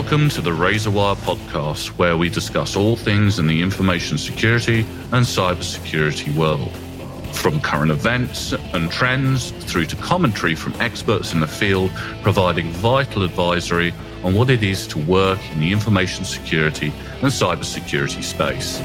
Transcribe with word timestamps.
Welcome 0.00 0.30
to 0.30 0.40
the 0.40 0.50
Razorwire 0.50 1.14
podcast, 1.16 1.88
where 1.98 2.16
we 2.16 2.30
discuss 2.30 2.74
all 2.74 2.96
things 2.96 3.38
in 3.38 3.46
the 3.46 3.60
information 3.60 4.16
security 4.16 4.80
and 5.12 5.26
cybersecurity 5.26 6.34
world. 6.34 6.74
From 7.36 7.60
current 7.60 7.90
events 7.90 8.54
and 8.72 8.90
trends 8.90 9.50
through 9.50 9.84
to 9.84 9.96
commentary 9.96 10.54
from 10.54 10.72
experts 10.80 11.34
in 11.34 11.40
the 11.40 11.46
field, 11.46 11.90
providing 12.22 12.70
vital 12.70 13.24
advisory 13.24 13.92
on 14.24 14.32
what 14.32 14.48
it 14.48 14.62
is 14.62 14.86
to 14.86 14.98
work 15.00 15.38
in 15.52 15.60
the 15.60 15.70
information 15.70 16.24
security 16.24 16.94
and 17.20 17.30
cybersecurity 17.30 18.24
space. 18.24 18.80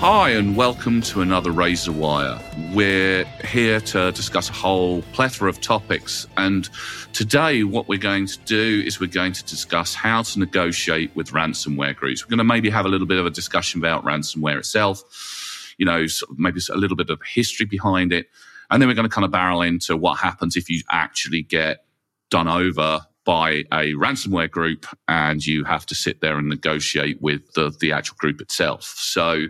Hi, 0.00 0.30
and 0.30 0.54
welcome 0.54 1.00
to 1.02 1.22
another 1.22 1.50
Razorwire. 1.50 2.40
We're 2.72 3.24
here 3.44 3.80
to 3.80 4.12
discuss 4.12 4.48
a 4.48 4.52
whole 4.52 5.02
plethora 5.12 5.50
of 5.50 5.60
topics. 5.60 6.24
And 6.36 6.68
today, 7.12 7.64
what 7.64 7.88
we're 7.88 7.98
going 7.98 8.28
to 8.28 8.38
do 8.44 8.84
is 8.86 9.00
we're 9.00 9.08
going 9.08 9.32
to 9.32 9.44
discuss 9.44 9.96
how 9.96 10.22
to 10.22 10.38
negotiate 10.38 11.10
with 11.16 11.32
ransomware 11.32 11.96
groups. 11.96 12.24
We're 12.24 12.30
going 12.30 12.38
to 12.38 12.44
maybe 12.44 12.70
have 12.70 12.86
a 12.86 12.88
little 12.88 13.08
bit 13.08 13.18
of 13.18 13.26
a 13.26 13.30
discussion 13.30 13.80
about 13.80 14.04
ransomware 14.04 14.58
itself, 14.58 15.74
you 15.78 15.84
know, 15.84 16.06
maybe 16.36 16.60
a 16.70 16.76
little 16.76 16.96
bit 16.96 17.10
of 17.10 17.20
history 17.34 17.66
behind 17.66 18.12
it. 18.12 18.28
And 18.70 18.80
then 18.80 18.88
we're 18.88 18.94
going 18.94 19.08
to 19.08 19.12
kind 19.12 19.24
of 19.24 19.32
barrel 19.32 19.62
into 19.62 19.96
what 19.96 20.20
happens 20.20 20.56
if 20.56 20.70
you 20.70 20.80
actually 20.92 21.42
get 21.42 21.84
done 22.30 22.46
over 22.46 23.00
by 23.24 23.64
a 23.72 23.94
ransomware 23.94 24.50
group 24.50 24.86
and 25.08 25.44
you 25.44 25.64
have 25.64 25.84
to 25.86 25.96
sit 25.96 26.20
there 26.20 26.38
and 26.38 26.48
negotiate 26.48 27.20
with 27.20 27.52
the, 27.54 27.76
the 27.80 27.90
actual 27.90 28.16
group 28.16 28.40
itself. 28.40 28.84
So, 28.84 29.48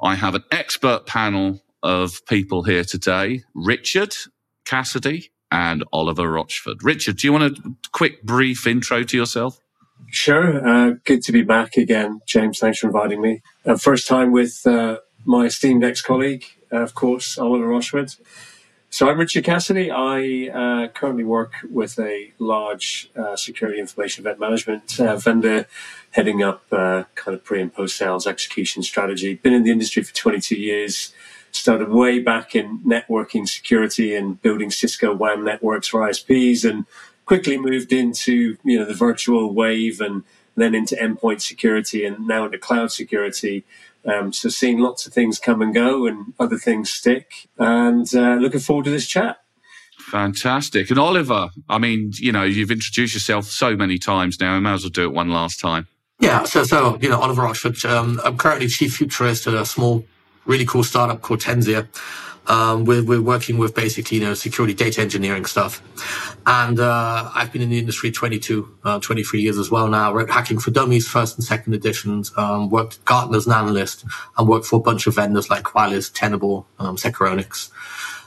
I 0.00 0.14
have 0.14 0.34
an 0.34 0.44
expert 0.50 1.06
panel 1.06 1.62
of 1.82 2.24
people 2.26 2.62
here 2.64 2.84
today 2.84 3.42
Richard 3.54 4.14
Cassidy 4.64 5.30
and 5.50 5.84
Oliver 5.92 6.30
Rochford. 6.30 6.82
Richard, 6.82 7.18
do 7.18 7.26
you 7.26 7.32
want 7.32 7.58
a 7.58 7.74
quick, 7.92 8.22
brief 8.22 8.66
intro 8.66 9.02
to 9.04 9.16
yourself? 9.16 9.60
Sure. 10.10 10.66
Uh, 10.66 10.94
good 11.04 11.22
to 11.22 11.32
be 11.32 11.42
back 11.42 11.76
again, 11.76 12.20
James. 12.26 12.58
Thanks 12.58 12.78
for 12.78 12.88
inviting 12.88 13.20
me. 13.20 13.42
Uh, 13.64 13.76
first 13.76 14.06
time 14.06 14.32
with 14.32 14.66
uh, 14.66 14.98
my 15.24 15.46
esteemed 15.46 15.84
ex 15.84 16.02
colleague, 16.02 16.44
uh, 16.72 16.82
of 16.82 16.94
course, 16.94 17.38
Oliver 17.38 17.66
Rochford. 17.66 18.14
So 18.90 19.08
I'm 19.08 19.18
Richard 19.18 19.44
Cassidy. 19.44 19.90
I 19.90 20.48
uh, 20.48 20.88
currently 20.88 21.24
work 21.24 21.52
with 21.68 21.98
a 21.98 22.32
large 22.38 23.10
uh, 23.16 23.36
security 23.36 23.80
information 23.80 24.22
event 24.22 24.38
management 24.40 24.92
vendor, 24.92 25.66
heading 26.16 26.42
up 26.42 26.62
uh, 26.72 27.04
kind 27.14 27.36
of 27.36 27.44
pre 27.44 27.60
and 27.60 27.72
post 27.72 27.94
sales 27.96 28.26
execution 28.26 28.82
strategy. 28.82 29.34
Been 29.34 29.52
in 29.52 29.64
the 29.64 29.70
industry 29.70 30.02
for 30.02 30.14
22 30.14 30.56
years. 30.56 31.12
Started 31.52 31.90
way 31.90 32.18
back 32.18 32.56
in 32.56 32.80
networking 32.80 33.46
security 33.46 34.14
and 34.14 34.40
building 34.40 34.70
Cisco 34.70 35.14
WAN 35.14 35.44
networks 35.44 35.88
for 35.88 36.00
ISPs, 36.00 36.68
and 36.68 36.86
quickly 37.26 37.58
moved 37.58 37.92
into 37.92 38.56
you 38.64 38.78
know 38.78 38.86
the 38.86 38.94
virtual 38.94 39.52
wave 39.52 40.00
and 40.00 40.24
then 40.56 40.74
into 40.74 40.96
endpoint 40.96 41.42
security 41.42 42.06
and 42.06 42.26
now 42.26 42.46
into 42.46 42.58
cloud 42.58 42.90
security. 42.90 43.64
Um, 44.06 44.32
so 44.32 44.48
seeing 44.48 44.78
lots 44.78 45.06
of 45.06 45.12
things 45.12 45.38
come 45.38 45.60
and 45.60 45.74
go 45.74 46.06
and 46.06 46.32
other 46.40 46.56
things 46.56 46.90
stick, 46.90 47.48
and 47.58 48.06
uh, 48.14 48.36
looking 48.36 48.60
forward 48.60 48.86
to 48.86 48.90
this 48.90 49.06
chat. 49.06 49.42
Fantastic. 49.98 50.88
And 50.88 50.98
Oliver, 50.98 51.50
I 51.68 51.78
mean, 51.78 52.12
you 52.14 52.32
know, 52.32 52.44
you've 52.44 52.70
introduced 52.70 53.12
yourself 53.12 53.46
so 53.46 53.76
many 53.76 53.98
times 53.98 54.40
now. 54.40 54.54
I 54.54 54.60
might 54.60 54.74
as 54.74 54.82
well 54.82 54.90
do 54.90 55.04
it 55.04 55.12
one 55.12 55.30
last 55.30 55.60
time. 55.60 55.88
Yeah. 56.18 56.44
So, 56.44 56.64
so 56.64 56.98
you 57.00 57.08
know, 57.08 57.20
Oliver 57.20 57.42
Rochford, 57.42 57.84
Um, 57.84 58.20
I'm 58.24 58.38
currently 58.38 58.68
chief 58.68 58.96
futurist 58.96 59.46
at 59.46 59.54
a 59.54 59.66
small, 59.66 60.04
really 60.46 60.64
cool 60.66 60.84
startup 60.84 61.20
called 61.22 61.40
Tenzir. 61.40 61.88
Um, 62.48 62.84
we're, 62.84 63.02
we're 63.02 63.20
working 63.20 63.58
with 63.58 63.74
basically, 63.74 64.18
you 64.18 64.24
know, 64.24 64.34
security 64.34 64.72
data 64.72 65.00
engineering 65.00 65.44
stuff. 65.46 65.82
And, 66.46 66.78
uh, 66.78 67.28
I've 67.34 67.52
been 67.52 67.60
in 67.60 67.70
the 67.70 67.78
industry 67.78 68.12
22, 68.12 68.68
uh, 68.84 69.00
23 69.00 69.40
years 69.40 69.58
as 69.58 69.68
well 69.68 69.88
now. 69.88 70.12
Wrote 70.14 70.30
Hacking 70.30 70.60
for 70.60 70.70
Dummies, 70.70 71.08
first 71.08 71.36
and 71.36 71.44
second 71.44 71.74
editions, 71.74 72.32
um, 72.36 72.70
worked 72.70 73.04
Gartner 73.04 73.36
as 73.36 73.46
an 73.46 73.52
analyst 73.52 74.04
and 74.38 74.48
worked 74.48 74.66
for 74.66 74.76
a 74.76 74.80
bunch 74.80 75.08
of 75.08 75.16
vendors 75.16 75.50
like 75.50 75.64
Qualys, 75.64 76.12
Tenable, 76.12 76.68
um, 76.78 76.96
Securonix. 76.96 77.70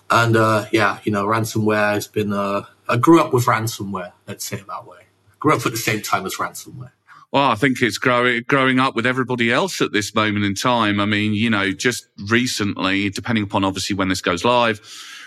And, 0.09 0.35
uh, 0.35 0.65
yeah, 0.73 0.99
you 1.05 1.13
know, 1.13 1.25
ransomware 1.25 1.93
has 1.93 2.07
been, 2.07 2.33
uh, 2.33 2.63
I 2.89 2.97
grew 2.97 3.21
up 3.21 3.31
with 3.31 3.45
ransomware, 3.45 4.11
let's 4.27 4.43
say 4.43 4.57
it 4.57 4.67
that 4.67 4.85
way. 4.85 4.97
Grew 5.39 5.55
up 5.55 5.65
at 5.65 5.71
the 5.71 5.77
same 5.77 6.01
time 6.01 6.25
as 6.25 6.35
ransomware. 6.35 6.91
Well, 7.31 7.51
I 7.51 7.55
think 7.55 7.81
it's 7.81 7.99
growing 7.99 8.43
growing 8.47 8.79
up 8.79 8.95
with 8.95 9.05
everybody 9.05 9.51
else 9.51 9.81
at 9.81 9.91
this 9.91 10.15
moment 10.15 10.45
in 10.45 10.55
time. 10.55 10.99
I 10.99 11.05
mean, 11.05 11.33
you 11.33 11.49
know, 11.49 11.71
just 11.71 12.07
recently, 12.27 13.09
depending 13.11 13.43
upon 13.43 13.63
obviously 13.63 13.95
when 13.95 14.09
this 14.09 14.21
goes 14.21 14.43
live, 14.43 14.81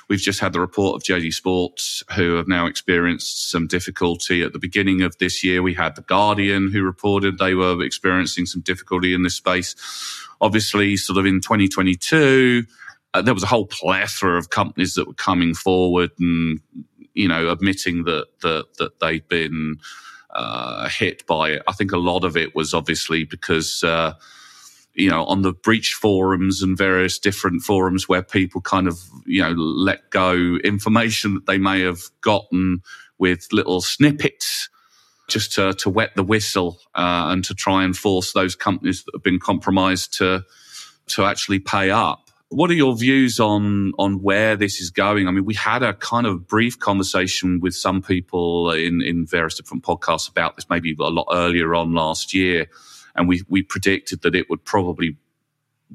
we've 0.09 0.19
just 0.19 0.41
had 0.41 0.53
the 0.53 0.59
report 0.59 0.97
of 0.97 1.05
JD 1.05 1.33
Sports, 1.33 2.03
who 2.17 2.35
have 2.35 2.49
now 2.49 2.67
experienced 2.67 3.51
some 3.53 3.69
difficulty. 3.69 4.43
At 4.43 4.53
the 4.53 4.59
beginning 4.59 5.03
of 5.03 5.17
this 5.19 5.45
year, 5.45 5.63
we 5.63 5.75
had 5.75 5.95
the 5.95 6.03
Guardian, 6.03 6.73
who 6.73 6.83
reported 6.83 7.39
they 7.39 7.55
were 7.55 7.81
experiencing 7.85 8.47
some 8.47 8.63
difficulty 8.63 9.15
in 9.15 9.23
this 9.23 9.37
space. 9.37 9.77
Obviously, 10.41 10.97
sort 10.97 11.21
of 11.21 11.27
in 11.27 11.41
2022, 11.41 12.65
uh, 13.15 13.23
there 13.23 13.35
was 13.35 13.45
a 13.45 13.47
whole 13.47 13.67
plethora 13.67 14.39
of 14.39 14.51
companies 14.51 14.95
that 14.95 15.07
were 15.07 15.15
coming 15.15 15.55
forward 15.55 16.11
and 16.19 16.61
you 17.15 17.29
know 17.29 17.51
admitting 17.51 18.05
that 18.05 18.27
that 18.41 18.67
that 18.79 18.99
they'd 18.99 19.29
been 19.29 19.77
uh, 20.33 20.89
hit 20.89 21.27
by 21.27 21.51
it. 21.51 21.63
I 21.67 21.73
think 21.73 21.93
a 21.93 21.99
lot 21.99 22.25
of 22.25 22.37
it 22.37 22.55
was 22.55 22.75
obviously 22.75 23.25
because, 23.25 23.83
uh, 23.85 24.15
you 24.95 25.11
know, 25.11 25.25
on 25.25 25.43
the 25.43 25.53
breach 25.53 25.95
forums 25.95 26.63
and 26.63 26.77
various 26.77 27.19
different 27.19 27.63
forums 27.63 28.09
where 28.09 28.23
people 28.23 28.61
kind 28.61 28.89
of, 28.89 28.99
you 29.27 29.43
know, 29.43 29.53
let 29.53 30.11
go 30.11 30.35
information 30.65 31.35
that 31.35 31.47
they 31.47 31.59
may 31.59 31.81
have 31.81 32.03
gotten 32.21 32.83
with 33.19 33.47
little 33.53 33.81
snippets 33.81 34.69
just 35.29 35.53
to, 35.53 35.73
to 35.75 35.89
wet 35.89 36.15
the 36.15 36.23
whistle 36.23 36.79
uh, 36.95 37.27
and 37.29 37.45
to 37.45 37.55
try 37.55 37.85
and 37.85 37.97
force 37.97 38.33
those 38.33 38.55
companies 38.55 39.05
that 39.05 39.15
have 39.15 39.23
been 39.23 39.39
compromised 39.39 40.13
to 40.19 40.45
to 41.09 41.25
actually 41.25 41.59
pay 41.59 41.91
up. 41.91 42.22
What 42.53 42.71
are 42.71 42.75
your 42.75 42.95
views 42.95 43.41
on 43.41 43.93
on 43.99 44.23
where 44.23 44.57
this 44.57 44.79
is 44.79 44.91
going? 44.91 45.27
I 45.27 45.31
mean, 45.31 45.47
we 45.47 45.55
had 45.55 45.83
a 45.83 45.95
kind 45.95 46.27
of 46.27 46.47
brief 46.47 46.79
conversation 46.79 47.61
with 47.61 47.75
some 47.75 48.03
people 48.03 48.71
in 48.73 49.01
in 49.01 49.27
various 49.27 49.55
different 49.55 49.85
podcasts 49.85 50.29
about 50.29 50.57
this, 50.57 50.69
maybe 50.69 50.95
a 51.01 51.05
lot 51.05 51.29
earlier 51.33 51.75
on 51.75 51.95
last 51.95 52.35
year, 52.35 52.67
and 53.17 53.27
we 53.27 53.43
we 53.49 53.63
predicted 53.63 54.21
that 54.21 54.35
it 54.35 54.51
would 54.51 54.67
probably 54.67 55.17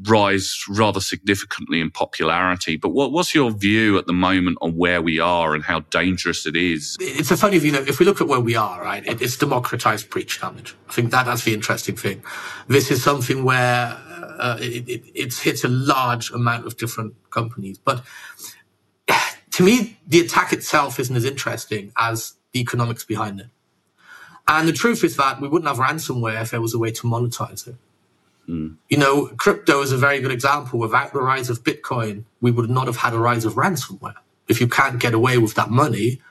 rise 0.03 0.63
rather 0.67 0.99
significantly 0.99 1.79
in 1.79 1.91
popularity. 1.91 2.77
But 2.77 2.89
what, 2.89 3.11
what's 3.11 3.33
your 3.33 3.51
view 3.51 3.97
at 3.97 4.05
the 4.05 4.13
moment 4.13 4.57
on 4.61 4.75
where 4.75 5.01
we 5.01 5.19
are 5.19 5.55
and 5.55 5.63
how 5.63 5.81
dangerous 5.81 6.45
it 6.45 6.55
is? 6.55 6.97
It's 6.99 7.31
a 7.31 7.37
funny, 7.37 7.57
view. 7.57 7.73
if 7.73 7.99
we 7.99 8.05
look 8.05 8.21
at 8.21 8.27
where 8.27 8.39
we 8.39 8.55
are, 8.55 8.81
right, 8.81 9.05
it, 9.05 9.21
it's 9.21 9.37
democratized 9.37 10.09
breach 10.09 10.39
damage. 10.39 10.75
I 10.89 10.93
think 10.93 11.11
that 11.11 11.25
that's 11.25 11.43
the 11.43 11.53
interesting 11.53 11.95
thing. 11.95 12.23
This 12.67 12.91
is 12.91 13.03
something 13.03 13.43
where 13.43 13.97
uh, 14.37 14.57
it, 14.59 14.87
it, 14.87 15.03
it's 15.13 15.39
hit 15.39 15.63
a 15.63 15.67
large 15.67 16.31
amount 16.31 16.65
of 16.65 16.77
different 16.77 17.15
companies. 17.29 17.77
But 17.77 18.03
to 19.51 19.63
me, 19.63 19.99
the 20.07 20.19
attack 20.19 20.53
itself 20.53 20.99
isn't 20.99 21.15
as 21.15 21.25
interesting 21.25 21.91
as 21.97 22.33
the 22.53 22.59
economics 22.59 23.03
behind 23.03 23.39
it. 23.39 23.47
And 24.47 24.67
the 24.67 24.73
truth 24.73 25.03
is 25.03 25.17
that 25.17 25.41
we 25.41 25.47
wouldn't 25.47 25.67
have 25.67 25.85
ransomware 25.85 26.41
if 26.41 26.51
there 26.51 26.61
was 26.61 26.73
a 26.73 26.79
way 26.79 26.91
to 26.91 27.01
monetize 27.03 27.67
it. 27.67 27.75
Mm. 28.47 28.77
You 28.89 28.97
know, 28.97 29.27
crypto 29.37 29.81
is 29.81 29.91
a 29.91 29.97
very 29.97 30.21
good 30.21 30.31
example. 30.31 30.79
Without 30.79 31.11
the 31.11 31.19
rise 31.19 31.49
of 31.49 31.63
Bitcoin, 31.63 32.23
we 32.39 32.51
would 32.51 32.69
not 32.69 32.87
have 32.87 32.97
had 32.97 33.13
a 33.13 33.19
rise 33.19 33.43
of 33.43 33.55
ransomware. 33.55 34.15
If 34.47 34.61
you 34.61 34.67
can't 34.67 34.99
get 34.99 35.13
away 35.13 35.37
with 35.37 35.55
that 35.55 35.69
money, 35.69 36.21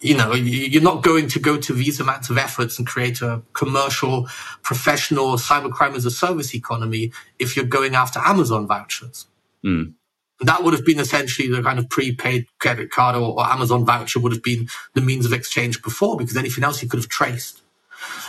you 0.00 0.16
know, 0.16 0.32
you're 0.32 0.82
not 0.82 1.02
going 1.02 1.28
to 1.28 1.40
go 1.40 1.56
to 1.56 1.72
these 1.72 1.98
amounts 1.98 2.30
of 2.30 2.38
efforts 2.38 2.78
and 2.78 2.86
create 2.86 3.20
a 3.20 3.42
commercial, 3.52 4.28
professional 4.62 5.36
cybercrime 5.36 5.96
as 5.96 6.04
a 6.04 6.10
service 6.10 6.54
economy 6.54 7.12
if 7.38 7.56
you're 7.56 7.64
going 7.64 7.94
after 7.94 8.20
Amazon 8.20 8.66
vouchers. 8.66 9.26
Mm. 9.64 9.94
That 10.40 10.62
would 10.62 10.72
have 10.72 10.84
been 10.84 11.00
essentially 11.00 11.48
the 11.48 11.62
kind 11.62 11.80
of 11.80 11.88
prepaid 11.88 12.46
credit 12.60 12.92
card 12.92 13.16
or, 13.16 13.40
or, 13.40 13.44
Amazon 13.44 13.84
voucher 13.84 14.20
would 14.20 14.30
have 14.30 14.42
been 14.42 14.68
the 14.94 15.00
means 15.00 15.26
of 15.26 15.32
exchange 15.32 15.82
before 15.82 16.16
because 16.16 16.36
anything 16.36 16.62
else 16.62 16.80
you 16.80 16.88
could 16.88 17.00
have 17.00 17.08
traced. 17.08 17.62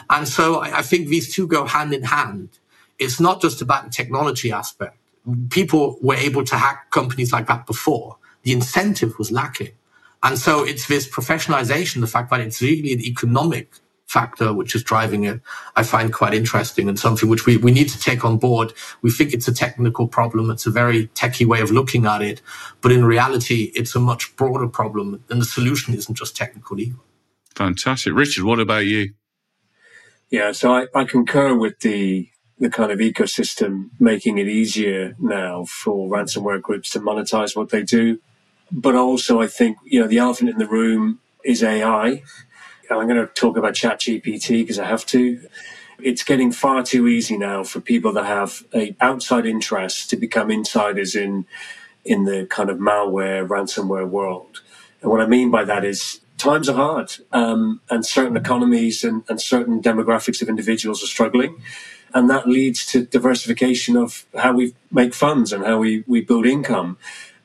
And 0.09 0.27
so 0.27 0.61
I, 0.61 0.79
I 0.79 0.81
think 0.81 1.07
these 1.07 1.33
two 1.33 1.45
go 1.45 1.65
hand 1.65 1.93
in 1.93 2.03
hand. 2.03 2.49
It's 2.97 3.19
not 3.19 3.41
just 3.41 3.61
about 3.61 3.85
the 3.85 3.89
technology 3.91 4.51
aspect. 4.51 4.97
People 5.51 5.99
were 6.01 6.15
able 6.15 6.43
to 6.45 6.55
hack 6.55 6.89
companies 6.89 7.31
like 7.31 7.45
that 7.45 7.67
before. 7.67 8.17
The 8.41 8.53
incentive 8.53 9.19
was 9.19 9.31
lacking. 9.31 9.73
And 10.23 10.37
so 10.37 10.63
it's 10.63 10.87
this 10.87 11.07
professionalization, 11.07 12.01
the 12.01 12.07
fact 12.07 12.29
that 12.31 12.41
it's 12.41 12.61
really 12.61 12.93
an 12.93 13.01
economic 13.01 13.73
factor 14.07 14.51
which 14.53 14.73
is 14.75 14.83
driving 14.83 15.23
it, 15.23 15.39
I 15.75 15.83
find 15.83 16.11
quite 16.11 16.33
interesting 16.33 16.89
and 16.89 16.99
something 16.99 17.29
which 17.29 17.45
we, 17.45 17.57
we 17.57 17.71
need 17.71 17.89
to 17.89 17.99
take 17.99 18.25
on 18.25 18.37
board. 18.37 18.73
We 19.01 19.11
think 19.11 19.33
it's 19.33 19.47
a 19.47 19.53
technical 19.53 20.07
problem. 20.07 20.49
It's 20.49 20.65
a 20.65 20.71
very 20.71 21.07
techie 21.09 21.45
way 21.45 21.61
of 21.61 21.71
looking 21.71 22.05
at 22.05 22.21
it. 22.21 22.41
But 22.81 22.91
in 22.91 23.05
reality, 23.05 23.71
it's 23.75 23.95
a 23.95 23.99
much 23.99 24.35
broader 24.35 24.67
problem 24.67 25.23
and 25.29 25.39
the 25.39 25.45
solution 25.45 25.93
isn't 25.93 26.15
just 26.15 26.35
technical 26.35 26.79
either. 26.79 26.97
Fantastic. 27.55 28.13
Richard, 28.13 28.45
what 28.45 28.59
about 28.59 28.85
you? 28.85 29.13
Yeah, 30.29 30.51
so 30.51 30.73
I, 30.73 30.87
I 30.95 31.05
concur 31.05 31.55
with 31.55 31.79
the 31.79 32.29
the 32.59 32.69
kind 32.69 32.91
of 32.91 32.99
ecosystem 32.99 33.89
making 33.99 34.37
it 34.37 34.47
easier 34.47 35.15
now 35.17 35.63
for 35.63 36.09
ransomware 36.09 36.61
groups 36.61 36.89
to 36.89 36.99
monetize 36.99 37.55
what 37.55 37.69
they 37.69 37.83
do. 37.83 38.19
But 38.71 38.95
also, 38.95 39.41
I 39.41 39.47
think, 39.47 39.77
you 39.85 40.01
know, 40.01 40.07
the 40.07 40.19
elephant 40.19 40.49
in 40.49 40.57
the 40.59 40.67
room 40.67 41.19
is 41.45 41.63
AI. 41.63 42.23
I'm 42.91 43.07
going 43.07 43.15
to 43.17 43.27
talk 43.27 43.57
about 43.57 43.73
ChatGPT 43.73 44.61
because 44.63 44.79
I 44.79 44.87
have 44.87 45.05
to. 45.07 45.41
It's 46.01 46.23
getting 46.23 46.51
far 46.51 46.83
too 46.83 47.07
easy 47.07 47.37
now 47.37 47.63
for 47.63 47.81
people 47.81 48.13
that 48.13 48.25
have 48.25 48.63
outside 49.01 49.45
interest 49.45 50.09
to 50.11 50.17
become 50.17 50.51
insiders 50.51 51.15
in 51.15 51.45
in 52.05 52.25
the 52.25 52.47
kind 52.47 52.69
of 52.69 52.77
malware, 52.77 53.47
ransomware 53.47 54.07
world. 54.09 54.61
And 55.01 55.11
what 55.11 55.21
I 55.21 55.27
mean 55.27 55.51
by 55.51 55.63
that 55.65 55.85
is 55.85 56.21
times 56.37 56.69
are 56.69 56.75
hard, 56.75 57.11
um, 57.33 57.81
and 57.89 58.05
certain 58.05 58.37
economies 58.37 59.03
and, 59.03 59.23
and 59.29 59.41
certain 59.41 59.81
demographics 59.81 60.41
of 60.41 60.49
individuals 60.49 61.03
are 61.03 61.07
struggling. 61.07 61.61
And 62.13 62.29
that 62.29 62.47
leads 62.47 62.85
to 62.87 63.05
diversification 63.05 63.97
of 63.97 64.25
how 64.37 64.53
we 64.53 64.75
make 64.91 65.13
funds 65.13 65.53
and 65.53 65.65
how 65.65 65.79
we, 65.79 66.03
we 66.07 66.21
build 66.21 66.45
income. 66.45 66.97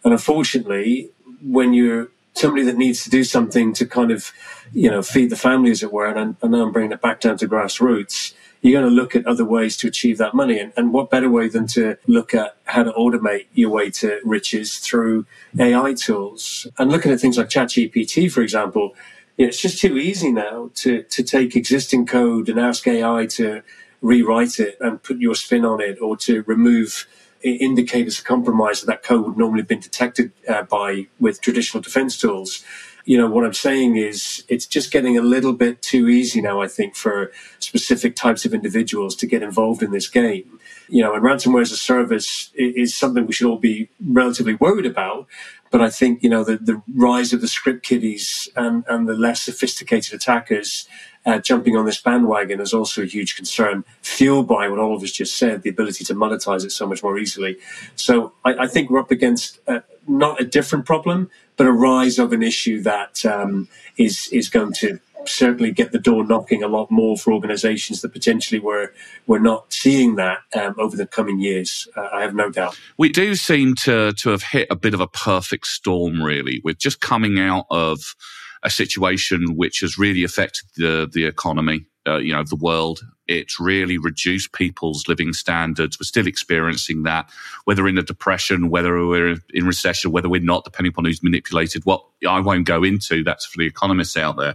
And 0.05 0.12
unfortunately, 0.12 1.11
when 1.44 1.73
you're 1.73 2.08
somebody 2.35 2.64
that 2.64 2.76
needs 2.76 3.05
to 3.05 3.11
do 3.11 3.23
something 3.23 3.73
to 3.75 3.87
kind 3.87 4.11
of, 4.11 4.32
you 4.73 4.91
know, 4.91 5.02
feed 5.02 5.31
the 5.31 5.37
family, 5.37 5.70
as 5.70 5.82
it 5.82 5.93
were, 5.93 6.06
and, 6.06 6.37
and 6.43 6.52
now 6.52 6.62
I'm 6.62 6.73
bringing 6.73 6.93
it 6.93 7.00
back 7.00 7.20
down 7.20 7.37
to 7.38 7.49
grassroots, 7.49 8.35
you're 8.61 8.81
going 8.81 8.91
to 8.91 8.94
look 8.94 9.14
at 9.14 9.26
other 9.26 9.44
ways 9.44 9.76
to 9.76 9.87
achieve 9.87 10.19
that 10.19 10.35
money. 10.35 10.58
And, 10.58 10.73
and 10.76 10.93
what 10.93 11.11
better 11.11 11.31
way 11.31 11.49
than 11.49 11.67
to 11.69 11.96
look 12.06 12.35
at 12.35 12.56
how 12.64 12.82
to 12.82 12.93
automate 12.93 13.46
your 13.52 13.70
way 13.70 13.91
to 13.91 14.20
riches 14.25 14.79
through 14.79 15.26
AI 15.58 15.94
tools 15.94 16.67
and 16.79 16.91
looking 16.91 17.12
at 17.12 17.20
things 17.20 17.38
like 17.38 17.49
ChatGPT, 17.50 18.32
for 18.32 18.40
example. 18.40 18.94
Know, 19.38 19.47
it's 19.47 19.61
just 19.61 19.79
too 19.79 19.99
easy 19.99 20.32
now 20.32 20.70
to, 20.76 21.02
to 21.02 21.23
take 21.23 21.56
existing 21.56 22.06
code 22.06 22.49
and 22.49 22.58
ask 22.58 22.87
AI 22.87 23.26
to 23.26 23.62
rewrite 24.00 24.58
it 24.61 24.76
and 24.81 25.02
put 25.02 25.19
your 25.19 25.35
spin 25.35 25.64
on 25.64 25.81
it 25.81 25.99
or 26.00 26.17
to 26.19 26.43
remove 26.43 27.06
indicators 27.50 28.19
of 28.19 28.25
compromise 28.25 28.81
that 28.81 28.87
that 28.87 29.02
code 29.02 29.26
would 29.26 29.37
normally 29.37 29.61
have 29.61 29.69
been 29.69 29.81
detected 29.81 30.32
uh, 30.49 30.62
by 30.62 31.06
with 31.20 31.41
traditional 31.41 31.82
defense 31.82 32.19
tools 32.19 32.64
you 33.05 33.19
know, 33.19 33.29
what 33.29 33.44
I'm 33.44 33.52
saying 33.52 33.96
is 33.96 34.44
it's 34.49 34.67
just 34.67 34.91
getting 34.91 35.19
a 35.19 35.23
little 35.23 35.52
bit 35.52 35.82
too 35.82 36.08
easy 36.08 36.41
now, 36.41 36.62
I 36.62 36.69
think, 36.69 36.96
for 36.96 37.32
specific 37.58 38.17
types 38.17 38.46
of 38.46 38.55
individuals 38.55 39.14
to 39.17 39.26
get 39.26 39.43
involved 39.43 39.82
in 39.82 39.91
this 39.91 40.08
game. 40.08 40.58
You 40.88 41.02
know, 41.02 41.14
and 41.14 41.23
ransomware 41.23 41.62
as 41.62 41.73
a 41.73 41.76
service 41.76 42.50
is 42.55 42.94
something 42.94 43.26
we 43.26 43.32
should 43.32 43.49
all 43.49 43.58
be 43.58 43.90
relatively 44.06 44.55
worried 44.55 44.87
about. 44.87 45.26
But 45.70 45.82
I 45.82 45.90
think, 45.90 46.23
you 46.23 46.31
know, 46.31 46.44
the, 46.44 46.56
the 46.56 46.82
rise 46.94 47.32
of 47.32 47.40
the 47.40 47.49
script 47.49 47.85
kiddies 47.85 48.49
and, 48.56 48.85
and 48.88 49.06
the 49.06 49.14
less 49.14 49.43
sophisticated 49.43 50.14
attackers 50.14 50.88
uh, 51.26 51.38
jumping 51.38 51.76
on 51.76 51.87
this 51.87 52.00
bandwagon 52.00 52.61
is 52.61 52.75
also 52.75 53.03
a 53.03 53.06
huge 53.06 53.37
concern, 53.37 53.85
fueled 54.03 54.47
by 54.47 54.69
what 54.69 54.79
Oliver's 54.79 55.12
just 55.12 55.37
said, 55.37 55.62
the 55.62 55.71
ability 55.71 56.05
to 56.05 56.15
monetize 56.15 56.65
it 56.65 56.73
so 56.73 56.87
much 56.87 57.03
more 57.03 57.19
easily. 57.19 57.56
So 57.97 58.32
I, 58.44 58.55
I 58.65 58.67
think 58.67 58.91
we're 58.91 59.00
up 59.00 59.11
against 59.11 59.59
uh, 59.67 59.81
not 60.06 60.41
a 60.41 60.44
different 60.44 60.87
problem, 60.87 61.31
but 61.56 61.67
a 61.67 61.73
rise 61.73 62.19
of 62.19 62.32
an 62.32 62.43
issue 62.43 62.82
that 62.82 63.25
um, 63.25 63.69
is 63.97 64.29
is 64.32 64.49
going 64.49 64.73
to 64.75 65.00
certainly 65.26 65.71
get 65.71 65.93
the 65.93 65.99
door 65.99 66.25
knocking 66.25 66.62
a 66.62 66.69
lot 66.69 66.91
more 66.91 67.17
for 67.17 67.32
organizations 67.32 68.03
that 68.03 68.12
potentially 68.12 68.61
were 68.61 68.93
were 69.26 69.38
not 69.38 69.73
seeing 69.73 70.17
that 70.17 70.38
um, 70.55 70.75
over 70.79 70.97
the 70.97 71.06
coming 71.06 71.41
years. 71.41 71.88
Uh, 71.97 72.09
I 72.12 72.23
have 72.23 72.35
no 72.35 72.50
doubt. 72.50 72.79
We 72.99 73.09
do 73.09 73.35
seem 73.35 73.75
to 73.85 74.12
to 74.12 74.31
have 74.31 74.43
hit 74.43 74.69
a 74.71 74.76
bit 74.76 74.94
of 74.94 75.00
a 75.00 75.09
perfect 75.09 75.67
storm, 75.67 76.23
really. 76.23 76.61
We're 76.65 76.75
just 76.75 77.00
coming 77.00 77.38
out 77.38 77.67
of 77.71 78.15
a 78.64 78.70
situation 78.70 79.56
which 79.56 79.81
has 79.81 79.99
really 79.99 80.25
affected 80.25 80.64
the 80.76 81.08
the 81.12 81.25
economy, 81.25 81.87
uh, 82.06 82.16
you 82.16 82.32
know, 82.32 82.43
the 82.43 82.56
world 82.56 83.00
it's 83.26 83.58
really 83.58 83.99
reduced 83.99 84.52
people's 84.52 85.08
living 85.08 85.32
standards. 85.32 85.99
We're 85.99 86.05
still 86.05 86.26
experiencing 86.26 87.05
that, 87.05 87.31
whether 87.64 87.88
in 87.88 87.96
a 87.96 88.02
depression, 88.02 88.69
whether 88.69 89.06
we're 89.06 89.37
in 89.52 89.66
recession, 89.66 90.12
whether 90.12 90.28
we're 90.28 90.43
not, 90.43 90.64
depending 90.64 90.90
upon 90.90 91.06
who's 91.06 91.22
manipulated. 91.22 91.84
What 91.84 92.05
I 92.28 92.40
won't 92.40 92.66
go 92.66 92.82
into, 92.82 93.25
that's 93.25 93.46
for 93.46 93.58
the 93.58 93.66
economists 93.66 94.16
out 94.16 94.37
there. 94.37 94.55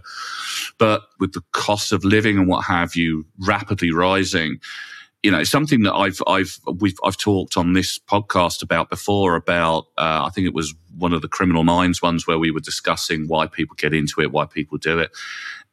But 0.78 1.02
with 1.18 1.32
the 1.32 1.42
cost 1.52 1.92
of 1.92 2.04
living 2.04 2.38
and 2.38 2.48
what 2.48 2.64
have 2.64 2.94
you 2.94 3.26
rapidly 3.40 3.90
rising, 3.90 4.60
you 5.22 5.30
know, 5.30 5.42
something 5.42 5.82
that 5.82 5.94
I've 5.94 6.22
I've 6.26 6.58
we've 6.78 6.98
I've 7.04 7.16
talked 7.16 7.56
on 7.56 7.72
this 7.72 7.98
podcast 7.98 8.62
about 8.62 8.88
before 8.88 9.34
about 9.34 9.86
uh, 9.98 10.24
I 10.24 10.30
think 10.32 10.46
it 10.46 10.54
was 10.54 10.74
one 11.00 11.12
of 11.12 11.22
the 11.22 11.28
criminal 11.28 11.64
minds 11.64 12.00
ones 12.00 12.26
where 12.26 12.38
we 12.38 12.50
were 12.50 12.60
discussing 12.60 13.26
why 13.26 13.46
people 13.46 13.74
get 13.76 13.92
into 13.92 14.20
it, 14.20 14.30
why 14.30 14.44
people 14.44 14.78
do 14.78 14.98
it, 14.98 15.10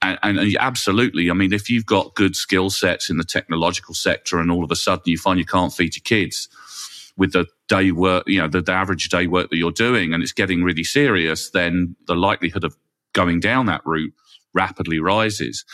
and, 0.01 0.19
and, 0.21 0.55
absolutely, 0.59 1.31
I 1.31 1.33
mean, 1.33 1.53
if 1.53 1.69
you've 1.69 1.85
got 1.85 2.15
good 2.15 2.35
skill 2.35 2.69
sets 2.69 3.09
in 3.09 3.17
the 3.17 3.23
technological 3.23 3.95
sector, 3.95 4.39
and 4.39 4.51
all 4.51 4.63
of 4.63 4.71
a 4.71 4.75
sudden 4.75 5.03
you 5.05 5.17
find 5.17 5.39
you 5.39 5.45
can't 5.45 5.73
feed 5.73 5.95
your 5.95 6.03
kids 6.03 6.49
with 7.17 7.31
the 7.33 7.47
day 7.67 7.91
work, 7.91 8.23
you 8.27 8.39
know, 8.39 8.47
the, 8.47 8.61
the 8.61 8.71
average 8.71 9.09
day 9.09 9.25
work 9.25 9.49
that 9.49 9.57
you're 9.57 9.71
doing, 9.71 10.13
and 10.13 10.21
it's 10.21 10.31
getting 10.31 10.63
really 10.63 10.83
serious, 10.83 11.49
then 11.49 11.95
the 12.05 12.15
likelihood 12.15 12.63
of 12.63 12.77
going 13.13 13.39
down 13.39 13.65
that 13.65 13.81
route 13.85 14.13
rapidly 14.53 14.99
rises. 14.99 15.65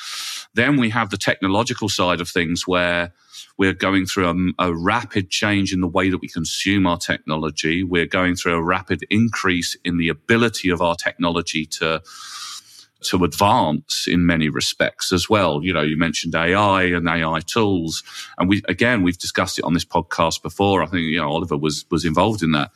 Then 0.54 0.78
we 0.78 0.90
have 0.92 1.10
the 1.10 1.18
technological 1.18 1.90
side 1.90 2.22
of 2.22 2.30
things 2.30 2.66
where 2.66 3.14
we're 3.58 3.74
going 3.74 4.06
through 4.06 4.54
a, 4.60 4.68
a, 4.68 4.76
rapid 4.76 5.30
change 5.30 5.74
in 5.74 5.82
the 5.82 5.88
way 5.88 6.10
that 6.10 6.18
we 6.18 6.28
consume 6.28 6.88
our 6.88 6.98
technology. 6.98 7.84
We're 7.84 8.08
going 8.08 8.36
through 8.36 8.56
a 8.56 8.64
rapid 8.64 9.06
increase 9.10 9.78
in 9.84 9.98
the 9.98 10.10
ability 10.10 10.70
of 10.70 10.82
our 10.82 10.96
technology 10.96 11.66
to 11.68 12.02
to 13.04 13.26
advance 13.26 14.08
in 14.08 14.26
many 14.26 14.48
respects 14.48 15.12
as 15.12 15.30
well. 15.30 15.62
You 15.62 15.74
know, 15.74 15.82
you 15.82 15.98
mentioned 15.98 16.36
AI 16.36 16.84
and 16.84 17.08
AI 17.08 17.42
tools, 17.42 18.02
and 18.38 18.50
we 18.50 18.62
again 18.68 19.04
we've 19.04 19.18
discussed 19.18 19.60
it 19.60 19.66
on 19.66 19.74
this 19.74 19.86
podcast 19.86 20.42
before. 20.42 20.82
I 20.82 20.88
think 20.88 21.04
you 21.04 21.18
know 21.18 21.30
Oliver 21.30 21.58
was 21.58 21.86
was 21.92 22.06
involved 22.06 22.42
in 22.42 22.52
that. 22.54 22.72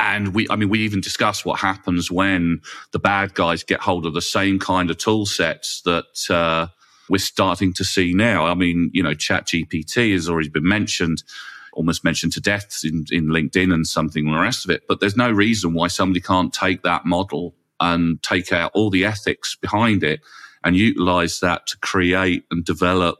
And 0.00 0.32
we, 0.32 0.46
I 0.48 0.54
mean, 0.54 0.68
we 0.68 0.78
even 0.80 1.00
discuss 1.00 1.44
what 1.44 1.58
happens 1.58 2.08
when 2.08 2.60
the 2.92 3.00
bad 3.00 3.34
guys 3.34 3.64
get 3.64 3.80
hold 3.80 4.06
of 4.06 4.14
the 4.14 4.22
same 4.22 4.60
kind 4.60 4.90
of 4.90 4.98
tool 4.98 5.26
sets 5.26 5.82
that 5.82 6.30
uh, 6.30 6.68
we're 7.08 7.18
starting 7.18 7.72
to 7.74 7.84
see 7.84 8.14
now. 8.14 8.46
I 8.46 8.54
mean, 8.54 8.90
you 8.92 9.02
know, 9.02 9.14
Chat 9.14 9.46
GPT 9.46 10.12
has 10.12 10.28
already 10.28 10.48
been 10.48 10.66
mentioned, 10.68 11.22
almost 11.72 12.04
mentioned 12.04 12.32
to 12.34 12.40
death 12.40 12.80
in, 12.84 13.04
in 13.10 13.26
LinkedIn 13.26 13.72
and 13.72 13.86
something 13.86 14.26
and 14.26 14.34
the 14.34 14.40
rest 14.40 14.64
of 14.64 14.70
it. 14.70 14.82
But 14.88 15.00
there's 15.00 15.16
no 15.16 15.30
reason 15.30 15.74
why 15.74 15.88
somebody 15.88 16.20
can't 16.20 16.52
take 16.52 16.82
that 16.82 17.06
model 17.06 17.54
and 17.80 18.22
take 18.22 18.52
out 18.52 18.72
all 18.74 18.90
the 18.90 19.04
ethics 19.04 19.56
behind 19.56 20.02
it 20.02 20.20
and 20.64 20.76
utilize 20.76 21.40
that 21.40 21.66
to 21.68 21.78
create 21.78 22.44
and 22.50 22.64
develop 22.64 23.18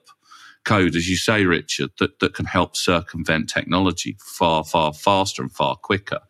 code, 0.64 0.96
as 0.96 1.08
you 1.08 1.16
say, 1.16 1.44
Richard, 1.46 1.90
that, 1.98 2.18
that 2.18 2.34
can 2.34 2.44
help 2.44 2.76
circumvent 2.76 3.48
technology 3.48 4.16
far, 4.20 4.64
far 4.64 4.92
faster 4.92 5.42
and 5.42 5.52
far 5.52 5.76
quicker. 5.76 6.20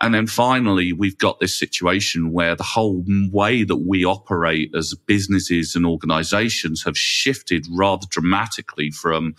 And 0.00 0.14
then 0.14 0.26
finally, 0.26 0.92
we've 0.92 1.18
got 1.18 1.40
this 1.40 1.58
situation 1.58 2.32
where 2.32 2.54
the 2.54 2.62
whole 2.62 3.04
way 3.32 3.64
that 3.64 3.78
we 3.78 4.04
operate 4.04 4.70
as 4.74 4.94
businesses 5.06 5.74
and 5.74 5.84
organizations 5.84 6.84
have 6.84 6.96
shifted 6.96 7.66
rather 7.70 8.06
dramatically 8.08 8.90
from 8.90 9.34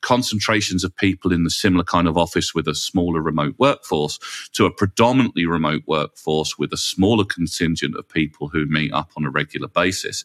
concentrations 0.00 0.82
of 0.82 0.96
people 0.96 1.32
in 1.32 1.44
the 1.44 1.50
similar 1.50 1.84
kind 1.84 2.08
of 2.08 2.16
office 2.16 2.54
with 2.54 2.66
a 2.66 2.74
smaller 2.74 3.20
remote 3.20 3.54
workforce 3.58 4.18
to 4.52 4.66
a 4.66 4.72
predominantly 4.72 5.46
remote 5.46 5.82
workforce 5.86 6.58
with 6.58 6.72
a 6.72 6.76
smaller 6.76 7.24
contingent 7.24 7.94
of 7.96 8.08
people 8.08 8.48
who 8.48 8.66
meet 8.66 8.92
up 8.92 9.10
on 9.16 9.24
a 9.24 9.30
regular 9.30 9.68
basis. 9.68 10.24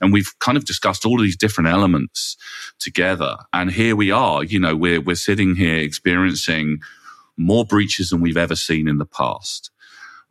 And 0.00 0.12
we've 0.12 0.32
kind 0.40 0.58
of 0.58 0.64
discussed 0.64 1.04
all 1.04 1.20
of 1.20 1.24
these 1.24 1.36
different 1.36 1.68
elements 1.68 2.36
together. 2.78 3.36
And 3.52 3.70
here 3.70 3.94
we 3.94 4.10
are, 4.10 4.42
you 4.42 4.58
know, 4.58 4.74
we're, 4.74 5.00
we're 5.00 5.14
sitting 5.14 5.54
here 5.54 5.76
experiencing 5.76 6.80
more 7.42 7.64
breaches 7.64 8.10
than 8.10 8.20
we've 8.20 8.36
ever 8.36 8.56
seen 8.56 8.88
in 8.88 8.98
the 8.98 9.06
past. 9.06 9.70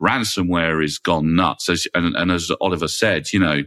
Ransomware 0.01 0.84
is 0.84 0.98
gone 0.98 1.36
nuts. 1.36 1.70
As, 1.70 1.88
and, 1.94 2.15
and 2.15 2.32
as 2.32 2.51
Oliver 2.60 2.88
said, 2.88 3.32
you 3.34 3.39
know, 3.39 3.63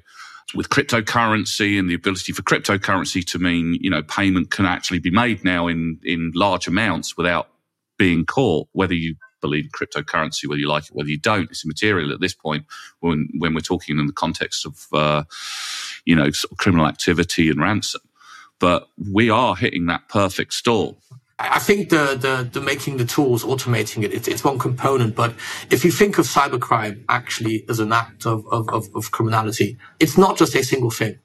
with 0.55 0.69
cryptocurrency 0.69 1.79
and 1.79 1.89
the 1.89 1.95
ability 1.95 2.33
for 2.33 2.43
cryptocurrency 2.43 3.25
to 3.27 3.39
mean, 3.39 3.79
you 3.81 3.91
know, 3.91 4.03
payment 4.03 4.51
can 4.51 4.67
actually 4.67 4.99
be 4.99 5.11
made 5.11 5.45
now 5.45 5.69
in, 5.69 5.99
in 6.05 6.33
large 6.35 6.67
amounts 6.67 7.17
without 7.17 7.49
being 7.99 8.27
caught, 8.27 8.69
whether 8.73 8.95
you 8.95 9.17
believe 9.41 9.65
in 9.65 9.71
cryptocurrency, 9.71 10.49
whether 10.49 10.61
you 10.61 10.69
like 10.69 10.85
it, 10.85 10.95
whether 10.95 11.09
you 11.09 11.19
don't. 11.19 11.51
It's 11.51 11.65
immaterial 11.65 12.13
at 12.13 12.21
this 12.21 12.35
point 12.35 12.67
when, 13.01 13.29
when 13.39 13.55
we're 13.55 13.61
talking 13.61 13.99
in 13.99 14.07
the 14.07 14.13
context 14.13 14.67
of, 14.67 14.87
uh, 14.93 15.25
you 16.05 16.17
know, 16.17 16.31
sort 16.31 16.53
of 16.53 16.59
criminal 16.59 16.87
activity 16.87 17.49
and 17.49 17.61
ransom. 17.61 18.01
But 18.59 18.89
we 19.13 19.31
are 19.31 19.57
hitting 19.57 19.87
that 19.87 20.09
perfect 20.09 20.55
storm. 20.55 20.97
I 21.39 21.59
think 21.59 21.91
the, 21.91 22.17
the, 22.19 22.49
the 22.51 22.65
making 22.65 22.97
the 22.99 23.05
tools, 23.05 23.45
automating 23.45 24.05
it, 24.05 24.15
it's, 24.15 24.29
it's 24.29 24.45
one 24.45 24.59
component. 24.59 25.17
But 25.17 25.35
if 25.71 25.85
you 25.85 25.91
think 25.91 26.19
of 26.19 26.27
cybercrime 26.27 27.05
actually 27.09 27.65
as 27.69 27.81
an 27.81 27.93
act 27.93 28.27
of, 28.27 28.47
of, 28.49 28.69
of, 28.71 28.89
of 28.95 29.11
criminality, 29.11 29.77
it's 30.01 30.17
not 30.17 30.39
just 30.39 30.55
a 30.55 30.63
single 30.63 30.91
thing. 30.91 31.19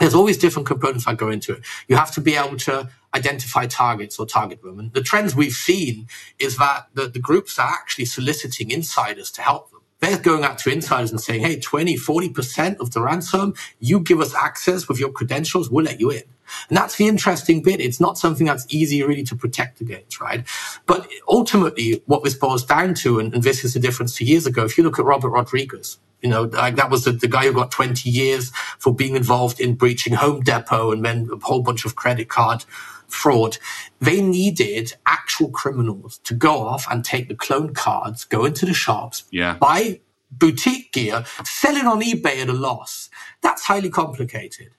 There's 0.00 0.14
always 0.14 0.38
different 0.38 0.68
components 0.68 1.06
that 1.06 1.16
go 1.16 1.30
into 1.30 1.54
it. 1.54 1.62
You 1.88 1.96
have 1.96 2.10
to 2.12 2.20
be 2.20 2.36
able 2.36 2.58
to 2.58 2.90
identify 3.14 3.66
targets 3.66 4.18
or 4.18 4.26
target 4.26 4.60
women. 4.62 4.90
The 4.92 5.02
trends 5.02 5.34
we've 5.34 5.52
seen 5.52 6.08
is 6.38 6.58
that 6.58 6.88
the, 6.94 7.08
the 7.08 7.20
groups 7.20 7.58
are 7.58 7.68
actually 7.70 8.06
soliciting 8.06 8.70
insiders 8.70 9.30
to 9.32 9.42
help 9.42 9.70
them. 9.70 9.80
They're 10.00 10.18
going 10.18 10.44
out 10.44 10.58
to 10.58 10.70
insiders 10.72 11.10
and 11.12 11.20
saying, 11.20 11.42
hey, 11.42 11.58
20, 11.58 11.96
40% 11.96 12.78
of 12.80 12.92
the 12.92 13.00
ransom, 13.00 13.54
you 13.80 14.00
give 14.00 14.20
us 14.20 14.34
access 14.34 14.88
with 14.88 15.00
your 15.00 15.10
credentials, 15.10 15.70
we'll 15.70 15.84
let 15.86 16.00
you 16.00 16.10
in. 16.10 16.24
And 16.68 16.76
that's 16.76 16.96
the 16.96 17.06
interesting 17.08 17.62
bit. 17.62 17.80
It's 17.80 18.00
not 18.00 18.18
something 18.18 18.46
that's 18.46 18.66
easy 18.68 19.02
really 19.02 19.24
to 19.24 19.36
protect 19.36 19.80
against, 19.80 20.20
right? 20.20 20.44
But 20.86 21.08
ultimately, 21.28 22.02
what 22.06 22.24
this 22.24 22.34
boils 22.34 22.64
down 22.64 22.94
to, 22.94 23.18
and, 23.18 23.34
and 23.34 23.42
this 23.42 23.64
is 23.64 23.74
the 23.74 23.80
difference 23.80 24.16
to 24.16 24.24
years 24.24 24.46
ago, 24.46 24.64
if 24.64 24.76
you 24.76 24.84
look 24.84 24.98
at 24.98 25.04
Robert 25.04 25.30
Rodriguez, 25.30 25.98
You 26.22 26.30
know, 26.30 26.42
like 26.44 26.76
that 26.76 26.90
was 26.90 27.04
the, 27.04 27.12
the 27.12 27.28
guy 27.28 27.44
who 27.46 27.52
got 27.52 27.70
20 27.70 28.08
years 28.08 28.50
for 28.78 28.94
being 28.94 29.14
involved 29.16 29.60
in 29.60 29.74
breaching 29.74 30.14
Home 30.14 30.40
Depot 30.42 30.90
and 30.92 31.04
then 31.04 31.28
a 31.30 31.36
whole 31.44 31.62
bunch 31.62 31.84
of 31.84 31.96
credit 31.96 32.28
card 32.28 32.64
fraud. 33.08 33.58
They 34.00 34.22
needed 34.22 34.94
actual 35.06 35.50
criminals 35.50 36.18
to 36.24 36.34
go 36.34 36.62
off 36.66 36.86
and 36.90 37.04
take 37.04 37.28
the 37.28 37.34
clone 37.34 37.74
cards, 37.74 38.24
go 38.24 38.44
into 38.44 38.66
the 38.66 38.74
shops, 38.74 39.24
yeah. 39.30 39.54
buy 39.54 40.00
boutique 40.30 40.92
gear, 40.92 41.24
sell 41.44 41.76
it 41.76 41.86
on 41.86 42.00
eBay 42.00 42.42
at 42.42 42.48
a 42.48 42.52
loss. 42.52 43.10
That's 43.42 43.64
highly 43.64 43.90
complicated. 43.90 44.70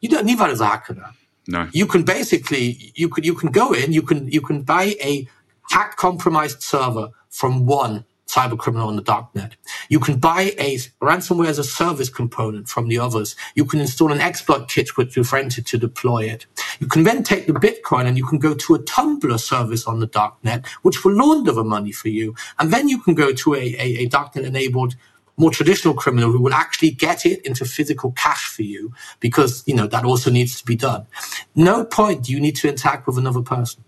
You 0.00 0.08
don't 0.08 0.26
need 0.26 0.38
that 0.38 0.50
as 0.50 0.60
a 0.60 0.66
hacker. 0.66 1.14
No. 1.48 1.68
You 1.72 1.86
can 1.86 2.02
basically 2.04 2.92
you 2.94 3.08
can 3.08 3.24
you 3.24 3.34
can 3.34 3.50
go 3.50 3.72
in, 3.72 3.92
you 3.92 4.02
can 4.02 4.28
you 4.28 4.40
can 4.40 4.62
buy 4.62 4.94
a 5.02 5.26
hack 5.70 5.96
compromised 5.96 6.62
server 6.62 7.08
from 7.30 7.66
one 7.66 8.04
cyber 8.32 8.56
criminal 8.56 8.88
on 8.88 8.96
the 8.96 9.02
darknet. 9.02 9.52
You 9.90 10.00
can 10.00 10.18
buy 10.18 10.54
a 10.58 10.76
ransomware 11.02 11.48
as 11.48 11.58
a 11.58 11.64
service 11.64 12.08
component 12.08 12.66
from 12.66 12.88
the 12.88 12.98
others. 12.98 13.36
You 13.54 13.66
can 13.66 13.80
install 13.80 14.10
an 14.10 14.20
exploit 14.20 14.68
kit 14.68 14.96
which 14.96 15.16
you've 15.16 15.32
rented 15.32 15.66
to 15.66 15.76
deploy 15.78 16.24
it. 16.24 16.46
You 16.80 16.86
can 16.86 17.02
then 17.02 17.22
take 17.22 17.46
the 17.46 17.52
Bitcoin 17.52 18.06
and 18.06 18.16
you 18.16 18.24
can 18.24 18.38
go 18.38 18.54
to 18.54 18.74
a 18.74 18.78
Tumbler 18.78 19.36
service 19.36 19.86
on 19.86 20.00
the 20.00 20.08
darknet, 20.08 20.66
which 20.80 21.04
will 21.04 21.14
launder 21.14 21.52
the 21.52 21.64
money 21.64 21.92
for 21.92 22.08
you. 22.08 22.34
And 22.58 22.72
then 22.72 22.88
you 22.88 23.00
can 23.00 23.14
go 23.14 23.32
to 23.32 23.54
a, 23.54 23.58
a, 23.58 24.04
a 24.04 24.08
darknet 24.08 24.44
enabled 24.44 24.96
more 25.42 25.50
traditional 25.50 25.92
criminal 25.92 26.32
who 26.32 26.40
will 26.40 26.54
actually 26.54 26.92
get 26.92 27.26
it 27.26 27.44
into 27.44 27.66
physical 27.66 28.12
cash 28.12 28.46
for 28.46 28.62
you 28.62 28.92
because, 29.20 29.62
you 29.66 29.74
know, 29.74 29.86
that 29.86 30.04
also 30.04 30.30
needs 30.30 30.58
to 30.58 30.64
be 30.64 30.76
done. 30.76 31.06
No 31.54 31.84
point 31.84 32.24
do 32.24 32.32
you 32.32 32.40
need 32.40 32.56
to 32.56 32.68
interact 32.68 33.06
with 33.06 33.18
another 33.18 33.42
person 33.42 33.84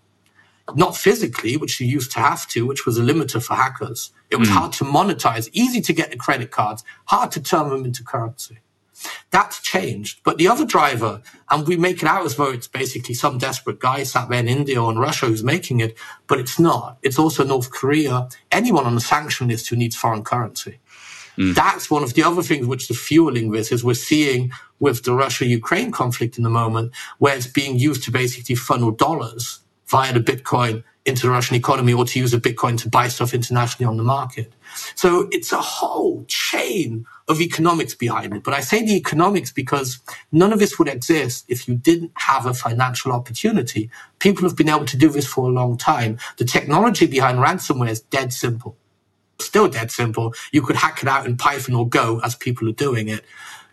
not 0.74 0.96
physically, 0.96 1.56
which 1.56 1.80
you 1.80 1.86
used 1.86 2.12
to 2.12 2.20
have 2.20 2.46
to, 2.48 2.66
which 2.66 2.86
was 2.86 2.98
a 2.98 3.02
limiter 3.02 3.42
for 3.42 3.54
hackers. 3.54 4.12
It 4.30 4.36
was 4.36 4.48
mm. 4.48 4.52
hard 4.52 4.72
to 4.74 4.84
monetize, 4.84 5.48
easy 5.52 5.80
to 5.82 5.92
get 5.92 6.10
the 6.10 6.16
credit 6.16 6.50
cards, 6.50 6.84
hard 7.06 7.30
to 7.32 7.42
turn 7.42 7.68
them 7.68 7.84
into 7.84 8.02
currency. 8.02 8.58
That's 9.30 9.60
changed. 9.60 10.20
But 10.24 10.38
the 10.38 10.48
other 10.48 10.64
driver, 10.64 11.20
and 11.50 11.66
we 11.66 11.76
make 11.76 12.02
it 12.02 12.08
out 12.08 12.24
as 12.24 12.36
though 12.36 12.50
it's 12.50 12.68
basically 12.68 13.14
some 13.14 13.38
desperate 13.38 13.80
guy 13.80 14.04
sat 14.04 14.28
there 14.28 14.40
in 14.40 14.48
India 14.48 14.82
or 14.82 14.90
in 14.90 14.98
Russia 14.98 15.26
who's 15.26 15.44
making 15.44 15.80
it, 15.80 15.96
but 16.26 16.38
it's 16.38 16.58
not. 16.58 16.98
It's 17.02 17.18
also 17.18 17.44
North 17.44 17.70
Korea, 17.70 18.28
anyone 18.50 18.86
on 18.86 18.94
the 18.94 19.00
sanction 19.00 19.48
list 19.48 19.68
who 19.68 19.76
needs 19.76 19.96
foreign 19.96 20.24
currency. 20.24 20.78
Mm. 21.38 21.54
That's 21.54 21.90
one 21.90 22.02
of 22.02 22.14
the 22.14 22.22
other 22.22 22.42
things 22.42 22.66
which 22.66 22.90
is 22.90 23.00
fueling 23.00 23.50
this 23.50 23.72
is 23.72 23.84
we're 23.84 23.94
seeing 23.94 24.52
with 24.80 25.04
the 25.04 25.14
Russia-Ukraine 25.14 25.90
conflict 25.90 26.36
in 26.36 26.44
the 26.44 26.50
moment, 26.50 26.92
where 27.18 27.36
it's 27.36 27.46
being 27.46 27.78
used 27.78 28.04
to 28.04 28.10
basically 28.10 28.54
funnel 28.54 28.90
dollars 28.90 29.60
via 29.86 30.12
the 30.12 30.20
Bitcoin 30.20 30.82
into 31.06 31.26
the 31.26 31.30
Russian 31.30 31.56
economy 31.56 31.92
or 31.92 32.04
to 32.06 32.18
use 32.18 32.32
a 32.32 32.40
Bitcoin 32.40 32.78
to 32.78 32.88
buy 32.88 33.08
stuff 33.08 33.34
internationally 33.34 33.86
on 33.88 33.98
the 33.98 34.02
market. 34.02 34.52
So 34.94 35.28
it's 35.30 35.52
a 35.52 35.60
whole 35.60 36.24
chain 36.28 37.06
of 37.28 37.40
economics 37.40 37.94
behind 37.94 38.34
it. 38.34 38.42
But 38.42 38.54
I 38.54 38.60
say 38.60 38.84
the 38.84 38.96
economics 38.96 39.52
because 39.52 40.00
none 40.32 40.52
of 40.52 40.58
this 40.58 40.78
would 40.78 40.88
exist 40.88 41.44
if 41.48 41.68
you 41.68 41.74
didn't 41.74 42.12
have 42.14 42.46
a 42.46 42.54
financial 42.54 43.12
opportunity. 43.12 43.90
People 44.18 44.44
have 44.44 44.56
been 44.56 44.68
able 44.70 44.86
to 44.86 44.96
do 44.96 45.10
this 45.10 45.26
for 45.26 45.48
a 45.48 45.52
long 45.52 45.76
time. 45.76 46.18
The 46.38 46.44
technology 46.44 47.06
behind 47.06 47.38
ransomware 47.38 47.90
is 47.90 48.00
dead 48.00 48.32
simple. 48.32 48.76
Still 49.40 49.68
dead 49.68 49.90
simple. 49.90 50.34
You 50.52 50.62
could 50.62 50.76
hack 50.76 51.02
it 51.02 51.08
out 51.08 51.26
in 51.26 51.36
Python 51.36 51.74
or 51.74 51.88
Go 51.88 52.20
as 52.22 52.34
people 52.34 52.68
are 52.68 52.72
doing 52.72 53.08
it. 53.08 53.24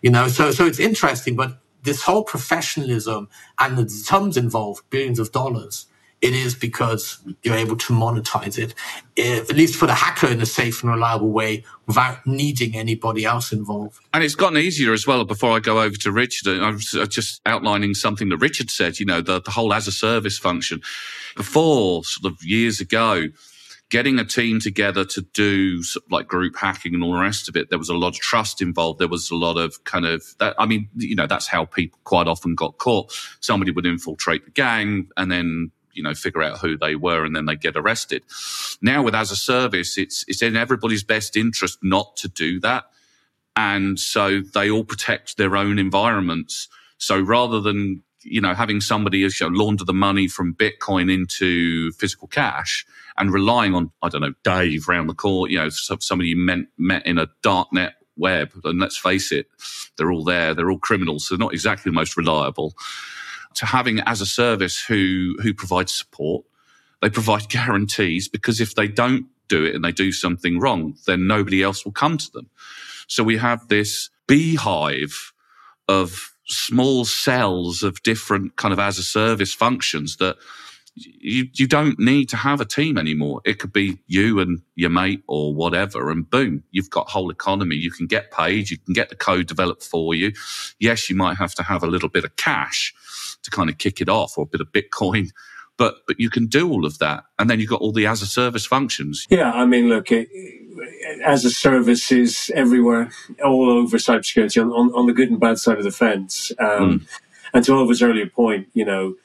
You 0.02 0.10
know, 0.10 0.28
so 0.28 0.52
so 0.52 0.66
it's 0.66 0.80
interesting, 0.80 1.36
but 1.36 1.60
this 1.84 2.04
whole 2.04 2.24
professionalism 2.24 3.30
and 3.60 3.78
the 3.78 3.90
sums 3.90 4.38
involved, 4.38 4.84
billions 4.90 5.20
of 5.20 5.32
dollars, 5.32 5.88
it 6.22 6.34
is 6.34 6.54
because 6.54 7.20
you're 7.42 7.56
able 7.56 7.76
to 7.76 7.94
monetize 7.94 8.60
it, 8.60 8.76
if, 9.16 9.50
at 9.50 9.56
least 9.56 9.76
for 9.76 9.88
the 9.88 9.96
hacker 9.96 10.28
in 10.28 10.40
a 10.40 10.46
safe 10.46 10.84
and 10.84 10.92
reliable 10.92 11.32
way 11.32 11.64
without 11.88 12.26
needing 12.28 12.76
anybody 12.76 13.26
else 13.26 13.52
involved. 13.52 14.00
And 14.14 14.24
it's 14.24 14.36
gotten 14.36 14.60
easier 14.60 14.94
as 14.94 15.08
well. 15.08 15.26
Before 15.26 15.56
I 15.56 15.60
go 15.60 15.82
over 15.82 15.96
to 15.98 16.12
Richard, 16.12 16.62
I 16.62 16.70
was 16.70 16.94
uh, 16.94 17.08
just 17.08 17.42
outlining 17.48 17.96
something 17.96 18.30
that 18.30 18.38
Richard 18.38 18.70
said, 18.70 19.00
you 19.00 19.06
know, 19.06 19.22
the, 19.22 19.42
the 19.42 19.52
whole 19.52 19.74
as 19.74 19.88
a 19.88 19.92
service 19.92 20.38
function. 20.38 20.82
Before, 21.36 22.04
sort 22.04 22.32
of 22.32 22.44
years 22.44 22.80
ago, 22.80 23.30
getting 23.92 24.18
a 24.18 24.26
team 24.26 24.60
together 24.60 25.04
to 25.04 25.22
do 25.22 25.84
sort 25.84 26.06
of 26.06 26.12
like 26.12 26.28
group 26.28 26.56
hacking 26.56 26.96
and 26.96 27.04
all 27.04 27.14
the 27.14 27.20
rest 27.20 27.48
of 27.50 27.56
it, 27.56 27.70
there 27.70 27.78
was 27.78 27.90
a 27.90 27.94
lot 27.94 28.16
of 28.16 28.20
trust 28.20 28.62
involved. 28.62 29.00
There 29.00 29.08
was 29.08 29.30
a 29.30 29.36
lot 29.36 29.58
of 29.58 29.84
kind 29.84 30.06
of 30.06 30.24
that. 30.40 30.56
I 30.58 30.66
mean, 30.66 30.90
you 30.96 31.16
know, 31.16 31.28
that's 31.28 31.48
how 31.48 31.66
people 31.66 32.00
quite 32.06 32.28
often 32.28 32.56
got 32.56 32.78
caught. 32.78 33.14
Somebody 33.42 33.72
would 33.72 33.86
infiltrate 33.86 34.46
the 34.46 34.52
gang 34.52 35.10
and 35.18 35.32
then 35.32 35.72
you 35.94 36.02
know 36.02 36.14
figure 36.14 36.42
out 36.42 36.60
who 36.60 36.78
they 36.78 36.96
were 36.96 37.26
and 37.26 37.36
then 37.36 37.46
they 37.46 37.56
get 37.58 37.76
arrested 37.76 38.24
now 38.82 39.04
with 39.04 39.14
as 39.14 39.30
a 39.30 39.36
service 39.36 39.98
it's 39.98 40.24
it's 40.30 40.42
in 40.42 40.56
everybody's 40.56 41.04
best 41.04 41.36
interest 41.36 41.80
not 41.84 42.16
to 42.16 42.30
do 42.30 42.62
that 42.62 42.86
and 43.58 44.00
so 44.00 44.40
they 44.54 44.72
all 44.72 44.86
protect 44.86 45.36
their 45.36 45.58
own 45.58 45.78
environments 45.78 46.70
so 46.98 47.20
rather 47.20 47.60
than 47.60 48.02
you 48.24 48.42
know 48.42 48.54
having 48.54 48.82
somebody 48.82 49.20
you 49.20 49.30
know, 49.42 49.48
launder 49.48 49.86
the 49.86 49.94
money 49.94 50.28
from 50.28 50.54
bitcoin 50.54 51.12
into 51.12 51.92
physical 51.94 52.28
cash 52.28 52.86
and 53.18 53.34
relying 53.34 53.76
on 53.76 53.92
i 54.02 54.10
don't 54.10 54.22
know 54.22 54.34
dave 54.44 54.88
round 54.88 55.10
the 55.10 55.14
court 55.14 55.50
you 55.52 55.58
know 55.58 55.70
somebody 55.70 56.30
you 56.30 56.38
met, 56.38 56.60
met 56.78 57.06
in 57.06 57.18
a 57.18 57.28
dark 57.42 57.72
net 57.74 57.96
web 58.18 58.52
and 58.66 58.80
let's 58.80 58.98
face 58.98 59.32
it 59.32 59.48
they're 59.98 60.12
all 60.12 60.24
there 60.24 60.54
they're 60.54 60.70
all 60.70 60.78
criminals 60.78 61.28
they're 61.30 61.38
not 61.40 61.54
exactly 61.54 61.90
the 61.90 61.96
most 61.96 62.18
reliable 62.18 62.74
to 63.56 63.66
having 63.66 64.00
as 64.02 64.22
a 64.22 64.26
service 64.26 64.84
who 64.84 65.36
who 65.42 65.54
provides 65.54 65.94
support. 65.94 66.46
They 67.02 67.10
provide 67.10 67.50
guarantees 67.50 68.28
because 68.28 68.62
if 68.62 68.76
they 68.76 68.88
don't 68.88 69.28
do 69.48 69.66
it 69.66 69.76
and 69.76 69.84
they 69.84 69.92
do 69.92 70.12
something 70.12 70.60
wrong, 70.60 70.96
then 71.08 71.28
nobody 71.28 71.62
else 71.62 71.84
will 71.84 71.92
come 71.92 72.18
to 72.18 72.32
them. 72.32 72.50
So 73.08 73.24
we 73.24 73.38
have 73.38 73.68
this 73.68 74.10
beehive 74.28 75.34
of 75.90 76.31
small 76.52 77.06
cells 77.06 77.84
of 77.84 78.04
different 78.04 78.56
kind 78.58 78.74
of 78.74 78.80
as 78.80 78.98
a 78.98 79.04
service 79.04 79.54
functions 79.54 80.18
that 80.18 80.38
you, 80.96 81.48
you 81.54 81.68
don't 81.68 81.98
need 82.00 82.28
to 82.30 82.38
have 82.38 82.60
a 82.60 82.66
team 82.66 82.98
anymore. 82.98 83.42
It 83.46 83.60
could 83.60 83.72
be 83.72 84.00
you 84.08 84.40
and 84.40 84.62
your 84.76 84.90
mate 84.90 85.24
or 85.28 85.54
whatever, 85.54 86.12
and 86.12 86.30
boom, 86.30 86.64
you've 86.72 86.90
got 86.90 87.10
whole 87.10 87.30
economy. 87.30 87.76
You 87.76 87.92
can 87.92 88.08
get 88.08 88.32
paid, 88.32 88.70
you 88.70 88.78
can 88.78 88.94
get 88.94 89.10
the 89.10 89.16
code 89.16 89.48
developed 89.48 89.84
for 89.84 90.14
you. 90.14 90.34
Yes, 90.80 91.10
you 91.10 91.16
might 91.16 91.38
have 91.38 91.56
to 91.56 91.64
have 91.64 91.84
a 91.84 91.88
little 91.88 92.10
bit 92.10 92.26
of 92.26 92.36
cash 92.36 92.94
to 93.44 93.52
kind 93.52 93.70
of 93.70 93.78
kick 93.78 94.02
it 94.02 94.10
off 94.10 94.38
or 94.38 94.44
a 94.44 94.48
bit 94.48 94.62
of 94.62 94.72
Bitcoin. 94.72 95.30
But, 95.82 95.96
but 96.06 96.20
you 96.20 96.30
can 96.30 96.46
do 96.46 96.70
all 96.70 96.86
of 96.86 97.00
that. 97.00 97.24
And 97.40 97.50
then 97.50 97.60
you've 97.60 97.72
got 97.72 97.82
all 97.82 97.92
the 97.92 98.06
as 98.06 98.22
a 98.22 98.28
service 98.28 98.68
functions. 98.68 99.26
Yeah. 99.32 99.52
I 99.52 99.66
mean, 99.66 99.90
look, 99.90 100.12
it, 100.12 100.30
as 101.26 101.44
a 101.44 101.50
service 101.50 102.12
is 102.12 102.52
everywhere, 102.54 103.10
all 103.44 103.68
over 103.68 103.98
cybersecurity 103.98 104.62
on, 104.62 104.72
on, 104.72 104.94
on, 104.94 105.08
the 105.08 105.14
good 105.14 105.32
and 105.32 105.40
bad 105.40 105.58
side 105.58 105.80
of 105.80 105.84
the 105.84 105.90
fence. 105.90 106.52
Um, 106.60 107.00
mm. 107.00 107.08
And 107.56 107.66
to 107.66 107.74
Oliver's 107.74 108.04
earlier 108.04 108.28
point, 108.28 108.68
you 108.76 108.86
know, 108.86 109.16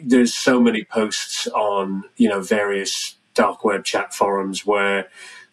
there's 0.00 0.32
so 0.32 0.60
many 0.60 0.84
posts 0.84 1.48
on, 1.48 2.04
you 2.16 2.28
know, 2.28 2.40
various 2.42 3.16
dark 3.34 3.64
web 3.64 3.84
chat 3.84 4.14
forums 4.14 4.64
where 4.64 5.08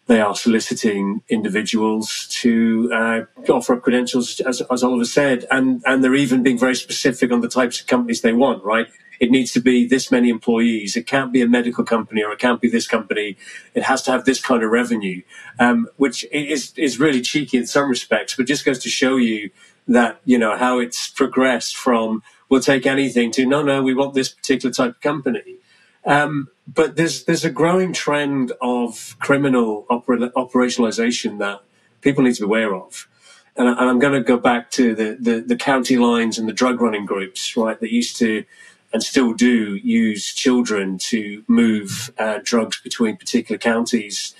they 0.06 0.20
are 0.20 0.36
soliciting 0.36 1.22
individuals 1.28 2.28
to 2.40 2.88
uh, 2.94 3.20
offer 3.50 3.74
up 3.74 3.82
credentials, 3.82 4.38
as, 4.40 4.60
as 4.70 4.84
Oliver 4.84 5.06
said, 5.06 5.44
and, 5.50 5.82
and 5.86 6.04
they're 6.04 6.14
even 6.14 6.44
being 6.44 6.58
very 6.58 6.76
specific 6.76 7.32
on 7.32 7.40
the 7.40 7.48
types 7.48 7.80
of 7.80 7.88
companies 7.88 8.20
they 8.20 8.32
want, 8.32 8.62
right? 8.62 8.86
It 9.24 9.30
needs 9.30 9.52
to 9.52 9.60
be 9.60 9.86
this 9.86 10.10
many 10.10 10.28
employees. 10.28 10.98
It 10.98 11.06
can't 11.06 11.32
be 11.32 11.40
a 11.40 11.48
medical 11.48 11.82
company 11.82 12.22
or 12.22 12.30
it 12.30 12.38
can't 12.38 12.60
be 12.60 12.68
this 12.68 12.86
company. 12.86 13.38
It 13.72 13.82
has 13.84 14.02
to 14.02 14.10
have 14.10 14.26
this 14.26 14.38
kind 14.38 14.62
of 14.62 14.70
revenue, 14.70 15.22
um, 15.58 15.88
which 15.96 16.26
is, 16.30 16.74
is 16.76 17.00
really 17.00 17.22
cheeky 17.22 17.56
in 17.56 17.66
some 17.66 17.88
respects, 17.88 18.36
but 18.36 18.46
just 18.46 18.66
goes 18.66 18.80
to 18.80 18.90
show 18.90 19.16
you 19.16 19.48
that, 19.88 20.20
you 20.26 20.36
know, 20.36 20.58
how 20.58 20.78
it's 20.78 21.08
progressed 21.08 21.74
from 21.74 22.22
we'll 22.50 22.60
take 22.60 22.84
anything 22.84 23.30
to 23.32 23.46
no, 23.46 23.62
no, 23.62 23.82
we 23.82 23.94
want 23.94 24.12
this 24.12 24.28
particular 24.28 24.74
type 24.74 24.90
of 24.90 25.00
company. 25.00 25.56
Um, 26.04 26.48
but 26.68 26.96
there's 26.96 27.24
there's 27.24 27.46
a 27.46 27.50
growing 27.50 27.94
trend 27.94 28.52
of 28.60 29.16
criminal 29.20 29.86
opera, 29.88 30.30
operationalization 30.36 31.38
that 31.38 31.62
people 32.02 32.24
need 32.24 32.34
to 32.34 32.42
be 32.42 32.44
aware 32.44 32.74
of. 32.74 33.08
And, 33.56 33.68
I, 33.68 33.88
am 33.88 33.98
going 34.00 34.12
to 34.12 34.20
go 34.20 34.36
back 34.36 34.70
to 34.72 34.94
the, 34.94 35.16
the, 35.18 35.40
the 35.40 35.56
county 35.56 35.96
lines 35.96 36.38
and 36.38 36.48
the 36.48 36.52
drug 36.52 36.80
running 36.80 37.06
groups, 37.06 37.56
right, 37.56 37.78
that 37.78 37.92
used 37.92 38.16
to 38.18 38.44
and 38.94 39.02
still 39.02 39.34
do 39.34 39.74
use 39.74 40.32
children 40.32 40.96
to 40.96 41.44
move 41.48 42.10
uh, 42.16 42.38
drugs 42.42 42.80
between 42.80 43.16
particular 43.16 43.58
counties. 43.58 44.34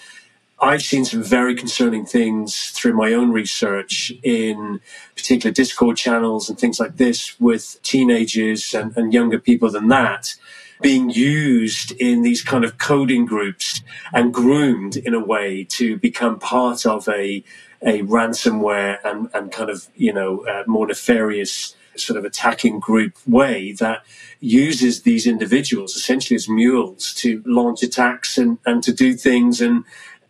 I've 0.60 0.82
seen 0.82 1.04
some 1.04 1.22
very 1.22 1.56
concerning 1.56 2.06
things 2.06 2.70
through 2.70 2.94
my 2.94 3.12
own 3.12 3.32
research 3.32 4.12
in 4.22 4.80
particular 5.16 5.52
Discord 5.52 5.96
channels 5.96 6.48
and 6.48 6.58
things 6.58 6.78
like 6.78 6.96
this 6.96 7.38
with 7.40 7.78
teenagers 7.82 8.72
and, 8.72 8.96
and 8.96 9.12
younger 9.12 9.40
people 9.40 9.70
than 9.70 9.88
that 9.88 10.34
being 10.80 11.10
used 11.10 11.92
in 11.92 12.22
these 12.22 12.42
kind 12.42 12.64
of 12.64 12.78
coding 12.78 13.26
groups 13.26 13.82
and 14.12 14.34
groomed 14.34 14.96
in 14.96 15.14
a 15.14 15.24
way 15.24 15.64
to 15.64 15.98
become 15.98 16.38
part 16.38 16.86
of 16.86 17.08
a 17.08 17.42
a 17.86 18.02
ransomware 18.02 18.98
and, 19.04 19.28
and 19.34 19.52
kind 19.52 19.70
of 19.70 19.88
you 19.94 20.12
know 20.12 20.44
uh, 20.46 20.64
more 20.66 20.86
nefarious 20.86 21.74
sort 21.96 22.18
of 22.18 22.24
attacking 22.24 22.80
group 22.80 23.16
way 23.26 23.72
that 23.72 24.04
uses 24.40 25.02
these 25.02 25.26
individuals 25.26 25.96
essentially 25.96 26.36
as 26.36 26.48
mules 26.48 27.14
to 27.14 27.42
launch 27.46 27.82
attacks 27.82 28.36
and, 28.38 28.58
and 28.66 28.82
to 28.82 28.92
do 28.92 29.14
things 29.14 29.60
and 29.60 29.84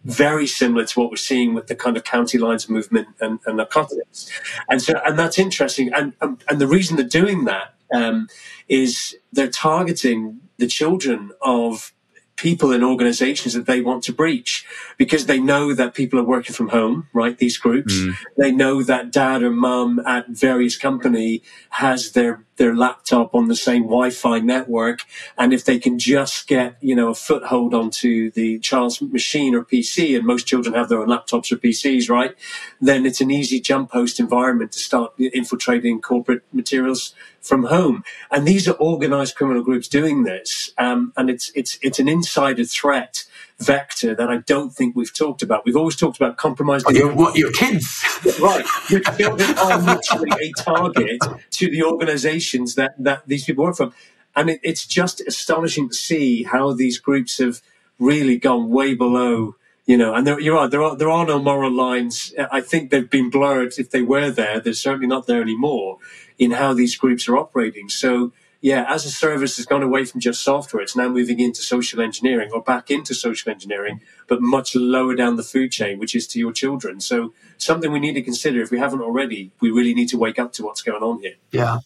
very 0.04 0.47
similar 0.47 0.85
to 0.85 1.00
what 1.00 1.11
we're 1.11 1.16
seeing 1.16 1.54
with 1.54 1.66
the 1.66 1.75
kind 1.75 1.97
of 1.97 2.04
county 2.04 2.38
lines 2.38 2.68
movement 2.68 3.09
and, 3.21 3.38
and 3.47 3.56
narcotics. 3.56 4.30
And 4.68 4.80
so, 4.83 5.00
and 5.06 5.18
that's 5.18 5.38
interesting. 5.38 5.92
And, 5.94 6.12
and, 6.21 6.42
and 6.49 6.61
the 6.61 6.66
reason 6.66 6.97
they're 6.97 7.06
doing 7.06 7.44
that 7.44 7.75
um, 7.94 8.28
is 8.68 9.16
they're 9.33 9.49
targeting 9.49 10.40
the 10.59 10.66
children 10.66 11.33
of 11.42 11.92
people 12.37 12.73
in 12.73 12.83
organizations 12.83 13.55
that 13.55 13.67
they 13.67 13.81
want 13.81 14.03
to 14.05 14.12
breach 14.12 14.67
because 14.97 15.26
they 15.26 15.38
know 15.38 15.73
that 15.73 15.95
people 15.95 16.19
are 16.19 16.25
working 16.25 16.55
from 16.55 16.69
home, 16.69 17.09
right? 17.12 17.38
These 17.38 17.59
groups. 17.59 17.95
Mm. 17.95 18.14
They 18.37 18.50
know 18.50 18.83
that 18.83 19.12
dad 19.12 19.43
or 19.43 19.50
mum 19.50 20.00
at 20.07 20.29
various 20.29 20.76
company 20.76 21.43
has 21.71 22.12
their 22.12 22.45
their 22.57 22.75
laptop 22.75 23.35
on 23.35 23.49
the 23.49 23.57
same 23.57 23.83
Wi-Fi 23.83 24.41
network, 24.41 25.01
and 25.37 25.53
if 25.53 25.65
they 25.65 25.79
can 25.79 25.99
just 25.99 26.47
get 26.47 26.77
you 26.81 26.95
know 26.95 27.09
a 27.09 27.15
foothold 27.15 27.75
onto 27.75 28.31
the 28.31 28.59
child's 28.61 29.01
machine 29.01 29.55
or 29.55 29.65
PC, 29.65 30.17
and 30.17 30.27
most 30.27 30.47
children 30.47 30.75
have 30.75 30.89
their 30.89 31.01
own 31.01 31.09
laptops 31.09 31.53
or 31.53 31.57
PCs, 31.57 32.09
right? 32.09 32.35
Then 32.81 33.07
it's 33.07 33.21
an 33.21 33.31
easy 33.31 33.61
jump 33.61 33.93
host 33.93 34.21
environment 34.21 34.73
to 34.73 34.79
start 34.79 35.13
infiltrating 35.19 36.01
corporate 36.01 36.43
materials 36.53 37.15
from 37.41 37.65
home. 37.65 38.03
And 38.31 38.47
these 38.47 38.67
are 38.67 38.75
organized 38.75 39.37
criminal 39.37 39.63
groups 39.63 39.89
doing 39.89 40.25
this, 40.25 40.73
um, 40.79 41.13
and 41.17 41.31
it's 41.31 41.51
it's 41.55 41.79
it's 41.83 41.99
an 41.99 42.09
insider 42.09 42.65
threat 42.65 43.25
vector 43.61 44.15
that 44.15 44.29
I 44.29 44.39
don't 44.39 44.71
think 44.71 44.97
we've 44.97 45.15
talked 45.15 45.43
about. 45.43 45.65
We've 45.65 45.77
always 45.77 45.97
talked 45.97 46.17
about 46.17 46.37
compromising. 46.37 46.89
Oh, 46.89 46.93
your, 46.93 47.15
what, 47.15 47.37
your 47.37 47.53
kids? 47.53 48.05
right. 48.41 48.65
Your 48.91 49.01
children 49.01 49.59
are 49.59 49.79
literally 49.81 50.31
a 50.43 50.63
target 50.63 51.21
to 51.51 51.71
the 51.71 51.83
organizations 51.85 52.75
that, 52.75 52.95
that 52.99 53.23
these 53.27 53.45
people 53.45 53.65
work 53.65 53.77
from. 53.77 53.93
And 54.37 54.51
it, 54.51 54.61
it's 54.63 54.87
just 54.87 55.21
astonishing 55.21 55.89
to 55.89 55.95
see 55.95 56.43
how 56.43 56.73
these 56.73 56.99
groups 56.99 57.39
have 57.39 57.63
really 57.99 58.37
gone 58.39 58.71
way 58.71 58.95
below 58.95 59.55
you 59.87 59.99
know, 59.99 60.15
and 60.15 60.27
there, 60.27 60.41
you're 60.41 60.55
right, 60.55 60.71
there 60.71 60.83
are, 60.83 60.97
there 60.97 61.11
are 61.11 61.27
no 61.27 61.39
moral 61.39 61.71
lines. 61.71 62.33
I 62.51 62.63
think 62.63 62.91
they've 62.91 63.09
been 63.09 63.29
blurred. 63.29 63.75
If 63.77 63.91
they 63.91 64.01
were 64.01 64.31
there, 64.31 64.59
they're 64.59 64.73
certainly 64.73 65.07
not 65.07 65.27
there 65.27 65.43
anymore 65.43 65.99
in 66.39 66.53
how 66.53 66.73
these 66.73 66.97
groups 66.97 67.29
are 67.29 67.37
operating. 67.37 67.91
So, 67.91 68.33
yeah, 68.64 68.87
as 68.88 69.04
a 69.04 69.11
service 69.11 69.59
has 69.59 69.66
gone 69.66 69.83
away 69.83 70.06
from 70.06 70.23
just 70.23 70.42
software, 70.42 70.83
it's 70.83 70.97
now 70.97 71.06
moving 71.06 71.38
into 71.38 71.61
social 71.61 72.00
engineering 72.00 72.49
or 72.50 72.62
back 72.62 72.90
into 72.90 73.12
social 73.12 73.52
engineering, 73.52 74.00
but 74.26 74.40
much 74.40 74.75
lower 74.75 75.14
down 75.14 75.37
the 75.37 75.42
food 75.42 75.71
chain, 75.71 75.99
which 75.99 76.14
is 76.14 76.26
to 76.28 76.38
your 76.38 76.50
children. 76.50 76.99
So 76.99 77.35
something 77.59 77.92
we 77.92 78.00
need 78.00 78.14
to 78.14 78.23
consider 78.23 78.62
if 78.62 78.71
we 78.71 78.78
haven't 78.78 79.02
already, 79.02 79.52
we 79.61 79.71
really 79.71 79.92
need 79.92 80.09
to 80.09 80.16
wake 80.16 80.38
up 80.38 80.54
to 80.54 80.64
what's 80.64 80.80
going 80.80 81.02
on 81.02 81.21
here. 81.21 81.35
Yeah. 81.50 81.80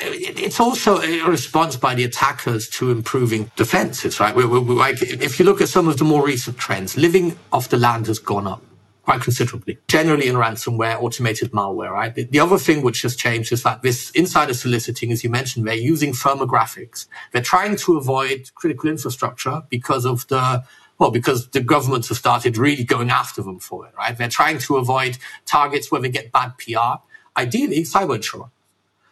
It's 0.00 0.58
also 0.58 1.00
a 1.00 1.22
response 1.28 1.76
by 1.76 1.94
the 1.94 2.02
attackers 2.02 2.68
to 2.70 2.90
improving 2.90 3.52
defenses, 3.54 4.18
right? 4.18 4.34
we 4.34 4.44
we 4.46 4.58
like, 4.58 5.00
if 5.02 5.38
you 5.38 5.44
look 5.44 5.60
at 5.60 5.68
some 5.68 5.86
of 5.86 5.96
the 5.98 6.04
more 6.04 6.26
recent 6.26 6.58
trends, 6.58 6.96
living 6.96 7.38
off 7.52 7.68
the 7.68 7.76
land 7.76 8.08
has 8.08 8.18
gone 8.18 8.48
up 8.48 8.64
quite 9.06 9.20
considerably, 9.20 9.78
generally 9.86 10.26
in 10.26 10.34
ransomware, 10.34 11.00
automated 11.00 11.52
malware, 11.52 11.92
right? 11.92 12.12
The, 12.16 12.24
the, 12.24 12.40
other 12.40 12.58
thing 12.58 12.82
which 12.82 13.02
has 13.02 13.14
changed 13.14 13.52
is 13.52 13.62
that 13.62 13.82
this 13.82 14.10
insider 14.10 14.52
soliciting, 14.52 15.12
as 15.12 15.22
you 15.22 15.30
mentioned, 15.30 15.64
they're 15.64 15.76
using 15.76 16.12
firmographics. 16.12 17.06
They're 17.30 17.40
trying 17.40 17.76
to 17.76 17.98
avoid 17.98 18.50
critical 18.56 18.90
infrastructure 18.90 19.62
because 19.70 20.04
of 20.04 20.26
the 20.26 20.64
well, 20.98 21.12
because 21.12 21.48
the 21.50 21.60
governments 21.60 22.08
have 22.08 22.18
started 22.18 22.56
really 22.56 22.82
going 22.82 23.10
after 23.10 23.42
them 23.42 23.60
for 23.60 23.86
it, 23.86 23.92
right? 23.96 24.18
They're 24.18 24.28
trying 24.28 24.58
to 24.58 24.76
avoid 24.76 25.18
targets 25.44 25.92
where 25.92 26.00
they 26.00 26.08
get 26.08 26.32
bad 26.32 26.54
PR. 26.58 27.00
Ideally, 27.36 27.82
cyber 27.82 28.16
insurance. 28.16 28.50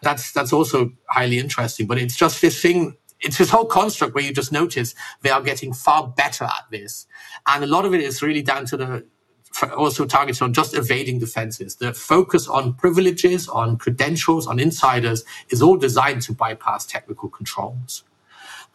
That's 0.03 0.33
that's 0.33 0.53
also 0.53 0.93
highly 1.09 1.39
interesting. 1.39 1.87
But 1.87 1.99
it's 1.99 2.17
just 2.17 2.41
this 2.41 2.61
thing 2.61 2.97
it's 3.21 3.39
this 3.39 3.51
whole 3.51 3.65
construct 3.65 4.15
where 4.15 4.25
you 4.25 4.33
just 4.33 4.51
notice 4.51 4.95
they 5.23 5.31
are 5.31 5.41
getting 5.41 5.73
far 5.73 6.09
better 6.09 6.45
at 6.45 6.65
this. 6.73 7.07
And 7.47 7.63
a 7.63 7.67
lot 7.69 7.85
of 7.85 7.95
it 7.95 8.01
is 8.01 8.23
really 8.23 8.43
down 8.43 8.67
to 8.67 8.77
the 8.77 9.07
also 9.77 10.05
targets 10.07 10.43
on 10.43 10.53
just 10.53 10.75
evading 10.75 11.19
defenses. 11.19 11.77
The 11.77 11.93
focus 11.95 12.49
on 12.49 12.75
privileges, 12.75 13.49
on 13.49 13.77
credentials, 13.77 14.47
on 14.47 14.59
insiders 14.59 15.25
is 15.51 15.62
all 15.62 15.77
designed 15.77 16.23
to 16.23 16.33
bypass 16.33 16.87
technical 16.87 17.29
controls. 17.29 18.05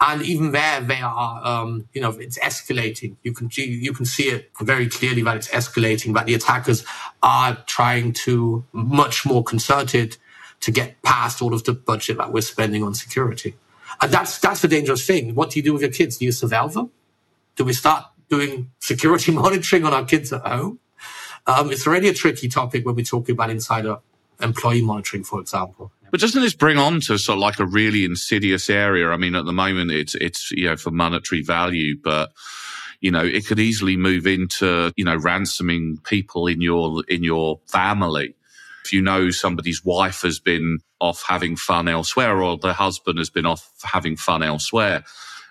And 0.01 0.21
even 0.21 0.51
there, 0.51 0.79
they 0.81 1.01
are, 1.01 1.45
um, 1.45 1.89
you 1.93 2.01
know, 2.01 2.11
it's 2.11 2.39
escalating. 2.39 3.17
You 3.23 3.33
can 3.33 3.49
you 3.55 3.93
can 3.93 4.05
see 4.05 4.29
it 4.29 4.51
very 4.61 4.87
clearly 4.87 5.21
that 5.23 5.35
it's 5.35 5.49
escalating. 5.49 6.13
That 6.13 6.25
the 6.25 6.35
attackers 6.35 6.85
are 7.21 7.57
trying 7.65 8.13
to 8.25 8.65
much 8.71 9.25
more 9.25 9.43
concerted 9.43 10.17
to 10.61 10.71
get 10.71 11.01
past 11.03 11.41
all 11.41 11.53
of 11.53 11.65
the 11.65 11.73
budget 11.73 12.17
that 12.17 12.31
we're 12.31 12.41
spending 12.41 12.83
on 12.83 12.93
security. 12.95 13.55
And 14.01 14.11
that's 14.11 14.39
that's 14.39 14.61
the 14.61 14.69
dangerous 14.69 15.05
thing. 15.05 15.35
What 15.35 15.51
do 15.51 15.59
you 15.59 15.63
do 15.63 15.73
with 15.73 15.81
your 15.81 15.91
kids? 15.91 16.17
Do 16.17 16.25
you 16.25 16.31
surveil 16.31 16.71
them? 16.71 16.91
Do 17.57 17.65
we 17.65 17.73
start 17.73 18.05
doing 18.29 18.71
security 18.79 19.31
monitoring 19.33 19.85
on 19.85 19.93
our 19.93 20.05
kids 20.05 20.31
at 20.31 20.45
home. 20.45 20.79
Um, 21.47 21.71
it's 21.71 21.87
already 21.87 22.09
a 22.09 22.13
tricky 22.13 22.47
topic 22.47 22.85
when 22.85 22.95
we're 22.95 23.05
talking 23.05 23.33
about 23.33 23.49
insider 23.49 23.97
employee 24.41 24.81
monitoring, 24.81 25.23
for 25.23 25.39
example. 25.39 25.91
But 26.11 26.21
doesn't 26.21 26.41
this 26.41 26.53
bring 26.53 26.77
on 26.77 27.01
to 27.01 27.17
sort 27.17 27.37
of 27.37 27.41
like 27.41 27.59
a 27.59 27.65
really 27.65 28.03
insidious 28.03 28.69
area? 28.69 29.09
I 29.09 29.17
mean, 29.17 29.35
at 29.35 29.45
the 29.45 29.53
moment, 29.53 29.91
it's 29.91 30.15
it's 30.15 30.51
you 30.51 30.65
know 30.65 30.75
for 30.75 30.91
monetary 30.91 31.41
value, 31.41 31.97
but 32.01 32.31
you 32.99 33.11
know 33.11 33.23
it 33.23 33.45
could 33.45 33.59
easily 33.59 33.95
move 33.95 34.25
into 34.25 34.91
you 34.95 35.05
know 35.05 35.15
ransoming 35.15 35.97
people 36.03 36.47
in 36.47 36.61
your 36.61 37.03
in 37.07 37.23
your 37.23 37.59
family. 37.67 38.35
If 38.85 38.93
you 38.93 39.01
know 39.01 39.29
somebody's 39.29 39.85
wife 39.85 40.21
has 40.23 40.39
been 40.39 40.79
off 40.99 41.23
having 41.27 41.55
fun 41.55 41.87
elsewhere, 41.87 42.41
or 42.41 42.57
the 42.57 42.73
husband 42.73 43.19
has 43.19 43.29
been 43.29 43.45
off 43.45 43.69
having 43.83 44.15
fun 44.15 44.41
elsewhere, 44.41 45.03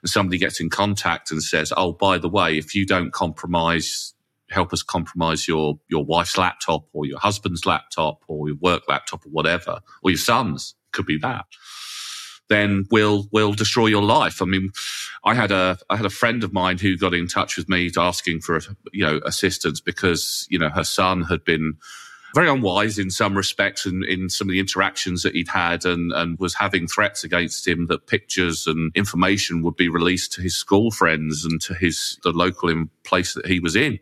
and 0.03 0.11
somebody 0.11 0.39
gets 0.39 0.61
in 0.61 0.71
contact 0.71 1.31
and 1.31 1.43
says, 1.43 1.73
"Oh, 1.77 1.93
by 1.93 2.19
the 2.19 2.29
way, 2.29 2.59
if 2.59 2.75
you 2.75 2.87
don't 2.87 3.13
compromise." 3.13 4.15
Help 4.51 4.73
us 4.73 4.83
compromise 4.83 5.47
your 5.47 5.79
your 5.89 6.07
wife's 6.07 6.39
laptop 6.39 6.87
or 6.95 7.05
your 7.05 7.19
husband's 7.19 7.67
laptop 7.67 8.23
or 8.29 8.49
your 8.49 8.57
work 8.57 8.83
laptop 8.89 9.27
or 9.27 9.29
whatever, 9.29 9.81
or 10.03 10.11
your 10.11 10.19
son's 10.19 10.75
could 10.93 11.05
be 11.05 11.19
that 11.19 11.45
then 12.49 12.87
we'll 12.91 13.29
we'll 13.33 13.53
destroy 13.53 13.87
your 13.87 14.03
life. 14.03 14.43
I 14.43 14.47
mean, 14.47 14.71
I 15.25 15.35
had 15.35 15.51
a 15.51 15.79
I 15.91 15.97
had 15.97 16.07
a 16.07 16.11
friend 16.11 16.43
of 16.45 16.53
mine 16.53 16.79
who 16.79 16.97
got 16.97 17.15
in 17.15 17.29
touch 17.29 17.57
with 17.57 17.69
me 17.69 17.91
asking 17.97 18.41
for 18.41 18.61
you 18.93 19.05
know 19.05 19.21
assistance 19.25 19.81
because 19.81 20.47
you 20.51 20.59
know 20.59 20.69
her 20.71 20.85
son 20.85 21.23
had 21.23 21.45
been 21.45 21.75
very 22.35 22.49
unwise 22.49 22.99
in 22.99 23.11
some 23.11 23.37
respects 23.37 23.87
and 23.87 24.05
in, 24.05 24.23
in 24.23 24.29
some 24.29 24.49
of 24.49 24.53
the 24.53 24.61
interactions 24.61 25.23
that 25.23 25.35
he'd 25.35 25.49
had 25.49 25.85
and, 25.85 26.13
and 26.13 26.39
was 26.39 26.55
having 26.55 26.87
threats 26.87 27.25
against 27.25 27.67
him 27.67 27.87
that 27.87 28.07
pictures 28.07 28.67
and 28.67 28.93
information 28.95 29.63
would 29.63 29.77
be 29.77 29.89
released 29.89 30.33
to 30.35 30.43
his 30.43 30.57
school 30.57 30.91
friends 30.91 31.45
and 31.45 31.61
to 31.63 31.75
his 31.75 32.19
the 32.25 32.33
local 32.33 32.71
place 33.05 33.35
that 33.35 33.47
he 33.47 33.61
was 33.61 33.77
in 33.77 33.99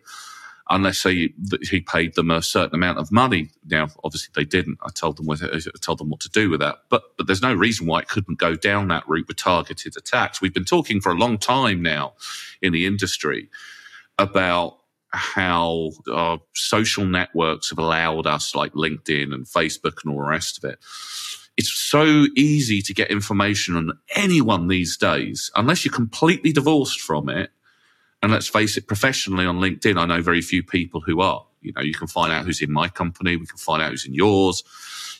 unless 0.70 1.02
he 1.02 1.34
he 1.62 1.80
paid 1.80 2.14
them 2.14 2.30
a 2.30 2.42
certain 2.42 2.74
amount 2.74 2.98
of 2.98 3.12
money. 3.12 3.50
Now, 3.66 3.88
obviously, 4.04 4.32
they 4.34 4.44
didn't. 4.44 4.78
I 4.82 4.90
told 4.90 5.16
them 5.18 5.26
what 5.26 5.42
I 5.42 5.60
told 5.80 5.98
them 5.98 6.10
what 6.10 6.20
to 6.20 6.30
do 6.30 6.50
with 6.50 6.60
that. 6.60 6.78
But 6.88 7.02
but 7.16 7.26
there's 7.26 7.42
no 7.42 7.54
reason 7.54 7.86
why 7.86 8.00
it 8.00 8.08
couldn't 8.08 8.38
go 8.38 8.56
down 8.56 8.88
that 8.88 9.08
route 9.08 9.28
with 9.28 9.36
targeted 9.36 9.96
attacks. 9.96 10.40
We've 10.40 10.54
been 10.54 10.64
talking 10.64 11.00
for 11.00 11.12
a 11.12 11.16
long 11.16 11.38
time 11.38 11.82
now 11.82 12.14
in 12.62 12.72
the 12.72 12.86
industry 12.86 13.48
about 14.18 14.78
how 15.16 15.90
our 16.12 16.38
social 16.54 17.04
networks 17.04 17.70
have 17.70 17.78
allowed 17.78 18.26
us, 18.26 18.54
like 18.54 18.72
LinkedIn 18.72 19.34
and 19.34 19.46
Facebook 19.46 20.04
and 20.04 20.12
all 20.12 20.20
the 20.20 20.30
rest 20.30 20.58
of 20.58 20.64
it. 20.70 20.78
It's 21.56 21.72
so 21.72 22.26
easy 22.36 22.82
to 22.82 22.92
get 22.92 23.10
information 23.10 23.76
on 23.76 23.98
anyone 24.14 24.68
these 24.68 24.96
days, 24.96 25.50
unless 25.56 25.84
you're 25.84 25.94
completely 25.94 26.52
divorced 26.52 27.00
from 27.00 27.28
it. 27.28 27.50
And 28.22 28.32
let's 28.32 28.48
face 28.48 28.76
it, 28.76 28.86
professionally 28.86 29.46
on 29.46 29.58
LinkedIn, 29.58 29.98
I 29.98 30.04
know 30.06 30.20
very 30.20 30.42
few 30.42 30.62
people 30.62 31.00
who 31.00 31.20
are. 31.20 31.46
You 31.62 31.72
know, 31.74 31.82
you 31.82 31.94
can 31.94 32.06
find 32.06 32.32
out 32.32 32.44
who's 32.44 32.62
in 32.62 32.72
my 32.72 32.88
company, 32.88 33.36
we 33.36 33.46
can 33.46 33.58
find 33.58 33.82
out 33.82 33.90
who's 33.90 34.06
in 34.06 34.14
yours, 34.14 34.62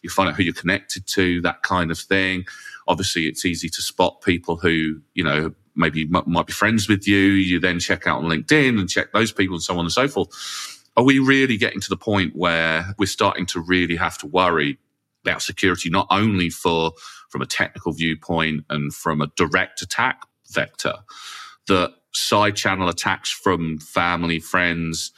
you 0.03 0.11
find 0.11 0.29
out 0.29 0.37
who 0.37 0.43
you're 0.43 0.55
connected 0.55 1.07
to, 1.09 1.41
that 1.43 1.63
kind 1.63 1.91
of 1.91 1.99
thing. 1.99 2.45
Obviously, 2.87 3.27
it's 3.27 3.45
easy 3.45 3.69
to 3.69 3.83
spot 3.83 4.23
people 4.23 4.57
who, 4.57 5.01
you 5.15 5.25
know, 5.25 5.55
maybe 5.77 6.07
might 6.07 6.47
be 6.47 6.53
friends 6.53 6.89
with 6.89 7.07
you. 7.07 7.19
You 7.19 7.61
then 7.61 7.79
check 7.79 8.07
out 8.07 8.23
on 8.23 8.31
LinkedIn 8.31 8.79
and 8.79 8.89
check 8.89 9.13
those 9.13 9.33
people 9.33 9.57
and 9.57 9.63
so 9.63 9.75
on 9.79 9.85
and 9.85 9.93
so 9.93 10.09
forth. 10.09 10.29
Are 10.97 11.05
we 11.05 11.19
really 11.19 11.57
getting 11.57 11.81
to 11.81 11.89
the 11.89 11.97
point 11.97 12.35
where 12.35 12.95
we're 12.99 13.07
starting 13.07 13.47
to 13.47 13.61
really 13.61 13.97
have 13.97 14.17
to 14.19 14.27
worry 14.27 14.79
about 15.25 15.43
security, 15.43 15.91
not 15.91 16.07
only 16.11 16.49
for 16.51 16.93
from 17.29 17.43
a 17.43 17.47
technical 17.47 17.93
viewpoint 17.93 18.65
and 18.71 18.95
from 18.95 19.21
a 19.21 19.27
direct 19.37 19.83
attack 19.83 20.23
vector, 20.51 20.95
that 21.69 21.93
side 22.13 22.57
channel 22.57 22.89
attacks 22.89 23.31
from 23.31 23.79
family, 23.79 24.39
friends, 24.39 25.13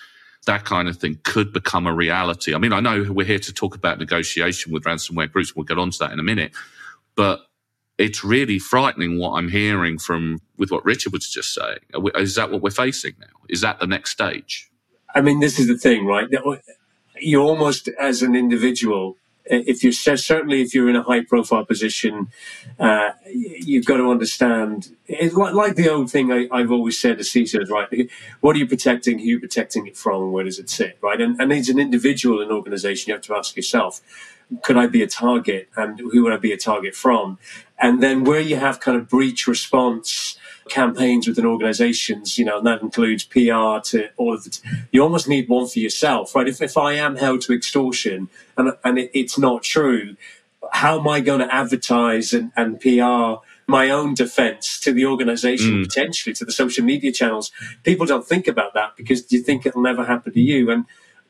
that 0.47 0.65
kind 0.65 0.89
of 0.89 0.97
thing 0.97 1.19
could 1.25 1.53
become 1.53 1.87
a 1.87 1.93
reality. 1.93 2.55
I 2.55 2.59
mean, 2.59 2.73
I 2.73 2.81
know 2.81 3.07
we're 3.13 3.27
here 3.27 3.39
to 3.39 3.53
talk 3.53 3.75
about 3.75 3.99
negotiation 3.99 4.73
with 4.73 4.85
ransomware 4.85 5.31
groups. 5.31 5.55
We'll 5.55 5.65
get 5.65 5.79
onto 5.79 5.99
that 5.99 6.11
in 6.11 6.19
a 6.19 6.25
minute, 6.25 6.53
but 7.15 7.41
it's 7.99 8.23
really 8.25 8.59
frightening 8.59 9.19
what 9.19 9.33
I'm 9.33 9.49
hearing 9.49 9.99
from 9.99 10.41
with 10.57 10.71
what 10.71 10.85
Richard 10.85 11.13
was 11.13 11.29
just 11.29 11.53
saying. 11.53 11.79
Is 12.15 12.37
that 12.37 12.51
what 12.51 12.63
we're 12.63 12.71
facing 12.71 13.15
now? 13.21 13.27
Is 13.49 13.61
that 13.61 13.81
the 13.81 13.87
next 13.87 14.11
stage? 14.11 14.71
I 15.15 15.21
mean, 15.21 15.41
this 15.41 15.59
is 15.59 15.67
the 15.67 15.77
thing, 15.77 16.07
right? 16.07 16.29
You 17.21 17.41
almost, 17.43 17.89
as 18.01 18.23
an 18.23 18.37
individual, 18.37 19.17
if 19.51 19.83
you're 19.83 19.93
certainly 19.93 20.61
if 20.61 20.75
you're 20.75 20.91
in 20.91 20.97
a 20.97 21.03
high 21.03 21.25
profile 21.25 21.65
position, 21.65 22.29
uh, 22.79 23.11
you've 23.33 23.87
got 23.87 23.97
to 23.97 24.11
understand. 24.11 24.95
It's 25.07 25.35
like, 25.35 25.75
the 25.75 25.89
old 25.89 26.11
thing 26.11 26.31
I, 26.31 26.59
have 26.59 26.71
always 26.71 27.01
said 27.01 27.19
to 27.19 27.25
CISOs, 27.25 27.71
right? 27.71 28.11
What 28.41 28.55
are 28.55 28.59
you 28.59 28.67
protecting? 28.67 29.19
Who 29.19 29.25
are 29.25 29.29
you 29.29 29.41
protecting 29.41 29.87
it 29.87 29.97
from? 29.97 30.33
Where 30.33 30.45
does 30.45 30.59
it 30.59 30.69
sit, 30.69 30.99
right? 31.01 31.21
And, 31.21 31.41
and 31.41 31.53
as 31.53 31.69
an 31.69 31.79
individual 31.79 32.43
in 32.43 32.49
an 32.49 32.55
organization, 32.55 33.09
you 33.09 33.15
have 33.15 33.23
to 33.23 33.35
ask 33.35 33.57
yourself, 33.57 34.03
could 34.63 34.77
I 34.77 34.87
be 34.87 35.03
a 35.03 35.07
target, 35.07 35.69
and 35.77 35.99
who 35.99 36.23
would 36.25 36.33
I 36.33 36.39
be 36.39 36.53
a 36.53 36.57
target 36.57 36.95
from? 36.95 37.39
And 37.79 38.03
then 38.03 38.25
where 38.25 38.41
you 38.41 38.57
have 38.57 38.81
kind 38.81 38.97
of 38.97 39.09
breach 39.09 39.47
response 39.47 40.39
campaigns 40.69 41.27
within 41.27 41.47
organizations, 41.47 42.39
you 42.39 42.45
know, 42.45 42.59
and 42.59 42.67
that 42.67 42.83
includes 42.83 43.25
PR 43.25 43.81
to 43.83 44.09
all 44.17 44.35
of 44.35 44.47
it. 44.47 44.61
You 44.93 45.03
almost 45.03 45.29
need 45.29 45.49
one 45.49 45.67
for 45.67 45.79
yourself, 45.79 46.35
right? 46.35 46.47
If, 46.47 46.61
if 46.61 46.77
I 46.77 46.93
am 46.95 47.17
held 47.17 47.41
to 47.43 47.55
extortion 47.55 48.29
and, 48.57 48.73
and 48.85 48.99
it, 48.99 49.11
it's 49.15 49.39
not 49.39 49.63
true, 49.63 50.17
how 50.73 51.01
am 51.01 51.09
I 51.09 51.21
going 51.21 51.41
to 51.41 51.55
advertise 51.55 52.33
and, 52.33 52.53
and 52.57 52.81
PR 52.81 53.43
my 53.67 53.91
own 53.91 54.15
defense 54.15 54.81
to 54.81 54.93
the 54.93 55.07
organization, 55.07 55.73
mm. 55.73 55.85
potentially 55.85 56.35
to 56.35 56.45
the 56.45 56.53
social 56.53 56.85
media 56.85 57.13
channels? 57.13 57.51
People 57.85 58.07
don't 58.07 58.27
think 58.27 58.47
about 58.47 58.75
that 58.75 58.97
because 58.97 59.31
you 59.33 59.43
think 59.43 59.67
it'll 59.67 59.83
never 59.83 60.05
happen 60.05 60.33
to 60.33 60.41
you. 60.41 60.71
And 60.71 60.85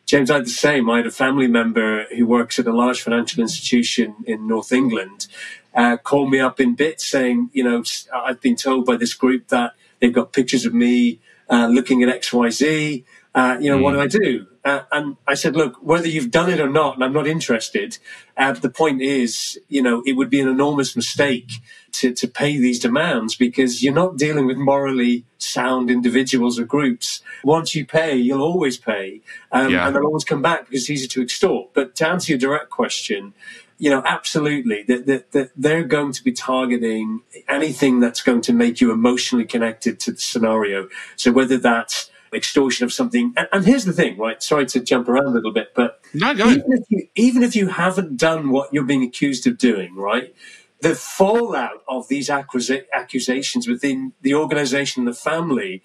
James, 0.09 0.31
I 0.31 0.37
had 0.37 0.47
the 0.47 0.51
same. 0.51 0.89
I 0.89 0.97
had 0.97 1.07
a 1.07 1.11
family 1.11 1.49
member 1.49 2.07
who 2.17 2.25
works 2.25 2.59
at 2.59 2.67
a 2.67 2.73
large 2.73 3.03
financial 3.03 3.43
institution 3.43 4.17
in 4.27 4.49
North 4.49 4.73
England 4.73 5.27
uh, 5.75 5.99
called 5.99 6.31
me 6.31 6.41
up 6.41 6.59
in 6.59 6.75
bits 6.75 7.05
saying, 7.05 7.51
you 7.53 7.63
know, 7.63 7.85
I've 8.15 8.41
been 8.41 8.57
told 8.57 8.87
by 8.87 8.97
this 8.97 9.13
group 9.13 9.49
that 9.49 9.75
they've 10.01 10.13
got 10.13 10.33
pictures 10.33 10.65
of 10.65 10.73
me 10.73 11.21
uh, 11.51 11.67
looking 11.67 12.03
at 12.03 12.23
XYZ. 12.23 13.05
Uh, 13.39 13.57
you 13.61 13.71
know, 13.71 13.79
mm. 13.79 13.83
what 13.83 13.93
do 13.93 14.01
I 14.01 14.09
do? 14.09 14.49
Uh, 14.65 14.83
and 14.91 15.17
I 15.29 15.35
said, 15.35 15.55
look, 15.55 15.77
whether 15.81 16.09
you've 16.09 16.33
done 16.33 16.51
it 16.51 16.59
or 16.59 16.69
not, 16.69 16.97
and 16.97 17.05
I'm 17.05 17.13
not 17.13 17.29
interested. 17.29 17.97
Uh, 18.37 18.53
the 18.53 18.69
point 18.69 19.01
is, 19.01 19.57
you 19.69 19.81
know, 19.81 20.03
it 20.05 20.15
would 20.15 20.29
be 20.29 20.41
an 20.41 20.49
enormous 20.49 20.97
mistake 20.97 21.53
to, 21.93 22.13
to 22.15 22.27
pay 22.27 22.59
these 22.59 22.81
demands 22.81 23.37
because 23.37 23.81
you're 23.81 23.95
not 23.95 24.17
dealing 24.17 24.47
with 24.47 24.57
morally 24.57 25.25
sound 25.39 25.89
individuals 25.89 26.59
or 26.59 26.65
groups. 26.65 27.23
Once 27.45 27.77
you 27.77 27.87
pay, 27.87 28.17
you'll 28.17 28.43
always 28.43 28.77
pay, 28.77 29.21
um, 29.53 29.71
yeah. 29.71 29.87
and 29.87 29.95
they'll 29.95 30.05
always 30.05 30.25
come 30.25 30.43
back 30.43 30.67
because 30.67 30.81
it's 30.83 30.91
easy 30.91 31.07
to 31.07 31.23
extort. 31.23 31.73
But 31.75 31.95
to 31.97 32.09
answer 32.09 32.33
your 32.33 32.41
direct 32.41 32.71
question, 32.71 33.35
you 33.79 33.89
know, 33.89 34.03
absolutely, 34.05 34.83
that, 34.89 35.07
that, 35.07 35.31
that 35.31 35.51
they're 35.57 35.85
going 35.85 36.11
to 36.11 36.25
be 36.25 36.33
targeting 36.33 37.23
anything 37.49 38.01
that's 38.01 38.21
going 38.21 38.41
to 38.41 38.53
make 38.53 38.81
you 38.81 38.91
emotionally 38.91 39.45
connected 39.45 40.01
to 40.01 40.11
the 40.11 40.19
scenario. 40.19 40.89
So 41.15 41.31
whether 41.31 41.57
that's 41.57 42.11
extortion 42.33 42.85
of 42.85 42.93
something, 42.93 43.33
and, 43.37 43.49
and 43.53 43.65
here's 43.65 43.85
the 43.85 43.93
thing, 43.93 44.19
right? 44.19 44.43
Sorry 44.43 44.67
to 44.67 44.81
jump 44.81 45.09
around 45.09 45.27
a 45.27 45.31
little 45.31 45.53
bit, 45.53 45.75
but 45.75 46.01
no, 46.15 46.33
even, 46.33 46.65
if 46.69 46.85
you, 46.89 47.09
even 47.15 47.43
if 47.43 47.57
you 47.57 47.69
haven't 47.69 48.17
done 48.17 48.51
what 48.51 48.73
you're 48.73 48.85
being 48.85 49.03
accused 49.03 49.47
of 49.47 49.59
doing, 49.59 49.95
right? 49.95 50.35
The 50.81 50.95
fallout 50.95 51.83
of 51.89 52.09
these 52.09 52.31
accusations 52.31 53.67
within 53.67 54.13
the 54.23 54.35
organization, 54.35 55.05
the 55.05 55.15
family, 55.15 55.83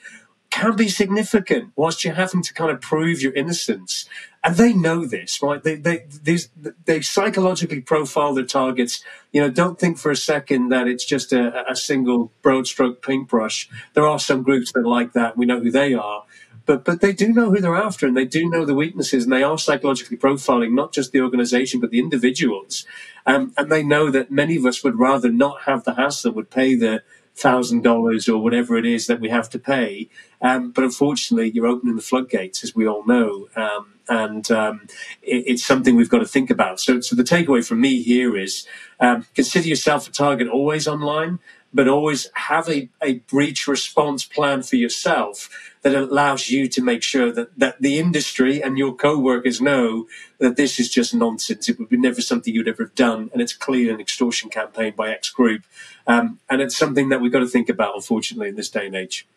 can 0.53 0.75
be 0.75 0.87
significant 0.87 1.71
whilst 1.75 2.03
you're 2.03 2.13
having 2.13 2.43
to 2.43 2.53
kind 2.53 2.69
of 2.69 2.79
prove 2.79 3.23
your 3.23 3.33
innocence. 3.33 4.07
And 4.43 4.55
they 4.55 4.71
know 4.71 5.03
this, 5.03 5.41
right? 5.41 5.63
They, 5.63 5.73
they, 5.75 6.05
these, 6.21 6.49
they 6.85 7.01
psychologically 7.01 7.81
profile 7.81 8.35
their 8.35 8.45
targets. 8.45 9.03
You 9.31 9.41
know, 9.41 9.49
don't 9.49 9.79
think 9.79 9.97
for 9.97 10.11
a 10.11 10.15
second 10.15 10.69
that 10.69 10.87
it's 10.87 11.05
just 11.05 11.33
a, 11.33 11.67
a 11.67 11.75
single 11.75 12.31
broad 12.43 12.67
stroke 12.67 13.01
paintbrush. 13.01 13.67
There 13.95 14.05
are 14.05 14.19
some 14.19 14.43
groups 14.43 14.71
that 14.73 14.81
are 14.81 14.87
like 14.87 15.13
that. 15.13 15.37
We 15.37 15.47
know 15.47 15.59
who 15.59 15.71
they 15.71 15.95
are. 15.95 16.22
But, 16.65 16.85
but 16.85 17.01
they 17.01 17.11
do 17.11 17.33
know 17.33 17.51
who 17.51 17.59
they're 17.59 17.75
after 17.75 18.07
and 18.07 18.15
they 18.15 18.25
do 18.25 18.49
know 18.49 18.65
the 18.65 18.73
weaknesses 18.73 19.25
and 19.25 19.33
they 19.33 19.43
are 19.43 19.57
psychologically 19.57 20.17
profiling 20.17 20.73
not 20.73 20.93
just 20.93 21.11
the 21.11 21.21
organization 21.21 21.79
but 21.79 21.91
the 21.91 21.99
individuals. 21.99 22.85
Um, 23.25 23.53
and 23.57 23.71
they 23.71 23.83
know 23.83 24.09
that 24.11 24.31
many 24.31 24.55
of 24.55 24.65
us 24.65 24.83
would 24.83 24.97
rather 24.97 25.29
not 25.29 25.63
have 25.63 25.83
the 25.83 25.95
hassle, 25.95 26.31
would 26.33 26.49
pay 26.49 26.75
the 26.75 27.03
thousand 27.35 27.81
dollars 27.83 28.29
or 28.29 28.41
whatever 28.41 28.77
it 28.77 28.85
is 28.85 29.07
that 29.07 29.19
we 29.19 29.29
have 29.29 29.49
to 29.49 29.59
pay. 29.59 30.09
Um, 30.41 30.71
but 30.71 30.83
unfortunately, 30.83 31.51
you're 31.51 31.67
opening 31.67 31.95
the 31.95 32.01
floodgates, 32.01 32.63
as 32.63 32.75
we 32.75 32.87
all 32.87 33.05
know, 33.05 33.47
um, 33.55 33.95
and 34.07 34.49
um, 34.51 34.87
it, 35.21 35.43
it's 35.47 35.65
something 35.65 35.95
we've 35.95 36.09
got 36.09 36.19
to 36.19 36.27
think 36.27 36.49
about. 36.49 36.79
So, 36.79 36.99
so 37.01 37.15
the 37.15 37.23
takeaway 37.23 37.65
from 37.65 37.81
me 37.81 38.01
here 38.01 38.37
is 38.37 38.67
um, 38.99 39.25
consider 39.33 39.67
yourself 39.67 40.07
a 40.07 40.11
target 40.11 40.47
always 40.47 40.87
online, 40.87 41.39
but 41.73 41.87
always 41.87 42.29
have 42.33 42.69
a, 42.69 42.89
a 43.01 43.15
breach 43.19 43.67
response 43.67 44.23
plan 44.23 44.61
for 44.61 44.75
yourself 44.75 45.49
that 45.81 45.95
allows 45.95 46.49
you 46.49 46.67
to 46.69 46.81
make 46.81 47.03
sure 47.03 47.31
that, 47.31 47.57
that 47.57 47.81
the 47.81 47.99
industry 47.99 48.61
and 48.61 48.77
your 48.77 48.93
co-workers 48.95 49.59
know 49.59 50.07
that 50.39 50.55
this 50.55 50.79
is 50.79 50.89
just 50.89 51.13
nonsense. 51.13 51.67
It 51.67 51.77
would 51.77 51.89
be 51.89 51.97
never 51.97 52.21
something 52.21 52.53
you'd 52.53 52.67
ever 52.67 52.83
have 52.83 52.95
done. 52.95 53.29
And 53.33 53.41
it's 53.41 53.53
clearly 53.53 53.89
an 53.89 53.99
extortion 53.99 54.49
campaign 54.49 54.93
by 54.95 55.09
X 55.11 55.29
group. 55.29 55.63
Um, 56.07 56.39
and 56.49 56.61
it's 56.61 56.77
something 56.77 57.09
that 57.09 57.21
we've 57.21 57.31
got 57.31 57.39
to 57.39 57.47
think 57.47 57.69
about, 57.69 57.95
unfortunately, 57.95 58.49
in 58.49 58.55
this 58.55 58.69
day 58.69 58.85
and 58.85 58.95
age 58.95 59.27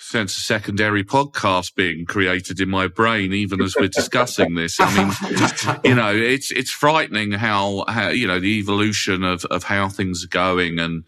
sense 0.00 0.36
a 0.38 0.40
secondary 0.40 1.04
podcast 1.04 1.74
being 1.74 2.06
created 2.06 2.58
in 2.58 2.70
my 2.70 2.86
brain 2.86 3.34
even 3.34 3.60
as 3.60 3.76
we're 3.78 3.86
discussing 3.86 4.54
this 4.54 4.80
i 4.80 4.96
mean 4.96 5.80
you 5.84 5.94
know 5.94 6.10
it's 6.10 6.50
it's 6.50 6.70
frightening 6.70 7.32
how, 7.32 7.84
how 7.86 8.08
you 8.08 8.26
know 8.26 8.40
the 8.40 8.58
evolution 8.58 9.22
of 9.22 9.44
of 9.46 9.62
how 9.62 9.90
things 9.90 10.24
are 10.24 10.28
going 10.28 10.78
and 10.78 11.04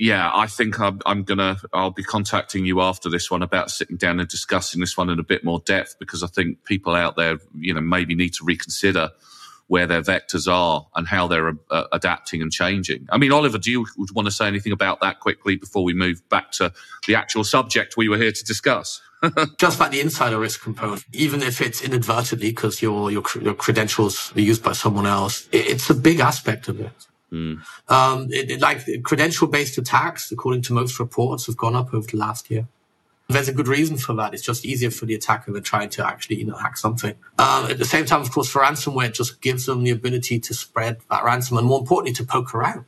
yeah, 0.00 0.30
I 0.32 0.46
think 0.46 0.80
I'm, 0.80 0.98
I'm, 1.04 1.24
gonna, 1.24 1.58
I'll 1.74 1.90
be 1.90 2.02
contacting 2.02 2.64
you 2.64 2.80
after 2.80 3.10
this 3.10 3.30
one 3.30 3.42
about 3.42 3.70
sitting 3.70 3.98
down 3.98 4.18
and 4.18 4.26
discussing 4.26 4.80
this 4.80 4.96
one 4.96 5.10
in 5.10 5.18
a 5.18 5.22
bit 5.22 5.44
more 5.44 5.60
depth 5.60 5.96
because 6.00 6.22
I 6.22 6.26
think 6.26 6.64
people 6.64 6.94
out 6.94 7.16
there, 7.16 7.36
you 7.54 7.74
know, 7.74 7.82
maybe 7.82 8.14
need 8.14 8.32
to 8.34 8.44
reconsider 8.44 9.10
where 9.66 9.86
their 9.86 10.00
vectors 10.00 10.50
are 10.50 10.86
and 10.96 11.06
how 11.06 11.28
they're 11.28 11.52
uh, 11.70 11.84
adapting 11.92 12.40
and 12.40 12.50
changing. 12.50 13.08
I 13.12 13.18
mean, 13.18 13.30
Oliver, 13.30 13.58
do 13.58 13.70
you 13.70 13.86
want 14.14 14.24
to 14.24 14.32
say 14.32 14.46
anything 14.46 14.72
about 14.72 15.02
that 15.02 15.20
quickly 15.20 15.56
before 15.56 15.84
we 15.84 15.92
move 15.92 16.26
back 16.30 16.50
to 16.52 16.72
the 17.06 17.14
actual 17.14 17.44
subject 17.44 17.98
we 17.98 18.08
were 18.08 18.16
here 18.16 18.32
to 18.32 18.44
discuss? 18.44 19.02
Just 19.58 19.76
about 19.76 19.90
the 19.90 20.00
insider 20.00 20.38
risk 20.38 20.62
component, 20.62 21.04
even 21.12 21.42
if 21.42 21.60
it's 21.60 21.82
inadvertently 21.82 22.48
because 22.48 22.80
your, 22.80 23.10
your, 23.10 23.22
your 23.42 23.52
credentials 23.52 24.32
are 24.34 24.40
used 24.40 24.64
by 24.64 24.72
someone 24.72 25.06
else, 25.06 25.46
it's 25.52 25.90
a 25.90 25.94
big 25.94 26.20
aspect 26.20 26.68
of 26.68 26.80
it. 26.80 27.06
Mm. 27.32 27.60
Um, 27.88 28.28
it, 28.30 28.50
it, 28.50 28.60
like 28.60 28.84
credential-based 29.04 29.78
attacks, 29.78 30.30
according 30.32 30.62
to 30.62 30.72
most 30.72 30.98
reports, 30.98 31.46
have 31.46 31.56
gone 31.56 31.76
up 31.76 31.94
over 31.94 32.06
the 32.06 32.16
last 32.16 32.50
year. 32.50 32.66
There's 33.28 33.48
a 33.48 33.52
good 33.52 33.68
reason 33.68 33.96
for 33.96 34.12
that. 34.14 34.34
It's 34.34 34.42
just 34.42 34.66
easier 34.66 34.90
for 34.90 35.06
the 35.06 35.14
attacker 35.14 35.52
than 35.52 35.62
trying 35.62 35.88
to 35.90 36.04
actually, 36.04 36.36
you 36.36 36.46
know, 36.46 36.56
hack 36.56 36.76
something. 36.76 37.14
Um, 37.38 37.70
at 37.70 37.78
the 37.78 37.84
same 37.84 38.04
time, 38.04 38.22
of 38.22 38.32
course, 38.32 38.50
for 38.50 38.60
ransomware, 38.60 39.06
it 39.06 39.14
just 39.14 39.40
gives 39.40 39.66
them 39.66 39.84
the 39.84 39.90
ability 39.90 40.40
to 40.40 40.54
spread 40.54 40.98
that 41.10 41.22
ransom 41.22 41.56
and 41.56 41.66
more 41.66 41.78
importantly, 41.78 42.12
to 42.14 42.24
poke 42.24 42.54
around. 42.54 42.86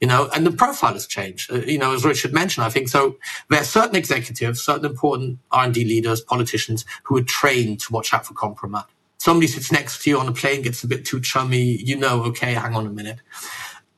You 0.00 0.06
know, 0.06 0.30
and 0.34 0.46
the 0.46 0.52
profile 0.52 0.94
has 0.94 1.06
changed. 1.06 1.52
Uh, 1.52 1.56
you 1.56 1.76
know, 1.76 1.92
as 1.92 2.04
Richard 2.04 2.32
mentioned, 2.32 2.64
I 2.64 2.70
think 2.70 2.88
so. 2.88 3.16
There 3.50 3.60
are 3.60 3.64
certain 3.64 3.96
executives, 3.96 4.60
certain 4.60 4.86
important 4.86 5.40
R&D 5.50 5.84
leaders, 5.84 6.20
politicians 6.20 6.86
who 7.02 7.18
are 7.18 7.22
trained 7.22 7.80
to 7.80 7.92
watch 7.92 8.14
out 8.14 8.24
for 8.24 8.32
compromise. 8.32 8.84
Somebody 9.18 9.48
sits 9.48 9.70
next 9.70 10.02
to 10.04 10.10
you 10.10 10.18
on 10.18 10.28
a 10.28 10.32
plane, 10.32 10.62
gets 10.62 10.84
a 10.84 10.88
bit 10.88 11.04
too 11.04 11.20
chummy. 11.20 11.76
You 11.82 11.96
know, 11.96 12.22
okay, 12.26 12.54
hang 12.54 12.74
on 12.74 12.86
a 12.86 12.90
minute 12.90 13.18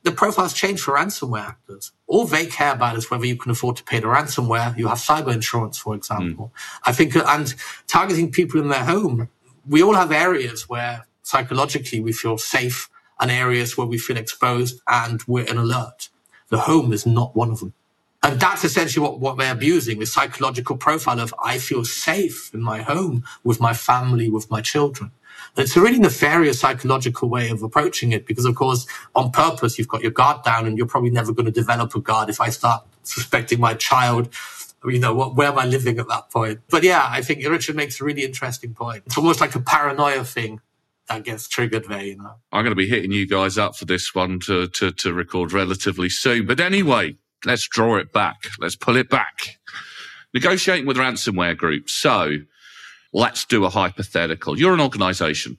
the 0.03 0.11
profiles 0.11 0.53
change 0.53 0.81
for 0.81 0.93
ransomware 0.95 1.47
actors. 1.47 1.91
All 2.07 2.25
they 2.25 2.45
care 2.45 2.73
about 2.73 2.97
is 2.97 3.09
whether 3.09 3.25
you 3.25 3.37
can 3.37 3.51
afford 3.51 3.77
to 3.77 3.83
pay 3.83 3.99
the 3.99 4.07
ransomware. 4.07 4.77
You 4.77 4.87
have 4.89 4.97
cyber 4.97 5.33
insurance, 5.33 5.77
for 5.77 5.95
example. 5.95 6.51
Mm. 6.53 6.79
I 6.85 6.91
think, 6.91 7.15
and 7.15 7.55
targeting 7.87 8.31
people 8.31 8.59
in 8.61 8.67
their 8.67 8.83
home, 8.83 9.29
we 9.67 9.81
all 9.81 9.95
have 9.95 10.11
areas 10.11 10.67
where 10.67 11.07
psychologically 11.21 12.01
we 12.01 12.11
feel 12.11 12.37
safe 12.37 12.89
and 13.19 13.31
areas 13.31 13.77
where 13.77 13.87
we 13.87 13.97
feel 13.97 14.17
exposed 14.17 14.81
and 14.87 15.23
we're 15.25 15.45
in 15.45 15.57
alert. 15.57 16.09
The 16.49 16.59
home 16.59 16.91
is 16.91 17.05
not 17.05 17.35
one 17.35 17.49
of 17.51 17.61
them. 17.61 17.73
And 18.21 18.39
that's 18.39 18.63
essentially 18.63 19.03
what, 19.03 19.19
what 19.19 19.37
they're 19.37 19.51
abusing, 19.51 19.99
the 19.99 20.05
psychological 20.05 20.77
profile 20.77 21.19
of 21.19 21.33
I 21.43 21.57
feel 21.57 21.83
safe 21.83 22.53
in 22.53 22.61
my 22.61 22.81
home 22.81 23.23
with 23.43 23.59
my 23.59 23.73
family, 23.73 24.29
with 24.29 24.49
my 24.49 24.61
children. 24.61 25.11
It's 25.55 25.75
a 25.75 25.81
really 25.81 25.99
nefarious 25.99 26.59
psychological 26.59 27.29
way 27.29 27.49
of 27.49 27.61
approaching 27.61 28.11
it 28.11 28.25
because, 28.25 28.45
of 28.45 28.55
course, 28.55 28.87
on 29.15 29.31
purpose, 29.31 29.77
you've 29.77 29.87
got 29.87 30.01
your 30.01 30.11
guard 30.11 30.43
down 30.43 30.65
and 30.65 30.77
you're 30.77 30.87
probably 30.87 31.11
never 31.11 31.31
going 31.31 31.45
to 31.45 31.51
develop 31.51 31.93
a 31.95 31.99
guard 31.99 32.29
if 32.29 32.41
I 32.41 32.49
start 32.49 32.83
suspecting 33.03 33.59
my 33.59 33.75
child. 33.75 34.29
You 34.85 34.99
know, 34.99 35.13
what, 35.13 35.35
where 35.35 35.49
am 35.49 35.59
I 35.59 35.65
living 35.65 35.99
at 35.99 36.07
that 36.09 36.29
point? 36.31 36.61
But 36.69 36.83
yeah, 36.83 37.07
I 37.09 37.21
think 37.21 37.47
Richard 37.47 37.75
makes 37.75 38.01
a 38.01 38.03
really 38.03 38.23
interesting 38.23 38.73
point. 38.73 39.03
It's 39.05 39.17
almost 39.17 39.39
like 39.39 39.55
a 39.55 39.61
paranoia 39.61 40.25
thing 40.25 40.59
that 41.07 41.23
gets 41.23 41.47
triggered 41.47 41.85
there, 41.87 42.03
you 42.03 42.17
know. 42.17 42.35
I'm 42.51 42.63
going 42.63 42.71
to 42.71 42.75
be 42.75 42.87
hitting 42.87 43.11
you 43.11 43.27
guys 43.27 43.57
up 43.57 43.75
for 43.75 43.85
this 43.85 44.15
one 44.15 44.39
to, 44.41 44.67
to, 44.69 44.91
to 44.91 45.13
record 45.13 45.53
relatively 45.53 46.09
soon. 46.09 46.45
But 46.47 46.59
anyway, 46.59 47.15
let's 47.45 47.67
draw 47.67 47.97
it 47.97 48.11
back. 48.11 48.47
Let's 48.59 48.75
pull 48.75 48.97
it 48.97 49.09
back. 49.09 49.59
Negotiating 50.33 50.87
with 50.87 50.97
ransomware 50.97 51.55
groups. 51.55 51.93
So 51.93 52.37
Let's 53.13 53.45
do 53.45 53.65
a 53.65 53.71
hypothetical. 53.71 54.59
You're 54.59 54.73
an 54.75 54.81
organization. 54.81 55.57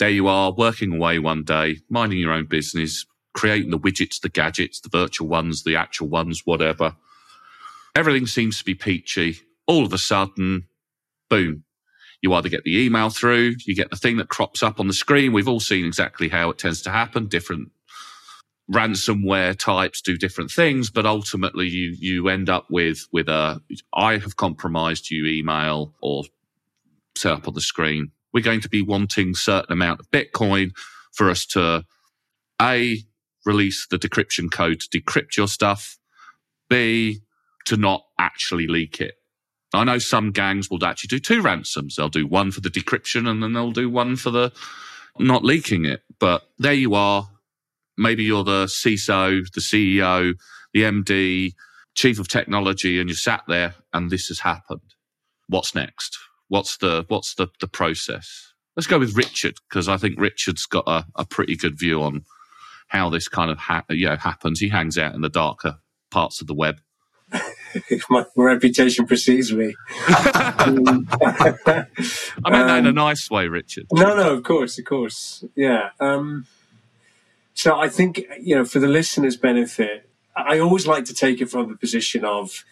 There 0.00 0.10
you 0.10 0.28
are 0.28 0.52
working 0.52 0.94
away 0.96 1.18
one 1.20 1.44
day, 1.44 1.78
minding 1.90 2.18
your 2.18 2.32
own 2.32 2.46
business, 2.46 3.06
creating 3.34 3.70
the 3.70 3.78
widgets, 3.78 4.20
the 4.20 4.30
gadgets, 4.30 4.80
the 4.80 4.90
virtual 4.90 5.28
ones, 5.28 5.64
the 5.64 5.76
actual 5.76 6.08
ones, 6.08 6.42
whatever. 6.44 6.96
Everything 7.96 8.26
seems 8.26 8.58
to 8.58 8.64
be 8.64 8.74
peachy. 8.74 9.40
All 9.66 9.86
of 9.86 9.92
a 9.92 9.98
sudden, 9.98 10.68
boom, 11.30 11.56
You 12.22 12.32
either 12.34 12.48
get 12.48 12.64
the 12.64 12.78
email 12.84 13.10
through, 13.10 13.54
you 13.64 13.74
get 13.76 13.90
the 13.90 13.96
thing 13.96 14.16
that 14.16 14.28
crops 14.28 14.62
up 14.62 14.80
on 14.80 14.88
the 14.88 14.92
screen. 14.92 15.32
We've 15.32 15.48
all 15.48 15.60
seen 15.60 15.84
exactly 15.86 16.28
how 16.28 16.50
it 16.50 16.58
tends 16.58 16.82
to 16.82 16.90
happen. 16.90 17.26
Different 17.28 17.70
ransomware 18.72 19.58
types 19.58 20.02
do 20.02 20.16
different 20.16 20.50
things, 20.50 20.90
but 20.90 21.06
ultimately 21.06 21.68
you 21.68 21.96
you 21.98 22.28
end 22.28 22.50
up 22.50 22.66
with 22.70 23.06
with 23.12 23.28
a 23.28 23.60
I 23.94 24.18
have 24.18 24.36
compromised 24.36 25.10
you 25.10 25.26
email 25.26 25.94
or 26.02 26.24
set 27.16 27.32
up 27.32 27.48
on 27.48 27.54
the 27.54 27.60
screen. 27.60 28.10
We're 28.32 28.42
going 28.44 28.60
to 28.60 28.68
be 28.68 28.82
wanting 28.82 29.34
certain 29.34 29.72
amount 29.72 30.00
of 30.00 30.10
Bitcoin 30.10 30.72
for 31.12 31.30
us 31.30 31.46
to 31.46 31.84
a 32.60 32.98
release 33.44 33.86
the 33.90 33.98
decryption 33.98 34.50
code 34.50 34.80
to 34.80 35.00
decrypt 35.00 35.36
your 35.36 35.48
stuff. 35.48 35.98
B 36.68 37.20
to 37.66 37.76
not 37.76 38.04
actually 38.18 38.66
leak 38.66 39.00
it. 39.00 39.14
I 39.72 39.84
know 39.84 39.98
some 39.98 40.30
gangs 40.30 40.70
will 40.70 40.84
actually 40.84 41.08
do 41.08 41.18
two 41.18 41.42
ransoms. 41.42 41.96
They'll 41.96 42.08
do 42.08 42.26
one 42.26 42.50
for 42.50 42.60
the 42.60 42.68
decryption 42.68 43.28
and 43.28 43.42
then 43.42 43.52
they'll 43.52 43.72
do 43.72 43.90
one 43.90 44.16
for 44.16 44.30
the 44.30 44.52
not 45.18 45.44
leaking 45.44 45.84
it. 45.84 46.02
But 46.18 46.42
there 46.58 46.72
you 46.72 46.94
are 46.94 47.28
maybe 47.96 48.24
you're 48.24 48.44
the 48.44 48.64
CISO, 48.66 49.50
the 49.52 49.60
CEO, 49.60 50.34
the 50.72 50.82
MD, 50.82 51.52
chief 51.94 52.18
of 52.18 52.28
technology, 52.28 52.98
and 53.00 53.08
you 53.08 53.14
sat 53.14 53.42
there 53.48 53.74
and 53.92 54.10
this 54.10 54.28
has 54.28 54.40
happened. 54.40 54.94
What's 55.48 55.74
next? 55.74 56.18
What's 56.48 56.76
the 56.76 57.04
what's 57.08 57.34
the 57.34 57.48
the 57.60 57.68
process? 57.68 58.52
Let's 58.76 58.86
go 58.86 58.98
with 58.98 59.16
Richard 59.16 59.54
because 59.68 59.88
I 59.88 59.96
think 59.96 60.18
Richard's 60.18 60.66
got 60.66 60.84
a, 60.86 61.06
a 61.14 61.24
pretty 61.24 61.56
good 61.56 61.78
view 61.78 62.02
on 62.02 62.24
how 62.88 63.08
this 63.08 63.28
kind 63.28 63.50
of 63.50 63.58
ha- 63.58 63.84
you 63.88 64.06
know, 64.06 64.16
happens. 64.16 64.60
He 64.60 64.68
hangs 64.68 64.98
out 64.98 65.14
in 65.14 65.20
the 65.20 65.28
darker 65.28 65.78
parts 66.10 66.40
of 66.40 66.46
the 66.46 66.54
web. 66.54 66.80
My 68.10 68.24
reputation 68.36 69.06
precedes 69.06 69.52
me. 69.52 69.74
I 70.06 70.66
mean 70.68 71.06
that 71.16 72.78
in 72.78 72.86
a 72.86 72.88
um, 72.90 72.94
nice 72.94 73.30
way, 73.30 73.48
Richard. 73.48 73.86
No, 73.92 74.16
no, 74.16 74.34
of 74.34 74.44
course, 74.44 74.78
of 74.78 74.84
course, 74.84 75.44
yeah. 75.56 75.90
Um, 75.98 76.46
so 77.54 77.78
I 77.78 77.88
think, 77.88 78.22
you 78.40 78.54
know, 78.54 78.64
for 78.64 78.78
the 78.78 78.88
listener's 78.88 79.36
benefit, 79.36 80.08
I 80.36 80.58
always 80.58 80.86
like 80.86 81.04
to 81.06 81.14
take 81.14 81.40
it 81.40 81.46
from 81.46 81.68
the 81.68 81.76
position 81.76 82.24
of 82.24 82.64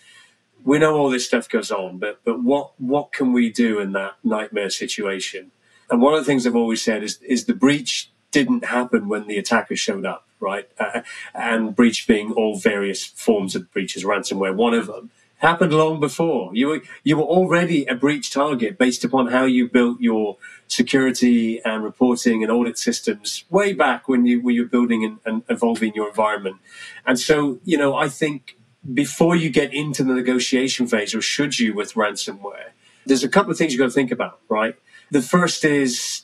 we 0.65 0.79
know 0.79 0.97
all 0.97 1.11
this 1.11 1.27
stuff 1.27 1.49
goes 1.49 1.71
on, 1.71 1.99
but 1.99 2.21
but 2.25 2.43
what 2.43 2.73
what 2.81 3.13
can 3.13 3.33
we 3.33 3.51
do 3.51 3.79
in 3.81 3.93
that 3.93 4.15
nightmare 4.23 4.71
situation? 4.71 5.51
And 5.91 6.01
one 6.01 6.15
of 6.15 6.21
the 6.21 6.25
things 6.25 6.47
I've 6.47 6.57
always 6.57 6.83
said 6.83 7.03
is 7.03 7.19
is 7.23 7.45
the 7.45 7.55
breach 7.55 8.11
didn't 8.31 8.65
happen 8.65 9.09
when 9.09 9.27
the 9.27 9.37
attacker 9.37 9.77
showed 9.77 10.07
up, 10.07 10.27
right? 10.41 10.69
Uh, 10.79 11.03
and 11.35 11.77
breach 11.77 12.07
being 12.07 12.33
all 12.33 12.57
various 12.57 13.05
forms 13.05 13.55
of 13.55 13.71
breaches, 13.73 14.05
ransomware, 14.05 14.55
one 14.55 14.73
of 14.73 14.87
them 14.87 15.11
happened 15.43 15.75
long 15.75 16.01
before. 16.01 16.55
You 16.55 16.69
were 16.69 16.83
you 17.05 17.17
were 17.19 17.25
already 17.25 17.85
a 17.87 17.95
breach 17.95 18.31
target 18.33 18.79
based 18.79 19.05
upon 19.05 19.27
how 19.27 19.45
you 19.45 19.69
built 19.69 20.01
your 20.01 20.39
security 20.69 21.61
and 21.65 21.85
reporting 21.85 22.43
and 22.43 22.51
audit 22.51 22.79
systems 22.79 23.45
way 23.51 23.73
back 23.75 24.09
when 24.09 24.25
you 24.25 24.41
were 24.41 24.65
building 24.65 25.05
and, 25.05 25.19
and 25.27 25.43
evolving 25.49 25.93
your 25.95 26.09
environment. 26.09 26.57
And 27.05 27.19
so, 27.19 27.59
you 27.65 27.77
know, 27.77 27.95
I 27.95 28.09
think 28.09 28.57
before 28.93 29.37
you 29.37 29.51
get 29.51 29.73
into 29.73 30.03
the 30.03 30.15
negotiation 30.15 30.87
phase, 30.87 31.15
or 31.15 31.21
should 31.21 31.59
you 31.59 31.75
with 31.75 31.95
ransomware, 31.95 32.71
there's 33.07 33.25
a 33.25 33.29
couple 33.29 33.51
of 33.53 33.59
things 33.59 33.73
you've 33.73 33.81
got 33.81 33.87
to 33.87 33.93
think 33.93 34.11
about, 34.11 34.41
right? 34.49 34.77
The 35.11 35.23
first 35.23 35.65
is 35.65 36.23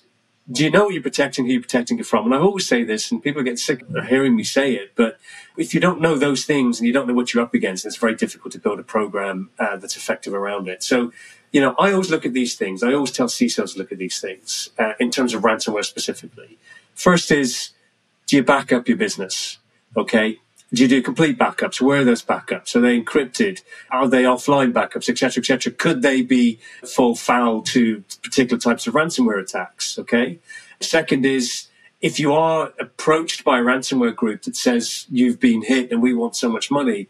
do 0.51 0.65
you 0.65 0.71
know 0.71 0.85
what 0.85 0.95
you're 0.95 1.03
protecting, 1.03 1.45
who 1.45 1.53
you're 1.53 1.63
protecting 1.63 1.99
it 1.99 2.07
from? 2.07 2.25
And 2.27 2.35
I 2.35 2.39
always 2.39 2.67
say 2.67 2.83
this, 2.83 3.11
and 3.11 3.23
people 3.23 3.43
get 3.43 3.59
sick 3.59 3.83
of 3.95 4.07
hearing 4.07 4.35
me 4.35 4.45
say 4.45 4.75
it, 4.75 4.93
but 4.95 5.19
if 5.59 5.75
you 5.75 5.81
don't 5.81 6.01
know 6.01 6.17
those 6.17 6.45
things 6.45 6.81
and 6.81 6.87
you 6.87 6.93
don't 6.93 7.07
know 7.07 7.13
what 7.13 7.35
you're 7.35 7.43
up 7.43 7.53
against, 7.53 7.85
it's 7.85 7.97
very 7.97 8.15
difficult 8.15 8.53
to 8.53 8.59
build 8.59 8.81
a 8.81 8.83
program 8.83 9.51
uh, 9.59 9.77
that's 9.77 9.97
effective 9.97 10.33
around 10.33 10.69
it. 10.69 10.83
So, 10.83 11.13
you 11.53 11.61
know, 11.61 11.75
I 11.79 11.93
always 11.93 12.11
look 12.11 12.25
at 12.25 12.33
these 12.33 12.57
things. 12.57 12.83
I 12.83 12.95
always 12.95 13.11
tell 13.11 13.27
CISOs 13.27 13.75
to 13.75 13.79
look 13.79 13.93
at 13.93 13.99
these 13.99 14.21
things 14.21 14.71
uh, 14.79 14.93
in 14.99 15.11
terms 15.11 15.35
of 15.35 15.43
ransomware 15.43 15.85
specifically. 15.85 16.57
First 16.95 17.31
is, 17.31 17.71
do 18.27 18.37
you 18.37 18.43
back 18.43 18.73
up 18.73 18.89
your 18.89 18.97
business? 18.97 19.59
Okay. 19.97 20.39
Do 20.73 20.83
you 20.83 20.89
do 20.89 21.01
complete 21.01 21.39
backups? 21.39 21.81
Where 21.81 22.01
are 22.01 22.05
those 22.05 22.23
backups? 22.23 22.77
Are 22.77 22.81
they 22.81 23.01
encrypted? 23.01 23.63
Are 23.91 24.07
they 24.07 24.25
offline 24.25 24.73
backups, 24.73 25.09
etc., 25.09 25.41
etc.? 25.41 25.73
Could 25.73 26.03
they 26.03 26.21
be 26.21 26.59
fall 26.87 27.15
foul 27.15 27.63
to 27.63 28.05
particular 28.23 28.61
types 28.61 28.87
of 28.87 28.93
ransomware 28.93 29.41
attacks? 29.41 29.99
Okay. 29.99 30.39
Second 30.81 31.25
is 31.25 31.69
if 32.03 32.21
you 32.21 32.35
are 32.35 32.73
approached 32.79 33.45
by 33.45 33.59
a 33.59 33.63
ransomware 33.63 34.15
group 34.15 34.43
that 34.43 34.57
says 34.57 35.07
you've 35.11 35.41
been 35.41 35.63
hit 35.63 35.91
and 35.91 36.03
we 36.03 36.13
want 36.13 36.37
so 36.37 36.51
much 36.51 36.71
money, 36.71 37.09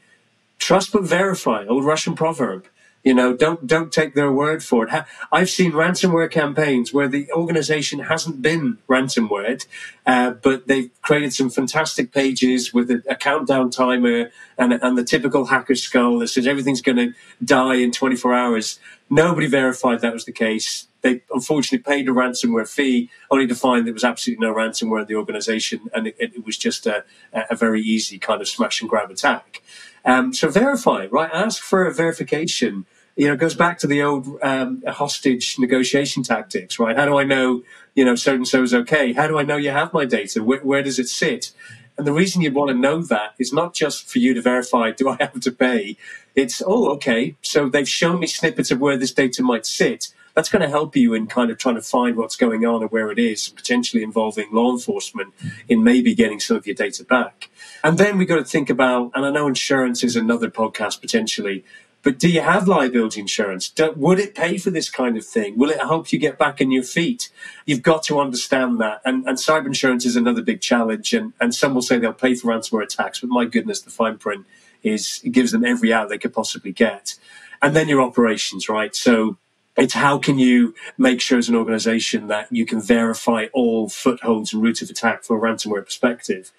trust 0.58 0.92
but 0.92 1.02
verify. 1.02 1.66
Old 1.66 1.84
Russian 1.84 2.14
proverb. 2.14 2.66
You 3.04 3.14
know, 3.14 3.32
don't 3.32 3.66
don't 3.66 3.92
take 3.92 4.14
their 4.14 4.32
word 4.32 4.62
for 4.62 4.86
it. 4.86 5.04
I've 5.30 5.48
seen 5.48 5.72
ransomware 5.72 6.30
campaigns 6.30 6.92
where 6.92 7.08
the 7.08 7.30
organization 7.32 8.00
hasn't 8.00 8.42
been 8.42 8.78
ransomware, 8.88 9.64
uh, 10.04 10.32
but 10.32 10.66
they've 10.66 10.90
created 11.02 11.32
some 11.32 11.48
fantastic 11.48 12.12
pages 12.12 12.74
with 12.74 12.90
a, 12.90 13.02
a 13.08 13.14
countdown 13.14 13.70
timer 13.70 14.30
and, 14.58 14.72
and 14.72 14.98
the 14.98 15.04
typical 15.04 15.46
hacker 15.46 15.76
skull 15.76 16.18
that 16.18 16.28
says 16.28 16.46
everything's 16.46 16.82
going 16.82 16.96
to 16.96 17.14
die 17.44 17.76
in 17.76 17.92
24 17.92 18.34
hours. 18.34 18.80
Nobody 19.08 19.46
verified 19.46 20.00
that 20.00 20.12
was 20.12 20.24
the 20.24 20.32
case. 20.32 20.88
They 21.00 21.22
unfortunately 21.32 21.78
paid 21.78 22.08
a 22.08 22.12
ransomware 22.12 22.68
fee, 22.68 23.10
only 23.30 23.46
to 23.46 23.54
find 23.54 23.86
there 23.86 23.94
was 23.94 24.04
absolutely 24.04 24.44
no 24.46 24.52
ransomware 24.52 25.02
in 25.02 25.06
the 25.06 25.14
organization, 25.14 25.88
and 25.94 26.08
it, 26.08 26.16
it 26.18 26.44
was 26.44 26.58
just 26.58 26.86
a, 26.86 27.04
a 27.32 27.54
very 27.54 27.80
easy 27.80 28.18
kind 28.18 28.40
of 28.40 28.48
smash 28.48 28.80
and 28.80 28.90
grab 28.90 29.10
attack. 29.10 29.62
Um, 30.04 30.32
so 30.32 30.48
verify, 30.48 31.06
right? 31.06 31.30
Ask 31.32 31.62
for 31.62 31.86
a 31.86 31.94
verification. 31.94 32.86
You 33.16 33.28
know, 33.28 33.32
it 33.34 33.40
goes 33.40 33.54
back 33.54 33.78
to 33.80 33.86
the 33.86 34.02
old 34.02 34.26
um, 34.42 34.82
hostage 34.86 35.58
negotiation 35.58 36.22
tactics, 36.22 36.78
right? 36.78 36.96
How 36.96 37.04
do 37.04 37.18
I 37.18 37.24
know, 37.24 37.62
you 37.94 38.04
know, 38.04 38.14
so 38.14 38.34
and 38.34 38.46
so 38.46 38.62
is 38.62 38.72
okay? 38.72 39.12
How 39.12 39.26
do 39.26 39.38
I 39.38 39.42
know 39.42 39.56
you 39.56 39.70
have 39.70 39.92
my 39.92 40.04
data? 40.04 40.42
Where, 40.42 40.60
where 40.60 40.82
does 40.82 40.98
it 40.98 41.08
sit? 41.08 41.52
And 41.96 42.06
the 42.06 42.12
reason 42.12 42.42
you'd 42.42 42.54
want 42.54 42.68
to 42.68 42.74
know 42.76 43.02
that 43.02 43.34
is 43.40 43.52
not 43.52 43.74
just 43.74 44.08
for 44.08 44.20
you 44.20 44.32
to 44.34 44.40
verify, 44.40 44.92
do 44.92 45.08
I 45.08 45.16
have 45.18 45.40
to 45.40 45.50
pay? 45.50 45.96
It's, 46.36 46.62
oh, 46.64 46.90
okay. 46.92 47.34
So 47.42 47.68
they've 47.68 47.88
shown 47.88 48.20
me 48.20 48.28
snippets 48.28 48.70
of 48.70 48.80
where 48.80 48.96
this 48.96 49.12
data 49.12 49.42
might 49.42 49.66
sit. 49.66 50.14
That's 50.38 50.50
going 50.50 50.62
to 50.62 50.68
help 50.68 50.94
you 50.94 51.14
in 51.14 51.26
kind 51.26 51.50
of 51.50 51.58
trying 51.58 51.74
to 51.74 51.82
find 51.82 52.16
what's 52.16 52.36
going 52.36 52.64
on 52.64 52.80
and 52.80 52.92
where 52.92 53.10
it 53.10 53.18
is, 53.18 53.48
potentially 53.48 54.04
involving 54.04 54.46
law 54.52 54.70
enforcement 54.70 55.34
in 55.68 55.82
maybe 55.82 56.14
getting 56.14 56.38
some 56.38 56.56
of 56.56 56.64
your 56.64 56.76
data 56.76 57.02
back. 57.02 57.50
And 57.82 57.98
then 57.98 58.16
we've 58.16 58.28
got 58.28 58.36
to 58.36 58.44
think 58.44 58.70
about, 58.70 59.10
and 59.16 59.26
I 59.26 59.30
know 59.30 59.48
insurance 59.48 60.04
is 60.04 60.14
another 60.14 60.48
podcast 60.48 61.00
potentially, 61.00 61.64
but 62.04 62.20
do 62.20 62.28
you 62.28 62.40
have 62.40 62.68
liability 62.68 63.20
insurance? 63.20 63.68
Do, 63.68 63.92
would 63.96 64.20
it 64.20 64.36
pay 64.36 64.58
for 64.58 64.70
this 64.70 64.88
kind 64.88 65.16
of 65.16 65.26
thing? 65.26 65.58
Will 65.58 65.70
it 65.70 65.80
help 65.80 66.12
you 66.12 66.20
get 66.20 66.38
back 66.38 66.60
on 66.60 66.70
your 66.70 66.84
feet? 66.84 67.32
You've 67.66 67.82
got 67.82 68.04
to 68.04 68.20
understand 68.20 68.80
that. 68.80 69.00
And, 69.04 69.26
and 69.26 69.38
cyber 69.38 69.66
insurance 69.66 70.06
is 70.06 70.14
another 70.14 70.42
big 70.42 70.60
challenge. 70.60 71.14
And, 71.14 71.32
and 71.40 71.52
some 71.52 71.74
will 71.74 71.82
say 71.82 71.98
they'll 71.98 72.12
pay 72.12 72.36
for 72.36 72.52
ransomware 72.52 72.84
attacks, 72.84 73.18
but 73.18 73.28
my 73.28 73.44
goodness, 73.44 73.80
the 73.80 73.90
fine 73.90 74.18
print 74.18 74.46
is 74.84 75.20
it 75.24 75.30
gives 75.30 75.50
them 75.50 75.64
every 75.64 75.92
out 75.92 76.10
they 76.10 76.16
could 76.16 76.32
possibly 76.32 76.70
get. 76.70 77.16
And 77.60 77.74
then 77.74 77.88
your 77.88 78.02
operations, 78.02 78.68
right? 78.68 78.94
So 78.94 79.36
it's 79.78 79.94
how 79.94 80.18
can 80.18 80.38
you 80.38 80.74
make 80.98 81.20
sure 81.20 81.38
as 81.38 81.48
an 81.48 81.56
organization 81.56 82.26
that 82.26 82.48
you 82.50 82.66
can 82.66 82.80
verify 82.80 83.46
all 83.52 83.88
footholds 83.88 84.52
and 84.52 84.62
route 84.62 84.82
of 84.82 84.90
attack 84.90 85.24
from 85.24 85.36
a 85.36 85.40
ransomware 85.40 85.84
perspective 85.84 86.52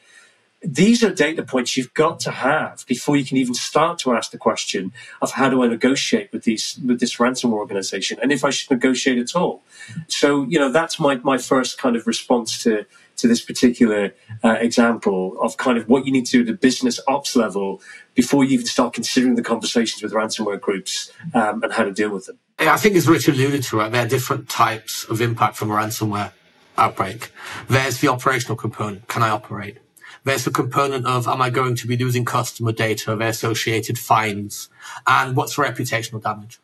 these 0.62 1.04
are 1.04 1.14
data 1.14 1.44
points 1.44 1.78
you've 1.78 1.94
got 1.94 2.20
to 2.20 2.32
have 2.32 2.86
before 2.86 3.16
you 3.16 3.24
can 3.24 3.38
even 3.38 3.54
start 3.54 3.98
to 4.00 4.14
ask 4.14 4.32
the 4.32 4.38
question 4.38 4.92
of 5.22 5.32
how 5.32 5.50
do 5.50 5.64
I 5.64 5.68
negotiate 5.68 6.32
with 6.34 6.44
these 6.44 6.80
with 6.86 7.00
this 7.00 7.16
ransomware 7.16 7.54
organization 7.54 8.20
and 8.22 8.32
if 8.32 8.44
I 8.44 8.50
should 8.50 8.70
negotiate 8.70 9.20
at 9.20 9.36
all. 9.36 9.64
So 10.08 10.46
you 10.50 10.60
know 10.60 10.72
that's 10.72 11.00
my 11.00 11.16
my 11.16 11.38
first 11.38 11.78
kind 11.78 11.96
of 11.96 12.06
response 12.08 12.62
to 12.64 12.86
to 13.18 13.28
this 13.28 13.42
particular 13.42 14.14
uh, 14.44 14.58
example 14.60 15.38
of 15.42 15.56
kind 15.58 15.78
of 15.78 15.88
what 15.88 16.06
you 16.06 16.12
need 16.12 16.26
to 16.26 16.32
do 16.32 16.40
at 16.42 16.48
the 16.48 16.54
business 16.54 17.00
ops 17.08 17.36
level 17.36 17.82
before 18.14 18.44
you 18.44 18.56
even 18.56 18.66
start 18.66 18.94
considering 18.94 19.36
the 19.36 19.44
conversations 19.44 20.04
with 20.04 20.14
ransomware 20.14 20.60
groups 20.60 21.12
um, 21.34 21.64
and 21.64 21.74
how 21.74 21.84
to 21.84 21.92
deal 21.92 22.10
with 22.10 22.26
them. 22.26 22.38
I 22.68 22.78
think 22.78 22.96
as 22.96 23.08
Richard 23.08 23.36
alluded 23.36 23.64
to, 23.64 23.78
right, 23.78 23.92
there 23.92 24.06
are 24.06 24.08
different 24.08 24.50
types 24.50 25.06
of 25.06 25.22
impact 25.22 25.56
from 25.56 25.72
a 25.72 25.76
ransomware 25.76 26.34
outbreak. 26.78 27.32
There's 27.70 28.00
the 28.00 28.10
operational 28.10 28.58
component. 28.58 29.08
Can 29.08 29.24
I 29.24 29.30
operate? 29.30 29.78
There's 30.26 30.46
a 30.46 30.52
component 30.52 31.06
of, 31.06 31.28
am 31.28 31.42
I 31.42 31.50
going 31.50 31.76
to 31.78 31.88
be 31.88 31.96
losing 31.96 32.26
customer 32.26 32.74
data, 32.74 33.16
their 33.16 33.30
associated 33.30 33.98
fines, 33.98 34.70
and 35.08 35.38
what's 35.38 35.56
reputational 35.56 36.22
damage? 36.22 36.60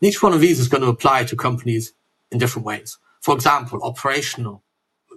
And 0.00 0.08
each 0.08 0.20
one 0.20 0.32
of 0.32 0.40
these 0.40 0.58
is 0.58 0.66
going 0.66 0.82
to 0.82 0.88
apply 0.88 1.24
to 1.24 1.36
companies 1.36 1.92
in 2.32 2.38
different 2.38 2.66
ways. 2.66 2.98
For 3.20 3.34
example, 3.34 3.80
operational. 3.84 4.64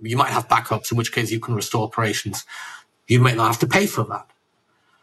You 0.02 0.16
might 0.16 0.30
have 0.30 0.48
backups, 0.48 0.92
in 0.92 0.98
which 0.98 1.12
case 1.12 1.32
you 1.32 1.40
can 1.40 1.56
restore 1.56 1.84
operations. 1.84 2.46
You 3.08 3.20
might 3.20 3.36
not 3.36 3.48
have 3.48 3.60
to 3.60 3.68
pay 3.68 3.88
for 3.88 4.04
that 4.06 4.29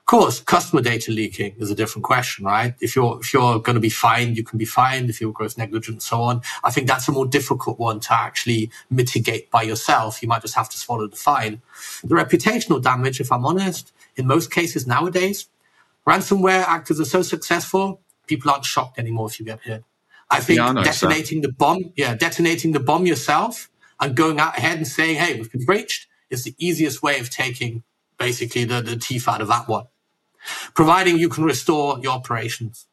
course, 0.07 0.41
customer 0.41 0.83
data 0.83 1.11
leaking 1.11 1.57
is 1.59 1.71
a 1.71 1.75
different 1.75 2.05
question, 2.05 2.45
right? 2.45 2.75
If 2.81 2.95
you're 2.95 3.19
if 3.21 3.33
you're 3.33 3.59
going 3.59 3.75
to 3.75 3.81
be 3.81 3.91
fined, 3.91 4.37
you 4.37 4.45
can 4.45 4.59
be 4.59 4.65
fined. 4.65 5.11
If 5.11 5.21
you're 5.21 5.33
gross 5.33 5.59
negligent, 5.59 5.97
and 5.97 6.03
so 6.03 6.23
on. 6.23 6.43
I 6.65 6.71
think 6.71 6.87
that's 6.87 7.09
a 7.09 7.13
more 7.13 7.27
difficult 7.27 7.79
one 7.79 8.01
to 8.01 8.13
actually 8.13 8.71
mitigate 8.89 9.51
by 9.51 9.63
yourself. 9.63 10.23
You 10.23 10.29
might 10.29 10.43
just 10.43 10.55
have 10.55 10.69
to 10.71 10.79
swallow 10.79 11.09
the 11.09 11.17
fine. 11.17 11.61
The 12.05 12.15
reputational 12.15 12.83
damage, 12.83 13.21
if 13.21 13.33
I'm 13.33 13.45
honest, 13.45 13.93
in 14.17 14.27
most 14.27 14.51
cases 14.51 14.87
nowadays, 14.87 15.49
ransomware 16.07 16.65
actors 16.65 17.01
are 17.01 17.05
so 17.05 17.23
successful, 17.23 18.01
people 18.27 18.51
aren't 18.51 18.65
shocked 18.65 18.99
anymore 18.99 19.29
if 19.29 19.41
you 19.41 19.47
get 19.47 19.61
hit. 19.63 19.85
I 20.31 20.41
think 20.41 20.59
yeah, 20.59 20.71
I 20.71 20.83
detonating 20.83 21.43
the 21.43 21.53
bomb, 21.53 21.93
yeah, 21.97 22.15
detonating 22.15 22.73
the 22.73 22.81
bomb 22.81 23.07
yourself 23.07 23.71
and 24.01 24.17
going 24.17 24.41
out 24.41 24.59
ahead 24.59 24.77
and 24.77 24.87
saying, 24.87 25.17
"Hey, 25.17 25.35
we've 25.35 25.51
been 25.51 25.65
breached," 25.65 26.07
is 26.31 26.45
the 26.45 26.55
easiest 26.59 27.03
way 27.03 27.21
of 27.21 27.31
taking 27.31 27.83
basically 28.19 28.65
the, 28.65 28.81
the 28.81 28.97
teeth 28.97 29.29
out 29.29 29.41
of 29.41 29.49
that 29.49 29.69
one, 29.69 29.87
providing 30.75 31.19
you 31.19 31.29
can 31.29 31.45
restore 31.45 31.99
your 32.01 32.13
operations. 32.13 32.87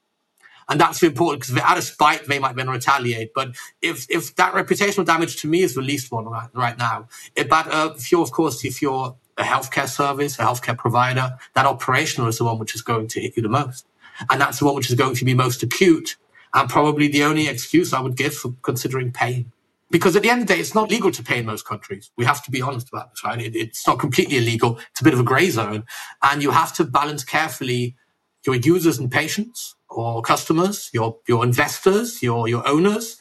And 0.70 0.80
that's 0.80 1.04
important 1.04 1.42
because 1.42 1.62
out 1.62 1.78
of 1.78 1.84
spite, 1.84 2.26
they 2.28 2.40
might 2.40 2.56
then 2.56 2.70
retaliate. 2.70 3.34
But 3.34 3.56
if, 3.82 4.06
if 4.10 4.36
that 4.36 4.54
reputational 4.54 5.06
damage 5.06 5.42
to 5.42 5.48
me 5.48 5.62
is 5.62 5.76
the 5.76 5.82
least 5.82 6.12
one 6.12 6.26
right, 6.26 6.50
right 6.54 6.78
now, 6.78 7.08
but 7.36 7.68
uh, 7.68 7.94
if 7.98 8.12
you're, 8.12 8.22
of 8.22 8.32
course, 8.32 8.64
if 8.64 8.82
you're 8.82 9.16
a 9.38 9.44
healthcare 9.44 9.90
service, 9.90 10.40
a 10.40 10.44
healthcare 10.44 10.78
provider, 10.78 11.38
that 11.54 11.66
operational 11.66 12.28
is 12.28 12.38
the 12.38 12.46
one 12.46 12.60
which 12.60 12.76
is 12.76 12.82
going 12.82 13.08
to 13.08 13.20
hit 13.20 13.36
you 13.36 13.44
the 13.44 13.50
most. 13.50 13.86
And 14.30 14.40
that's 14.40 14.60
the 14.60 14.66
one 14.66 14.76
which 14.76 14.90
is 14.90 14.96
going 14.96 15.16
to 15.16 15.26
be 15.26 15.34
most 15.34 15.64
acute 15.64 16.16
and 16.54 16.70
probably 16.70 17.08
the 17.08 17.24
only 17.24 17.48
excuse 17.48 17.94
I 17.94 18.00
would 18.00 18.16
give 18.16 18.36
for 18.36 18.54
considering 18.62 19.12
paying. 19.12 19.52
Because 19.94 20.16
at 20.16 20.24
the 20.24 20.30
end 20.32 20.42
of 20.42 20.48
the 20.48 20.56
day, 20.56 20.60
it's 20.60 20.74
not 20.74 20.90
legal 20.90 21.12
to 21.12 21.22
pay 21.22 21.38
in 21.38 21.46
most 21.46 21.68
countries. 21.68 22.10
We 22.18 22.26
have 22.26 22.44
to 22.46 22.50
be 22.50 22.64
honest 22.64 22.90
about 22.90 23.12
this, 23.12 23.24
right? 23.24 23.40
It, 23.40 23.56
it's 23.56 23.86
not 23.86 24.00
completely 24.00 24.38
illegal. 24.38 24.80
It's 24.90 25.02
a 25.02 25.04
bit 25.04 25.14
of 25.14 25.20
a 25.20 25.24
gray 25.24 25.52
zone. 25.52 25.84
And 26.24 26.42
you 26.42 26.50
have 26.50 26.74
to 26.78 26.84
balance 26.84 27.24
carefully 27.24 27.96
your 28.44 28.56
users 28.56 28.98
and 28.98 29.12
patients 29.12 29.76
or 29.90 30.24
customers, 30.24 30.90
your, 30.96 31.20
your 31.28 31.44
investors, 31.44 32.24
your, 32.24 32.48
your 32.48 32.68
owners, 32.68 33.18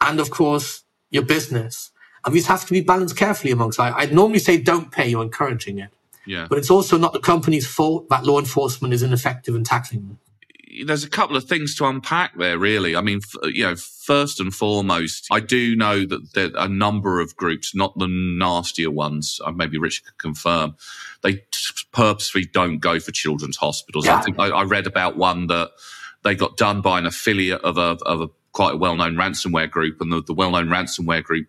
and 0.00 0.18
of 0.18 0.30
course, 0.30 0.84
your 1.10 1.24
business. 1.24 1.90
And 2.24 2.34
these 2.34 2.46
have 2.46 2.64
to 2.64 2.72
be 2.72 2.80
balanced 2.80 3.18
carefully 3.18 3.52
amongst. 3.52 3.78
I, 3.78 3.92
I'd 3.92 4.14
normally 4.14 4.38
say 4.38 4.56
don't 4.56 4.90
pay, 4.90 5.06
you're 5.06 5.22
encouraging 5.22 5.78
it. 5.78 5.90
Yeah. 6.26 6.46
But 6.48 6.56
it's 6.56 6.70
also 6.70 6.96
not 6.96 7.12
the 7.12 7.20
company's 7.20 7.66
fault 7.66 8.08
that 8.08 8.24
law 8.24 8.38
enforcement 8.38 8.94
is 8.94 9.02
ineffective 9.02 9.54
in 9.54 9.62
tackling 9.62 10.08
them 10.08 10.18
there's 10.86 11.04
a 11.04 11.10
couple 11.10 11.36
of 11.36 11.44
things 11.44 11.74
to 11.76 11.86
unpack 11.86 12.36
there, 12.36 12.58
really. 12.58 12.96
I 12.96 13.00
mean, 13.00 13.20
you 13.44 13.64
know, 13.64 13.76
first 13.76 14.40
and 14.40 14.52
foremost, 14.52 15.26
I 15.30 15.40
do 15.40 15.76
know 15.76 16.04
that 16.04 16.34
there 16.34 16.50
are 16.56 16.66
a 16.66 16.68
number 16.68 17.20
of 17.20 17.36
groups, 17.36 17.74
not 17.74 17.96
the 17.98 18.08
nastier 18.08 18.90
ones, 18.90 19.40
uh, 19.44 19.52
maybe 19.52 19.78
Rich 19.78 20.04
could 20.04 20.18
confirm, 20.18 20.76
they 21.22 21.42
purposely 21.92 22.44
don't 22.44 22.78
go 22.78 22.98
for 22.98 23.12
children's 23.12 23.56
hospitals. 23.56 24.06
Yeah. 24.06 24.16
I 24.16 24.22
think 24.22 24.38
I, 24.38 24.48
I, 24.48 24.62
read 24.64 24.86
about 24.86 25.16
one 25.16 25.46
that 25.46 25.70
they 26.22 26.34
got 26.34 26.56
done 26.56 26.80
by 26.80 26.98
an 26.98 27.06
affiliate 27.06 27.62
of 27.62 27.78
a, 27.78 27.96
of 28.04 28.20
a 28.20 28.28
quite 28.52 28.74
a 28.74 28.76
well-known 28.76 29.14
ransomware 29.14 29.70
group, 29.70 30.00
and 30.00 30.12
the, 30.12 30.22
the 30.22 30.34
well-known 30.34 30.68
ransomware 30.68 31.22
group 31.22 31.46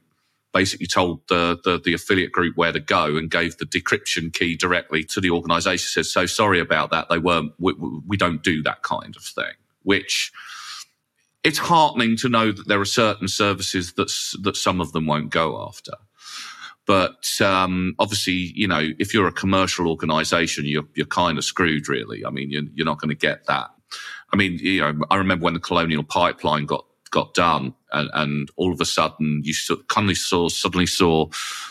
basically 0.56 0.88
told 0.88 1.20
the, 1.28 1.60
the, 1.66 1.82
the 1.84 1.94
affiliate 1.94 2.32
group 2.32 2.56
where 2.56 2.72
to 2.72 2.80
go 2.80 3.18
and 3.18 3.30
gave 3.30 3.58
the 3.58 3.66
decryption 3.66 4.34
key 4.34 4.56
directly 4.56 5.04
to 5.04 5.20
the 5.20 5.30
organization. 5.30 5.86
Says, 5.86 6.10
so 6.10 6.26
sorry 6.26 6.62
about 6.62 6.92
that. 6.92 7.10
They 7.10 7.20
weren't, 7.20 7.52
we, 7.60 7.74
we 8.08 8.16
don't 8.16 8.42
do 8.42 8.64
that 8.64 8.82
kind 8.82 9.14
of 9.18 9.22
thing, 9.22 9.54
which 9.84 10.32
it's 11.44 11.58
heartening 11.58 12.16
to 12.20 12.30
know 12.30 12.54
that 12.54 12.70
there 12.70 12.80
are 12.80 12.86
certain 12.86 13.28
services 13.28 13.94
that, 13.96 14.10
that 14.44 14.56
some 14.56 14.80
of 14.80 14.94
them 14.94 15.08
won't 15.08 15.30
go 15.30 15.62
after. 15.68 15.92
But 16.86 17.42
um, 17.42 17.94
obviously, 18.00 18.54
you 18.56 18.70
know, 18.70 18.92
if 18.98 19.14
you're 19.14 19.28
a 19.28 19.34
commercial 19.34 19.90
organization, 19.90 20.64
you're, 20.64 20.88
you're 20.94 21.06
kind 21.06 21.38
of 21.38 21.44
screwed, 21.44 21.90
really. 21.90 22.26
I 22.26 22.30
mean, 22.30 22.50
you're, 22.50 22.64
you're 22.74 22.86
not 22.86 23.02
going 23.02 23.10
to 23.10 23.16
get 23.16 23.46
that. 23.48 23.72
I 24.32 24.38
mean, 24.38 24.58
you 24.62 24.80
know, 24.80 25.02
I 25.12 25.18
remember 25.18 25.44
when 25.44 25.54
the 25.54 25.60
Colonial 25.60 26.04
Pipeline 26.04 26.66
got 26.66 26.86
got 27.12 27.34
done, 27.34 27.74
and, 27.92 28.10
and 28.14 28.50
all 28.56 28.72
of 28.72 28.82
a 28.82 28.86
sudden 28.86 29.42
you 29.44 29.54
kind 29.88 30.10
of 30.10 30.18
saw 30.18 30.50
suddenly 30.50 30.86
saw 30.86 31.26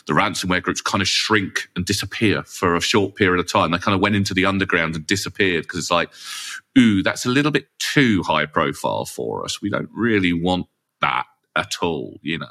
the 0.06 0.12
ransomware 0.12 0.62
groups 0.62 0.80
kind 0.80 1.02
of 1.02 1.08
shrink 1.08 1.68
and 1.76 1.84
disappear 1.84 2.42
for 2.44 2.76
a 2.76 2.80
short 2.80 3.14
period 3.14 3.40
of 3.40 3.50
time. 3.50 3.70
They 3.70 3.78
kind 3.78 3.94
of 3.94 4.00
went 4.00 4.16
into 4.16 4.34
the 4.34 4.46
underground 4.46 4.94
and 4.94 5.06
disappeared 5.06 5.64
because 5.64 5.78
it's 5.78 5.90
like, 5.90 6.10
ooh, 6.78 7.02
that's 7.02 7.26
a 7.26 7.30
little 7.30 7.52
bit 7.52 7.68
too 7.78 8.22
high 8.22 8.46
profile 8.46 9.04
for 9.04 9.44
us. 9.44 9.60
We 9.60 9.70
don't 9.70 9.90
really 9.94 10.32
want 10.32 10.66
that 11.00 11.26
at 11.56 11.74
all, 11.82 12.18
you 12.22 12.38
know. 12.38 12.46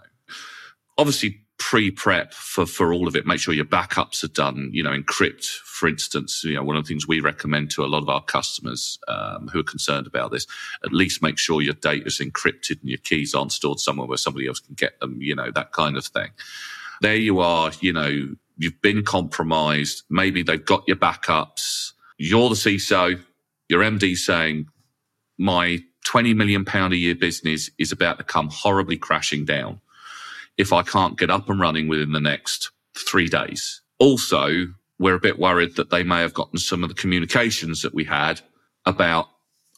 Obviously, 0.98 1.40
pre-prep 1.58 2.34
for, 2.34 2.66
for 2.66 2.94
all 2.94 3.08
of 3.08 3.16
it. 3.16 3.26
Make 3.26 3.40
sure 3.40 3.54
your 3.54 3.66
backups 3.66 4.24
are 4.24 4.28
done. 4.28 4.70
You 4.74 4.84
know, 4.84 4.92
encrypt, 4.92 5.46
for 5.74 5.88
instance. 5.88 6.44
You 6.44 6.54
know, 6.54 6.64
one 6.64 6.78
of 6.78 6.84
the 6.84 6.88
things 6.88 7.08
we 7.08 7.20
recommend 7.20 7.72
to 7.72 7.84
a 7.84 7.88
lot 7.88 8.04
of 8.04 8.10
our 8.10 8.24
customers 8.24 9.00
um, 9.08 9.48
who 9.48 9.60
are 9.60 9.64
concerned 9.64 10.06
about 10.06 10.32
this, 10.32 10.46
at 10.86 10.94
least 10.94 11.24
make 11.24 11.40
sure 11.40 11.62
your 11.62 11.74
data 11.74 12.06
is 12.06 12.20
encrypted 12.20 12.80
and 12.82 12.90
your 12.90 13.00
keys 13.00 13.34
aren't 13.34 13.52
stored 13.52 13.80
somewhere 13.80 14.08
where 14.08 14.18
somebody 14.18 14.48
else 14.48 14.60
can 14.60 14.76
get 14.76 15.00
them. 15.00 15.18
You 15.20 15.36
know, 15.36 15.50
that 15.52 15.72
kind 15.72 15.98
of 15.98 16.06
thing. 16.06 16.30
There 17.02 17.16
you 17.16 17.40
are. 17.40 17.72
You 17.82 17.92
know, 17.92 18.30
you've 18.58 18.82
been 18.82 19.04
compromised. 19.04 20.04
Maybe 20.10 20.44
they've 20.44 20.64
got 20.64 20.84
your 20.88 20.98
backups. 20.98 21.94
You're 22.18 22.50
the 22.50 22.56
CISO. 22.56 23.20
Your 23.68 23.82
MD 23.82 24.16
saying, 24.16 24.68
my 25.40 25.80
20 26.06 26.36
million 26.36 26.66
pound 26.66 26.94
a 26.94 26.98
year 26.98 27.16
business 27.16 27.72
is 27.80 27.92
about 27.92 28.20
to 28.20 28.24
come 28.24 28.50
horribly 28.52 28.98
crashing 28.98 29.44
down 29.44 29.82
if 30.56 30.72
I 30.72 30.84
can't 30.84 31.18
get 31.18 31.32
up 31.32 31.50
and 31.50 31.60
running 31.60 31.88
within 31.88 32.12
the 32.12 32.20
next 32.20 32.70
three 32.96 33.28
days. 33.28 33.82
Also, 33.98 34.68
we're 35.00 35.16
a 35.16 35.20
bit 35.20 35.40
worried 35.40 35.76
that 35.76 35.90
they 35.90 36.04
may 36.04 36.22
have 36.22 36.34
gotten 36.34 36.60
some 36.60 36.84
of 36.84 36.90
the 36.90 36.96
communications 36.96 37.82
that 37.82 37.94
we 37.94 38.04
had 38.04 38.42
about, 38.86 39.28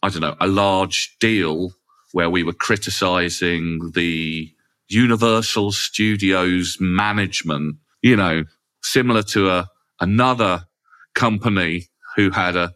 I 0.03 0.09
don't 0.09 0.21
know, 0.21 0.35
a 0.39 0.47
large 0.47 1.15
deal 1.19 1.71
where 2.11 2.29
we 2.29 2.43
were 2.43 2.53
criticizing 2.53 3.91
the 3.93 4.53
Universal 4.87 5.71
Studios 5.71 6.77
management, 6.79 7.77
you 8.01 8.15
know, 8.15 8.43
similar 8.81 9.23
to 9.23 9.49
a, 9.49 9.69
another 9.99 10.65
company 11.13 11.87
who 12.15 12.29
had 12.29 12.55
a, 12.55 12.73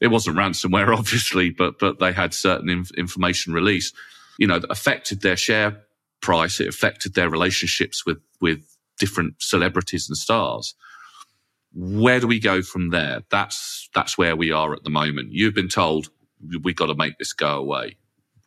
it 0.00 0.08
wasn't 0.08 0.36
ransomware, 0.36 0.96
obviously, 0.96 1.50
but, 1.50 1.78
but 1.78 1.98
they 1.98 2.12
had 2.12 2.34
certain 2.34 2.68
inf- 2.68 2.90
information 2.92 3.52
release, 3.52 3.92
you 4.38 4.46
know, 4.46 4.58
that 4.58 4.70
affected 4.70 5.22
their 5.22 5.36
share 5.36 5.82
price. 6.20 6.60
It 6.60 6.68
affected 6.68 7.14
their 7.14 7.30
relationships 7.30 8.04
with, 8.04 8.18
with 8.40 8.60
different 8.98 9.34
celebrities 9.38 10.08
and 10.08 10.16
stars. 10.16 10.74
Where 11.78 12.20
do 12.20 12.26
we 12.26 12.40
go 12.40 12.62
from 12.62 12.90
there? 12.90 13.22
That's, 13.30 13.90
that's 13.94 14.16
where 14.16 14.34
we 14.34 14.50
are 14.50 14.72
at 14.72 14.82
the 14.82 14.90
moment. 14.90 15.32
You've 15.32 15.54
been 15.54 15.68
told 15.68 16.08
we've 16.62 16.74
got 16.74 16.86
to 16.86 16.94
make 16.94 17.18
this 17.18 17.32
go 17.32 17.58
away. 17.58 17.96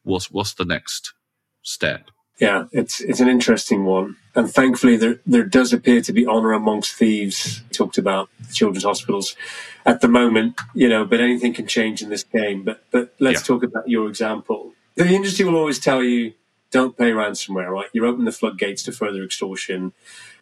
What's, 0.04 0.32
what's 0.32 0.56
the 0.56 0.66
next 0.66 1.14
step? 1.62 2.10
Yeah, 2.40 2.66
it's 2.72 3.02
it's 3.02 3.20
an 3.20 3.28
interesting 3.28 3.84
one, 3.84 4.16
and 4.34 4.50
thankfully 4.50 4.96
there 4.96 5.20
there 5.26 5.44
does 5.44 5.74
appear 5.74 6.00
to 6.02 6.14
be 6.14 6.26
honour 6.26 6.54
amongst 6.54 6.94
thieves. 6.94 7.62
talked 7.74 7.98
about 7.98 8.30
children's 8.54 8.86
hospitals 8.86 9.36
at 9.86 10.00
the 10.00 10.08
moment, 10.08 10.58
you 10.74 10.88
know, 10.88 11.04
but 11.04 11.20
anything 11.20 11.54
can 11.54 11.68
change 11.68 12.02
in 12.02 12.08
this 12.08 12.24
game. 12.24 12.64
But 12.64 12.86
but 12.92 13.14
let's 13.20 13.42
yeah. 13.42 13.44
talk 13.44 13.64
about 13.64 13.90
your 13.90 14.08
example. 14.08 14.72
The 14.96 15.06
industry 15.08 15.44
will 15.44 15.58
always 15.58 15.80
tell 15.80 16.02
you 16.02 16.34
don't 16.72 16.98
pay 16.98 17.12
ransomware, 17.12 17.70
right? 17.70 17.90
You 17.94 18.06
open 18.06 18.26
the 18.26 18.32
floodgates 18.32 18.84
to 18.84 18.92
further 18.92 19.24
extortion. 19.24 19.94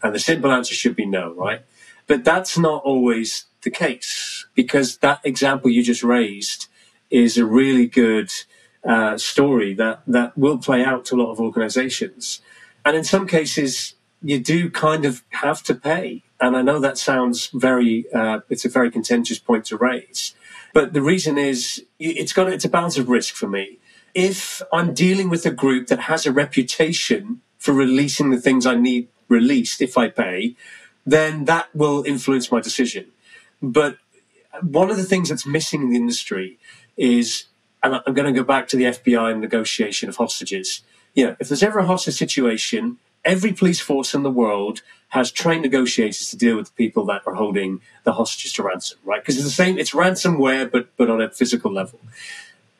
And 0.03 0.13
the 0.13 0.19
simple 0.19 0.51
answer 0.51 0.75
should 0.75 0.95
be 0.95 1.05
no, 1.05 1.33
right? 1.33 1.61
But 2.07 2.23
that's 2.23 2.57
not 2.57 2.83
always 2.83 3.45
the 3.63 3.69
case 3.69 4.45
because 4.55 4.97
that 4.97 5.19
example 5.23 5.69
you 5.69 5.83
just 5.83 6.03
raised 6.03 6.67
is 7.09 7.37
a 7.37 7.45
really 7.45 7.87
good 7.87 8.31
uh, 8.87 9.17
story 9.17 9.73
that, 9.73 10.01
that 10.07 10.37
will 10.37 10.57
play 10.57 10.83
out 10.83 11.05
to 11.05 11.15
a 11.15 11.17
lot 11.17 11.31
of 11.31 11.39
organizations. 11.39 12.41
And 12.85 12.95
in 12.95 13.03
some 13.03 13.27
cases, 13.27 13.95
you 14.21 14.39
do 14.39 14.69
kind 14.69 15.05
of 15.05 15.23
have 15.29 15.61
to 15.63 15.75
pay. 15.75 16.23
And 16.39 16.55
I 16.55 16.61
know 16.61 16.79
that 16.79 16.97
sounds 16.97 17.47
very, 17.53 18.05
uh, 18.13 18.39
it's 18.49 18.65
a 18.65 18.69
very 18.69 18.89
contentious 18.89 19.39
point 19.39 19.65
to 19.65 19.77
raise. 19.77 20.33
But 20.73 20.93
the 20.93 21.01
reason 21.01 21.37
is 21.37 21.83
it's 21.99 22.33
got, 22.33 22.51
it's 22.51 22.65
a 22.65 22.69
balance 22.69 22.97
of 22.97 23.09
risk 23.09 23.35
for 23.35 23.47
me 23.47 23.79
if 24.13 24.63
I'm 24.73 24.95
dealing 24.95 25.29
with 25.29 25.45
a 25.45 25.51
group 25.51 25.87
that 25.87 25.99
has 25.99 26.25
a 26.25 26.31
reputation 26.31 27.41
for 27.59 27.71
releasing 27.71 28.31
the 28.31 28.41
things 28.41 28.65
I 28.65 28.75
need 28.75 29.09
released 29.29 29.79
if 29.79 29.95
I 29.95 30.09
pay, 30.09 30.55
then 31.07 31.45
that 31.45 31.73
will 31.73 32.03
influence 32.05 32.51
my 32.51 32.59
decision. 32.59 33.05
But 33.61 33.97
one 34.61 34.91
of 34.91 34.97
the 34.97 35.03
things 35.03 35.29
that's 35.29 35.45
missing 35.45 35.81
in 35.81 35.89
the 35.89 35.95
industry 35.95 36.59
is, 36.97 37.45
and 37.81 38.01
I'm 38.05 38.13
going 38.13 38.31
to 38.31 38.37
go 38.37 38.45
back 38.45 38.67
to 38.69 38.77
the 38.77 38.83
FBI 38.83 39.31
and 39.31 39.41
negotiation 39.41 40.09
of 40.09 40.17
hostages. 40.17 40.81
You 41.15 41.27
know, 41.27 41.35
if 41.39 41.47
there's 41.47 41.63
ever 41.63 41.79
a 41.79 41.85
hostage 41.85 42.15
situation, 42.15 42.97
every 43.23 43.53
police 43.53 43.79
force 43.79 44.13
in 44.13 44.23
the 44.23 44.29
world 44.29 44.81
has 45.09 45.31
trained 45.31 45.63
negotiators 45.63 46.29
to 46.29 46.37
deal 46.37 46.57
with 46.57 46.67
the 46.67 46.73
people 46.73 47.05
that 47.05 47.21
are 47.25 47.35
holding 47.35 47.79
the 48.03 48.11
hostages 48.11 48.51
to 48.53 48.63
ransom, 48.63 48.99
right? 49.05 49.21
Because 49.21 49.37
it's 49.37 49.45
the 49.45 49.51
same, 49.51 49.77
it's 49.77 49.91
ransomware, 49.91 50.69
but 50.69 50.95
but 50.97 51.09
on 51.09 51.21
a 51.21 51.29
physical 51.29 51.71
level 51.71 51.99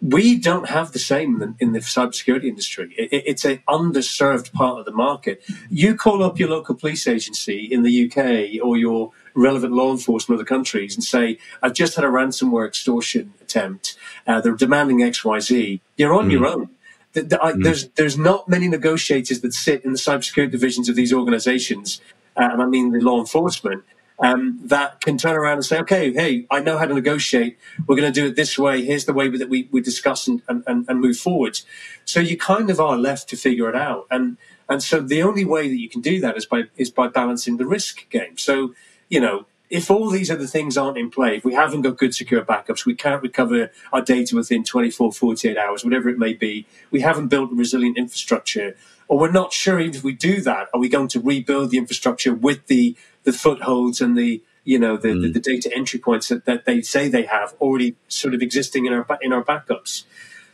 we 0.01 0.37
don't 0.37 0.69
have 0.69 0.91
the 0.91 0.99
same 0.99 1.33
in 1.33 1.39
the, 1.39 1.55
in 1.59 1.71
the 1.73 1.79
cybersecurity 1.79 2.45
industry. 2.45 2.93
It, 2.97 3.23
it's 3.25 3.45
an 3.45 3.61
underserved 3.67 4.53
part 4.53 4.79
of 4.79 4.85
the 4.85 4.91
market. 4.91 5.43
You 5.69 5.95
call 5.95 6.23
up 6.23 6.37
your 6.39 6.49
local 6.49 6.75
police 6.75 7.07
agency 7.07 7.65
in 7.65 7.81
the 7.81 8.05
UK 8.05 8.63
or 8.63 8.77
your 8.77 9.11
relevant 9.33 9.73
law 9.73 9.91
enforcement 9.91 10.39
of 10.39 10.45
the 10.45 10.49
countries 10.49 10.95
and 10.95 11.03
say, 11.03 11.39
I've 11.63 11.73
just 11.73 11.95
had 11.95 12.05
a 12.05 12.09
ransomware 12.09 12.67
extortion 12.67 13.33
attempt. 13.41 13.97
Uh, 14.27 14.39
they're 14.41 14.55
demanding 14.55 15.01
X, 15.01 15.25
Y, 15.25 15.39
Z. 15.39 15.81
You're 15.97 16.13
on 16.13 16.29
mm. 16.29 16.31
your 16.31 16.45
own. 16.45 16.69
The, 17.13 17.23
the, 17.23 17.43
I, 17.43 17.53
mm. 17.53 17.63
There's 17.63 17.87
there's 17.89 18.17
not 18.17 18.47
many 18.47 18.67
negotiators 18.67 19.41
that 19.41 19.53
sit 19.53 19.83
in 19.83 19.93
the 19.93 19.97
cybersecurity 19.97 20.51
divisions 20.51 20.89
of 20.89 20.95
these 20.95 21.13
organizations, 21.13 22.01
uh, 22.35 22.49
and 22.51 22.61
I 22.61 22.65
mean 22.65 22.91
the 22.91 22.99
law 22.99 23.19
enforcement, 23.19 23.83
um, 24.19 24.59
that 24.63 25.01
can 25.01 25.17
turn 25.17 25.35
around 25.35 25.53
and 25.53 25.65
say, 25.65 25.79
okay, 25.79 26.11
hey, 26.11 26.47
I 26.49 26.59
know 26.59 26.77
how 26.77 26.85
to 26.85 26.93
negotiate. 26.93 27.57
We're 27.85 27.95
going 27.95 28.11
to 28.11 28.19
do 28.19 28.27
it 28.27 28.35
this 28.35 28.57
way. 28.57 28.83
Here's 28.83 29.05
the 29.05 29.13
way 29.13 29.29
that 29.29 29.49
we, 29.49 29.69
we 29.71 29.81
discuss 29.81 30.27
and, 30.27 30.41
and, 30.47 30.63
and 30.67 30.99
move 30.99 31.17
forward. 31.17 31.59
So 32.05 32.19
you 32.19 32.37
kind 32.37 32.69
of 32.69 32.79
are 32.79 32.97
left 32.97 33.29
to 33.29 33.37
figure 33.37 33.69
it 33.69 33.75
out. 33.75 34.07
And, 34.09 34.37
and 34.69 34.81
so 34.81 35.01
the 35.01 35.21
only 35.21 35.45
way 35.45 35.67
that 35.67 35.77
you 35.77 35.89
can 35.89 36.01
do 36.01 36.19
that 36.21 36.35
is 36.35 36.45
by, 36.45 36.63
is 36.77 36.89
by 36.89 37.07
balancing 37.07 37.57
the 37.57 37.65
risk 37.65 38.09
game. 38.09 38.37
So, 38.37 38.73
you 39.09 39.19
know, 39.19 39.45
if 39.69 39.91
all 39.91 40.09
these 40.09 40.31
other 40.31 40.47
things 40.47 40.77
aren't 40.77 40.97
in 40.97 41.09
play, 41.11 41.37
if 41.37 41.45
we 41.45 41.53
haven't 41.53 41.81
got 41.81 41.97
good 41.97 42.15
secure 42.15 42.43
backups, 42.43 42.85
we 42.85 42.95
can't 42.95 43.21
recover 43.21 43.69
our 43.91 44.01
data 44.01 44.35
within 44.35 44.63
24, 44.63 45.11
48 45.11 45.57
hours, 45.57 45.83
whatever 45.83 46.09
it 46.09 46.17
may 46.17 46.33
be, 46.33 46.65
we 46.89 47.01
haven't 47.01 47.27
built 47.27 47.51
a 47.51 47.55
resilient 47.55 47.97
infrastructure, 47.97 48.75
or 49.09 49.19
we're 49.19 49.31
not 49.31 49.53
sure 49.53 49.79
even 49.79 49.95
if 49.95 50.03
we 50.03 50.13
do 50.13 50.41
that, 50.41 50.67
are 50.73 50.79
we 50.79 50.89
going 50.89 51.07
to 51.09 51.19
rebuild 51.19 51.71
the 51.71 51.77
infrastructure 51.77 52.33
with 52.33 52.67
the 52.67 52.95
the 53.27 53.33
footholds 53.33 53.99
and 53.99 54.17
the 54.17 54.41
you 54.63 54.79
know 54.79 54.95
the, 54.95 55.09
mm. 55.09 55.21
the, 55.21 55.31
the, 55.33 55.39
data 55.41 55.69
entry 55.75 55.99
points 55.99 56.29
that, 56.29 56.45
that 56.45 56.63
they 56.63 56.81
say 56.81 57.09
they 57.09 57.23
have 57.25 57.53
already 57.59 57.97
sort 58.07 58.33
of 58.33 58.41
existing 58.41 58.85
in 58.85 58.93
our 58.93 59.05
in 59.21 59.33
our 59.33 59.43
backups. 59.43 60.05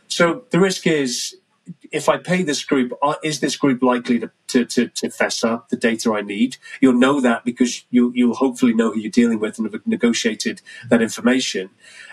So 0.08 0.42
the 0.50 0.58
risk 0.58 0.88
is 0.88 1.36
if 1.92 2.08
I 2.08 2.18
pay 2.18 2.42
this 2.42 2.64
group, 2.64 2.92
uh, 3.00 3.14
is 3.22 3.38
this 3.38 3.56
group 3.56 3.80
likely 3.80 4.18
to, 4.18 4.30
to, 4.48 4.64
to, 4.66 4.88
to, 4.88 5.08
fess 5.08 5.42
up 5.42 5.68
the 5.70 5.76
data 5.76 6.12
I 6.12 6.20
need? 6.20 6.58
You'll 6.80 6.98
know 6.98 7.20
that 7.22 7.42
because 7.44 7.84
you, 7.90 8.12
you'll 8.14 8.34
hopefully 8.34 8.74
know 8.74 8.90
who 8.92 9.00
you're 9.00 9.10
dealing 9.10 9.40
with 9.40 9.58
and 9.58 9.72
have 9.72 9.86
negotiated 9.86 10.60
that 10.90 11.00
information. 11.00 11.70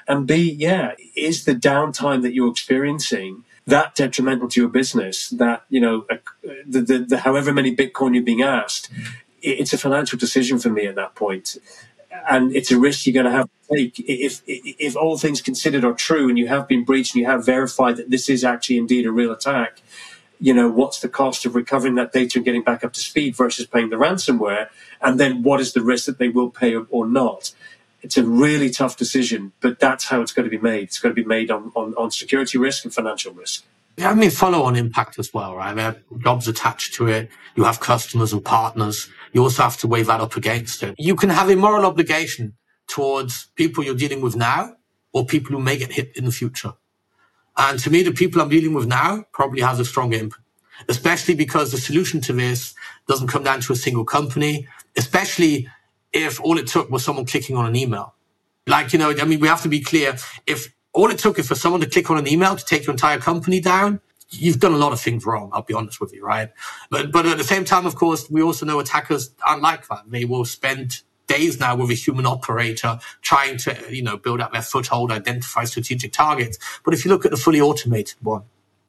And 0.07 0.25
B, 0.25 0.49
yeah, 0.49 0.93
is 1.17 1.43
the 1.43 1.55
downtime 1.55 2.21
that 2.21 2.33
you're 2.33 2.49
experiencing 2.49 3.43
that 3.67 3.93
detrimental 3.95 4.47
to 4.49 4.61
your 4.61 4.69
business 4.69 5.29
that, 5.31 5.65
you 5.69 5.81
know, 5.81 6.05
the, 6.65 6.81
the, 6.81 6.99
the 6.99 7.17
however 7.17 7.51
many 7.51 7.75
Bitcoin 7.75 8.13
you're 8.13 8.23
being 8.23 8.41
asked, 8.41 8.89
it's 9.41 9.73
a 9.73 9.77
financial 9.77 10.17
decision 10.17 10.59
for 10.59 10.69
me 10.69 10.85
at 10.85 10.95
that 10.95 11.15
point. 11.15 11.57
And 12.29 12.55
it's 12.55 12.71
a 12.71 12.79
risk 12.79 13.05
you're 13.05 13.13
going 13.13 13.25
to 13.25 13.31
have 13.31 13.49
to 13.69 13.75
take. 13.75 13.99
If 13.99 14.41
if 14.45 14.95
all 14.95 15.17
things 15.17 15.41
considered 15.41 15.83
are 15.83 15.93
true 15.93 16.29
and 16.29 16.37
you 16.37 16.47
have 16.47 16.67
been 16.67 16.83
breached 16.83 17.15
and 17.15 17.21
you 17.21 17.27
have 17.27 17.45
verified 17.45 17.97
that 17.97 18.09
this 18.09 18.29
is 18.29 18.43
actually 18.43 18.77
indeed 18.77 19.05
a 19.05 19.11
real 19.11 19.31
attack 19.31 19.81
you 20.41 20.55
know 20.55 20.67
what's 20.67 20.99
the 20.99 21.07
cost 21.07 21.45
of 21.45 21.55
recovering 21.55 21.95
that 21.95 22.11
data 22.11 22.39
and 22.39 22.45
getting 22.45 22.63
back 22.63 22.83
up 22.83 22.93
to 22.93 22.99
speed 22.99 23.35
versus 23.35 23.67
paying 23.67 23.89
the 23.89 23.95
ransomware? 23.95 24.69
And 24.99 25.19
then 25.19 25.43
what 25.43 25.61
is 25.61 25.73
the 25.73 25.81
risk 25.81 26.07
that 26.07 26.17
they 26.17 26.29
will 26.29 26.49
pay 26.49 26.75
or 26.75 27.07
not? 27.07 27.53
It's 28.01 28.17
a 28.17 28.23
really 28.23 28.71
tough 28.71 28.97
decision 28.97 29.51
but 29.61 29.79
that's 29.79 30.05
how 30.05 30.21
it's 30.21 30.33
going 30.33 30.49
to 30.49 30.49
be 30.49 30.61
made. 30.61 30.85
It's 30.85 30.99
going 30.99 31.15
to 31.15 31.21
be 31.21 31.27
made 31.27 31.51
on, 31.51 31.71
on, 31.75 31.93
on 31.93 32.09
security 32.09 32.57
risk 32.57 32.83
and 32.83 32.93
financial 32.93 33.33
risk 33.33 33.63
I 33.99 34.13
mean, 34.13 34.31
follow 34.31 34.63
on 34.63 34.75
impact 34.75 35.19
as 35.19 35.33
well, 35.33 35.55
right? 35.55 35.75
There 35.75 35.87
are 35.87 36.17
jobs 36.19 36.47
attached 36.47 36.93
to 36.95 37.07
it. 37.07 37.29
You 37.55 37.63
have 37.65 37.79
customers 37.79 38.33
and 38.33 38.43
partners. 38.43 39.09
You 39.33 39.43
also 39.43 39.63
have 39.63 39.77
to 39.77 39.87
weigh 39.87 40.03
that 40.03 40.21
up 40.21 40.35
against 40.35 40.83
it. 40.83 40.95
You 40.97 41.15
can 41.15 41.29
have 41.29 41.49
a 41.49 41.55
moral 41.55 41.85
obligation 41.85 42.53
towards 42.87 43.47
people 43.55 43.83
you're 43.83 43.95
dealing 43.95 44.21
with 44.21 44.35
now 44.35 44.73
or 45.13 45.25
people 45.25 45.55
who 45.55 45.61
may 45.61 45.77
get 45.77 45.91
hit 45.91 46.11
in 46.15 46.25
the 46.25 46.31
future. 46.31 46.73
And 47.57 47.79
to 47.79 47.89
me, 47.89 48.01
the 48.03 48.11
people 48.11 48.41
I'm 48.41 48.49
dealing 48.49 48.73
with 48.73 48.87
now 48.87 49.25
probably 49.33 49.61
has 49.61 49.79
a 49.79 49.85
strong 49.85 50.13
impact, 50.13 50.43
especially 50.89 51.35
because 51.35 51.71
the 51.71 51.77
solution 51.77 52.21
to 52.21 52.33
this 52.33 52.73
doesn't 53.07 53.27
come 53.27 53.43
down 53.43 53.61
to 53.61 53.73
a 53.73 53.75
single 53.75 54.05
company, 54.05 54.67
especially 54.97 55.67
if 56.13 56.39
all 56.41 56.57
it 56.57 56.67
took 56.67 56.89
was 56.89 57.03
someone 57.03 57.25
clicking 57.25 57.57
on 57.57 57.65
an 57.65 57.75
email. 57.75 58.15
Like, 58.67 58.93
you 58.93 58.99
know, 58.99 59.13
I 59.19 59.25
mean, 59.25 59.39
we 59.39 59.47
have 59.47 59.61
to 59.63 59.69
be 59.69 59.81
clear. 59.81 60.15
If 60.45 60.73
all 60.93 61.09
it 61.11 61.19
took 61.19 61.39
is 61.39 61.47
for 61.47 61.55
someone 61.55 61.81
to 61.81 61.89
click 61.89 62.09
on 62.11 62.17
an 62.17 62.27
email 62.27 62.55
to 62.55 62.65
take 62.65 62.85
your 62.85 62.93
entire 62.93 63.19
company 63.19 63.59
down. 63.61 64.01
You've 64.31 64.59
done 64.59 64.73
a 64.73 64.77
lot 64.77 64.93
of 64.93 65.01
things 65.01 65.25
wrong. 65.25 65.51
I'll 65.53 65.63
be 65.63 65.73
honest 65.73 66.01
with 66.01 66.13
you, 66.13 66.25
right? 66.25 66.51
But 66.89 67.11
but 67.11 67.25
at 67.25 67.37
the 67.37 67.43
same 67.43 67.65
time, 67.65 67.85
of 67.85 67.95
course, 67.95 68.29
we 68.31 68.41
also 68.41 68.65
know 68.65 68.79
attackers 68.79 69.31
aren't 69.45 69.61
like 69.61 69.87
that. 69.89 70.03
They 70.07 70.25
will 70.25 70.45
spend 70.45 71.01
days 71.27 71.59
now 71.59 71.75
with 71.75 71.91
a 71.91 71.95
human 71.95 72.25
operator 72.25 72.99
trying 73.21 73.57
to 73.59 73.77
you 73.91 74.03
know 74.03 74.17
build 74.17 74.41
up 74.41 74.53
their 74.53 74.61
foothold, 74.63 75.11
identify 75.11 75.65
strategic 75.65 76.13
targets. 76.13 76.59
But 76.85 76.93
if 76.93 77.05
you 77.05 77.11
look 77.11 77.25
at 77.25 77.31
the 77.31 77.37
fully 77.37 77.61
automated 77.61 78.17
one, 78.21 78.43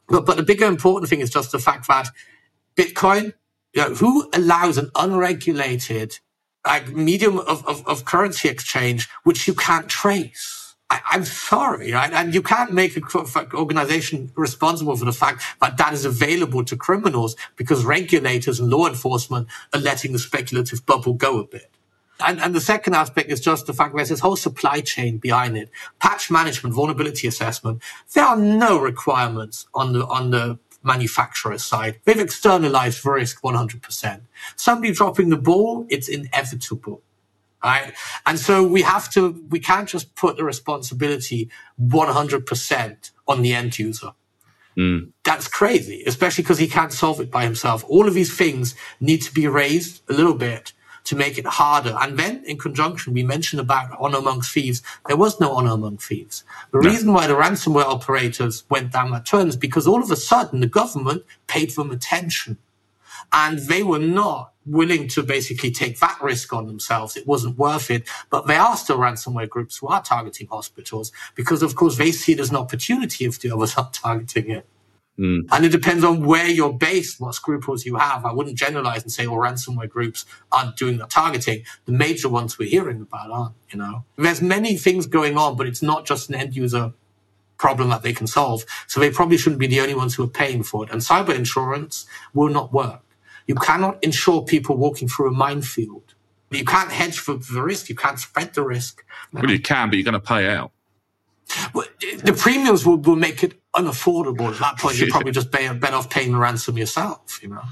but 0.09 0.27
but 0.27 0.37
the 0.37 0.45
bigger 0.45 0.67
important 0.67 1.11
thing 1.11 1.21
is 1.21 1.31
just 1.31 1.53
the 1.53 1.59
fact 1.59 1.89
that 1.89 2.09
Bitcoin, 2.77 3.35
you 3.75 3.83
know, 3.83 3.95
who 3.95 4.31
allows 4.35 4.79
an 4.79 4.91
unregulated 4.97 6.19
like 6.67 6.89
medium 6.91 7.39
of, 7.41 7.67
of, 7.67 7.87
of 7.89 8.05
currency 8.07 8.49
exchange 8.49 9.09
which 9.25 9.49
you 9.49 9.55
can't 9.55 9.89
trace? 9.89 10.62
I, 10.93 11.17
am 11.17 11.25
sorry, 11.25 11.93
right? 11.93 12.13
And 12.13 12.35
you 12.35 12.43
can't 12.43 12.73
make 12.73 12.97
an 12.97 13.05
organization 13.55 14.31
responsible 14.37 14.95
for 14.97 15.07
the 15.07 15.13
fact 15.13 15.43
that 15.61 15.79
that 15.79 15.95
is 15.95 16.05
available 16.05 16.65
to 16.65 16.77
criminals 16.77 17.35
because 17.57 17.85
regulators 17.85 18.61
and 18.61 18.69
law 18.69 18.87
enforcement 18.87 19.49
are 19.73 19.81
letting 19.81 20.13
the 20.13 20.19
speculative 20.19 20.85
bubble 20.85 21.15
go 21.15 21.39
a 21.39 21.45
bit. 21.45 21.71
And, 22.21 22.41
and 22.41 22.55
the 22.55 22.61
second 22.61 22.95
aspect 22.95 23.31
is 23.31 23.41
just 23.41 23.67
the 23.67 23.73
fact 23.73 23.97
there's 23.97 24.11
this 24.11 24.21
whole 24.21 24.37
supply 24.37 24.81
chain 24.81 25.17
behind 25.17 25.57
it. 25.57 25.71
Patch 25.99 26.31
management, 26.31 26.75
vulnerability 26.75 27.27
assessment. 27.27 27.83
There 28.13 28.25
are 28.25 28.37
no 28.37 28.79
requirements 28.79 29.67
on 29.75 29.95
the, 29.95 30.07
on 30.07 30.31
the 30.31 30.59
manufacturer 30.83 31.59
side. 31.59 32.01
They've 32.05 32.21
externalized 32.21 33.05
risk 33.05 33.41
100%. 33.43 34.21
Somebody 34.57 34.93
dropping 34.93 35.31
the 35.31 35.37
ball, 35.39 35.87
it's 35.89 36.09
inevitable 36.09 37.03
right? 37.65 37.93
And 38.27 38.39
so 38.39 38.67
we 38.67 38.83
have 38.83 39.11
to, 39.13 39.45
we 39.49 39.61
can't 39.61 39.89
just 39.89 40.15
put 40.15 40.37
the 40.37 40.45
responsibility 40.45 41.51
100% 41.81 43.11
on 43.29 43.43
the 43.43 43.55
end 43.55 43.79
user. 43.79 44.13
Mm. 44.77 45.13
That's 45.25 45.49
crazy, 45.49 46.03
especially 46.07 46.43
because 46.43 46.59
he 46.59 46.67
can't 46.67 46.93
solve 46.93 47.21
it 47.21 47.31
by 47.31 47.45
himself. 47.45 47.85
All 47.89 48.09
of 48.09 48.15
these 48.15 48.35
things 48.35 48.75
need 49.01 49.23
to 49.23 49.33
be 49.33 49.47
raised 49.47 50.03
a 50.09 50.15
little 50.15 50.35
bit 50.35 50.73
to 51.05 51.17
make 51.17 51.37
it 51.37 51.47
harder. 51.47 51.97
And 52.01 52.19
then 52.19 52.45
in 52.47 52.59
conjunction, 52.59 53.13
we 53.13 53.23
mentioned 53.23 53.61
about 53.61 53.97
honor 53.99 54.19
amongst 54.19 54.53
thieves. 54.53 54.83
There 55.09 55.17
was 55.17 55.41
no 55.41 55.53
honor 55.53 55.73
among 55.73 55.99
thieves. 55.99 56.45
The 56.73 56.81
no. 56.81 56.89
reason 56.89 57.13
why 57.13 57.27
the 57.27 57.35
ransomware 57.35 57.85
operators 57.85 58.65
went 58.71 58.93
down 58.93 59.11
that 59.11 59.27
turn 59.27 59.49
is 59.49 59.57
because 59.57 59.87
all 59.87 60.03
of 60.03 60.11
a 60.11 60.17
sudden 60.17 60.61
the 60.61 60.67
government 60.67 61.25
paid 61.49 61.71
them 61.71 61.91
attention 61.91 62.57
and 63.33 63.59
they 63.59 63.83
were 63.83 63.99
not 63.99 64.53
willing 64.65 65.09
to 65.09 65.23
basically 65.23 65.71
take 65.71 65.99
that 66.01 66.19
risk 66.23 66.53
on 66.53 66.67
themselves. 66.67 67.17
It 67.17 67.27
wasn't 67.27 67.59
worth 67.59 67.91
it. 67.91 68.09
But 68.31 68.47
there 68.47 68.61
are 68.61 68.77
still 68.77 68.99
ransomware 68.99 69.49
groups 69.49 69.79
who 69.79 69.89
are 69.89 70.03
targeting 70.03 70.47
hospitals 70.49 71.13
because, 71.35 71.63
of 71.63 71.75
course, 71.75 71.97
they 71.97 72.13
see 72.13 72.33
it 72.33 72.41
as 72.41 72.51
an 72.51 72.57
opportunity 72.57 73.25
if 73.25 73.41
the 73.41 73.51
others 73.51 73.77
are 73.77 73.91
targeting 73.93 74.51
it. 74.51 74.67
Mm. 75.19 75.47
And 75.51 75.65
it 75.65 75.69
depends 75.69 76.05
on 76.05 76.25
where 76.25 76.47
you're 76.47 76.73
based, 76.73 77.21
what 77.21 77.35
scruples 77.35 77.85
you 77.85 77.97
have. 77.97 78.25
I 78.25 78.33
wouldn't 78.33 78.57
generalize 78.57 79.03
and 79.03 79.13
say 79.13 79.27
all 79.27 79.37
ransomware 79.37 79.89
groups 79.89 80.25
aren't 80.51 80.77
doing 80.77 80.99
the 80.99 81.07
targeting. 81.07 81.65
The 81.85 81.93
major 81.93 82.29
ones 82.29 82.59
we're 82.59 82.69
hearing 82.69 83.03
about 83.03 83.31
aren't, 83.31 83.55
you 83.71 83.79
know. 83.79 84.05
There's 84.17 84.41
many 84.41 84.77
things 84.77 85.07
going 85.07 85.37
on, 85.37 85.57
but 85.57 85.67
it's 85.67 85.83
not 85.83 86.07
just 86.07 86.29
an 86.31 86.35
end 86.37 86.57
user 86.57 86.95
problem 87.59 87.91
that 87.91 88.03
they 88.03 88.13
can 88.13 88.27
solve. 88.27 88.65
So 88.87 89.01
they 89.01 89.11
probably 89.11 89.37
shouldn't 89.37 89.61
be 89.61 89.67
the 89.67 89.81
only 89.81 89.95
ones 89.95 90.15
who 90.15 90.25
are 90.25 90.29
paying 90.29 90.63
for 90.63 90.85
it. 90.85 90.91
And 90.91 91.01
cyber 91.01 91.35
insurance 91.35 92.07
will 92.33 92.49
not 92.49 92.73
work. 92.73 93.03
You 93.47 93.55
cannot 93.55 94.03
insure 94.03 94.43
people 94.43 94.77
walking 94.77 95.09
through 95.09 95.29
a 95.29 95.33
minefield. 95.33 96.15
You 96.51 96.65
can't 96.65 96.91
hedge 96.91 97.19
for 97.19 97.35
the 97.35 97.63
risk. 97.63 97.89
You 97.89 97.95
can't 97.95 98.19
spread 98.19 98.55
the 98.55 98.63
risk. 98.63 99.05
Well, 99.33 99.51
you 99.51 99.61
can, 99.61 99.89
but 99.89 99.97
you're 99.97 100.05
going 100.05 100.15
to 100.15 100.21
pay 100.21 100.49
out. 100.49 100.73
Well, 101.75 101.87
the 102.01 102.33
premiums 102.33 102.87
will, 102.87 102.99
will 102.99 103.17
make 103.17 103.43
it 103.43 103.55
unaffordable. 103.75 104.53
At 104.53 104.59
that 104.61 104.79
point, 104.79 104.97
you're 104.99 105.09
probably 105.09 105.33
just 105.33 105.51
better, 105.51 105.75
better 105.75 105.97
off 105.97 106.11
paying 106.11 106.33
the 106.33 106.39
ransom 106.39 106.77
yourself, 106.77 107.43
you 107.43 107.49
know? 107.49 107.63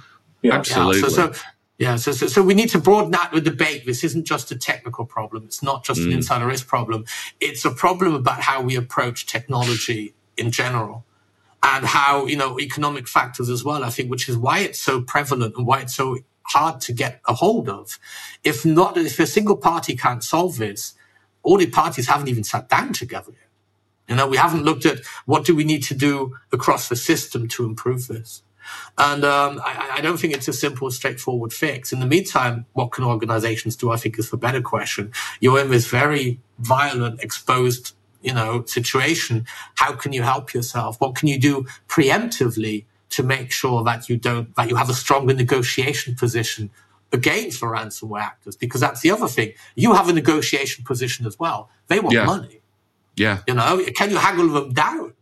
Yeah, 0.42 0.54
absolutely. 0.54 1.00
Yeah, 1.00 1.08
so, 1.08 1.32
so, 1.32 1.40
yeah, 1.78 1.96
so, 1.96 2.12
so, 2.12 2.26
so, 2.26 2.42
we 2.42 2.54
need 2.54 2.70
to 2.70 2.78
broaden 2.78 3.14
out 3.14 3.32
the 3.32 3.40
debate. 3.40 3.84
This 3.86 4.04
isn't 4.04 4.26
just 4.26 4.50
a 4.50 4.56
technical 4.56 5.04
problem. 5.04 5.44
It's 5.44 5.62
not 5.62 5.84
just 5.84 6.00
mm. 6.00 6.06
an 6.06 6.12
insider 6.12 6.46
risk 6.46 6.66
problem. 6.66 7.04
It's 7.40 7.64
a 7.64 7.70
problem 7.70 8.14
about 8.14 8.40
how 8.40 8.62
we 8.62 8.76
approach 8.76 9.26
technology 9.26 10.14
in 10.36 10.50
general 10.50 11.04
and 11.62 11.84
how, 11.84 12.26
you 12.26 12.36
know, 12.36 12.58
economic 12.58 13.06
factors 13.06 13.48
as 13.48 13.64
well, 13.64 13.84
I 13.84 13.90
think, 13.90 14.10
which 14.10 14.28
is 14.28 14.36
why 14.36 14.60
it's 14.60 14.80
so 14.80 15.02
prevalent 15.02 15.56
and 15.56 15.66
why 15.66 15.80
it's 15.80 15.94
so 15.94 16.18
hard 16.44 16.80
to 16.82 16.92
get 16.92 17.20
a 17.26 17.34
hold 17.34 17.68
of. 17.68 17.98
If 18.42 18.64
not, 18.64 18.96
if 18.96 19.18
a 19.18 19.26
single 19.26 19.56
party 19.56 19.96
can't 19.96 20.24
solve 20.24 20.56
this, 20.56 20.94
all 21.42 21.58
the 21.58 21.66
parties 21.66 22.08
haven't 22.08 22.28
even 22.28 22.44
sat 22.44 22.68
down 22.68 22.92
together 22.92 23.32
yet. 23.32 23.48
You 24.08 24.16
know, 24.16 24.26
we 24.26 24.36
haven't 24.36 24.64
looked 24.64 24.86
at 24.86 25.04
what 25.26 25.44
do 25.44 25.54
we 25.54 25.64
need 25.64 25.82
to 25.84 25.94
do 25.94 26.36
across 26.50 26.88
the 26.88 26.96
system 26.96 27.46
to 27.48 27.64
improve 27.64 28.08
this. 28.08 28.42
And 28.98 29.24
um, 29.24 29.60
I, 29.64 29.96
I, 29.96 30.00
don't 30.00 30.18
think 30.18 30.34
it's 30.34 30.48
a 30.48 30.52
simple, 30.52 30.90
straightforward 30.90 31.52
fix. 31.52 31.92
In 31.92 32.00
the 32.00 32.06
meantime, 32.06 32.66
what 32.72 32.92
can 32.92 33.04
organizations 33.04 33.76
do? 33.76 33.90
I 33.90 33.96
think 33.96 34.18
is 34.18 34.30
the 34.30 34.36
better 34.36 34.60
question. 34.60 35.12
You're 35.40 35.60
in 35.60 35.70
this 35.70 35.86
very 35.86 36.40
violent, 36.58 37.22
exposed 37.22 37.94
you 38.22 38.34
know, 38.34 38.64
situation, 38.64 39.46
how 39.76 39.92
can 39.94 40.12
you 40.12 40.22
help 40.22 40.52
yourself? 40.52 41.00
What 41.00 41.14
can 41.14 41.28
you 41.28 41.38
do 41.38 41.66
preemptively 41.88 42.84
to 43.10 43.22
make 43.22 43.50
sure 43.50 43.82
that 43.84 44.08
you 44.08 44.16
don't, 44.16 44.54
that 44.56 44.68
you 44.68 44.76
have 44.76 44.90
a 44.90 44.94
stronger 44.94 45.34
negotiation 45.34 46.14
position 46.14 46.70
against 47.12 47.60
the 47.60 47.66
ransomware 47.66 48.20
actors? 48.20 48.56
Because 48.56 48.80
that's 48.80 49.00
the 49.00 49.10
other 49.10 49.28
thing. 49.28 49.52
You 49.74 49.94
have 49.94 50.08
a 50.08 50.12
negotiation 50.12 50.84
position 50.84 51.26
as 51.26 51.38
well. 51.38 51.70
They 51.88 52.00
want 52.00 52.14
yeah. 52.14 52.24
money. 52.24 52.60
Yeah. 53.16 53.40
You 53.46 53.54
know, 53.54 53.84
can 53.96 54.10
you 54.10 54.16
haggle 54.16 54.48
them 54.48 54.72
down? 54.72 55.14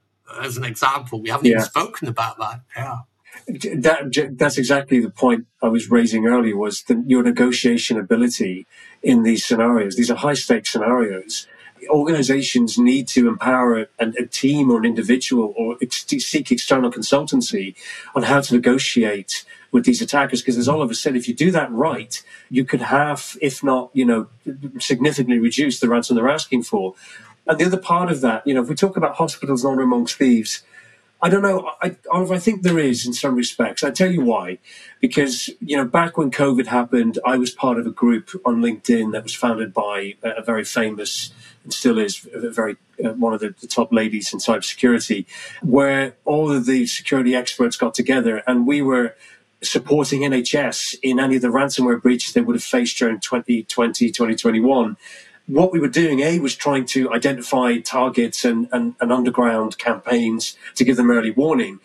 As 0.43 0.57
an 0.57 0.65
example, 0.65 1.23
we 1.23 1.31
haven't 1.31 1.47
yeah. 1.47 1.53
even 1.53 1.65
spoken 1.65 2.09
about 2.09 2.39
that. 2.39 2.61
Yeah. 2.77 2.99
That, 3.47 4.35
that's 4.37 4.59
exactly 4.59 5.01
the 5.01 5.11
point 5.11 5.47
I 5.63 5.69
was 5.69 5.91
raising 5.91 6.27
earlier 6.27 6.57
was 6.57 6.83
the, 6.83 7.03
your 7.07 7.23
negotiation 7.23 7.99
ability 7.99 8.67
in 9.03 9.23
these 9.23 9.45
scenarios. 9.45 9.97
These 9.97 10.11
are 10.11 10.17
high 10.17 10.35
stakes 10.35 10.73
scenarios. 10.73 11.47
Organizations 11.89 12.79
need 12.79 13.09
to 13.09 13.29
empower 13.29 13.81
a, 13.81 13.87
a 13.99 14.27
team 14.27 14.71
or 14.71 14.79
an 14.79 14.85
individual 14.85 15.55
or 15.57 15.77
ex- 15.83 16.05
seek 16.07 16.51
external 16.51 16.91
consultancy 16.91 17.75
on 18.15 18.23
how 18.25 18.41
to 18.41 18.55
negotiate 18.55 19.45
with 19.71 19.85
these 19.85 20.01
attackers. 20.01 20.41
Because 20.41 20.57
as 20.57 20.69
Oliver 20.69 20.95
said, 20.95 21.17
if 21.17 21.29
you 21.29 21.35
do 21.35 21.51
that 21.51 21.71
right, 21.71 22.23
you 22.51 22.65
could 22.65 22.81
have, 22.81 23.37
if 23.41 23.63
not, 23.63 23.91
you 23.93 24.05
know, 24.05 24.29
significantly 24.79 25.39
reduce 25.39 25.81
the 25.81 25.89
ransom 25.89 26.17
they're 26.17 26.29
asking 26.29 26.63
for. 26.63 26.95
And 27.47 27.59
the 27.59 27.65
other 27.65 27.79
part 27.79 28.11
of 28.11 28.21
that, 28.21 28.47
you 28.47 28.55
know, 28.55 28.63
if 28.63 28.69
we 28.69 28.75
talk 28.75 28.97
about 28.97 29.17
hospitals 29.17 29.65
not 29.65 29.81
amongst 29.81 30.17
thieves, 30.17 30.63
I 31.21 31.29
don't 31.29 31.43
know. 31.43 31.73
I, 31.83 31.97
I 32.13 32.39
think 32.39 32.63
there 32.63 32.79
is 32.79 33.05
in 33.05 33.13
some 33.13 33.35
respects. 33.35 33.83
I 33.83 33.91
tell 33.91 34.11
you 34.11 34.21
why. 34.21 34.59
Because, 35.01 35.51
you 35.61 35.77
know, 35.77 35.85
back 35.85 36.17
when 36.17 36.31
COVID 36.31 36.67
happened, 36.67 37.19
I 37.27 37.37
was 37.37 37.51
part 37.51 37.79
of 37.79 37.87
a 37.87 37.91
group 37.91 38.31
on 38.45 38.63
LinkedIn 38.63 39.13
that 39.13 39.25
was 39.25 39.35
founded 39.35 39.75
by 39.75 40.15
a 40.23 40.43
very 40.43 40.65
famous 40.65 41.33
and 41.69 41.75
still 41.75 41.99
is 41.99 42.27
very 42.33 42.77
uh, 43.05 43.11
one 43.11 43.35
of 43.35 43.41
the, 43.41 43.55
the, 43.61 43.67
top 43.67 43.93
ladies 43.93 44.33
in 44.33 44.39
cybersecurity, 44.39 45.27
where 45.61 46.15
all 46.25 46.51
of 46.51 46.65
the 46.65 46.87
security 46.87 47.35
experts 47.35 47.77
got 47.77 47.93
together 47.93 48.43
and 48.47 48.67
we 48.67 48.81
were 48.81 49.15
supporting 49.63 50.23
NHS 50.23 50.97
in 51.03 51.21
any 51.21 51.37
of 51.37 51.43
the 51.43 51.49
ransomware 51.49 52.01
breaches 52.01 52.33
they 52.33 52.41
would 52.41 52.57
have 52.57 52.63
faced 52.63 52.97
during 52.97 53.21
2020, 53.21 54.07
2021 54.07 54.97
what 55.47 55.73
we 55.73 55.79
were 55.79 55.89
doing, 55.89 56.21
A, 56.21 56.39
was 56.39 56.55
trying 56.55 56.87
to 56.87 57.13
identify 57.13 57.79
targets 57.79 58.45
and, 58.47 58.69
and, 58.73 58.95
and 59.01 59.13
underground 59.13 59.79
campaigns 59.79 60.57
to 60.75 60.85
give 60.85 60.97
them 60.97 61.11
early 61.11 61.31
warning. 61.31 61.81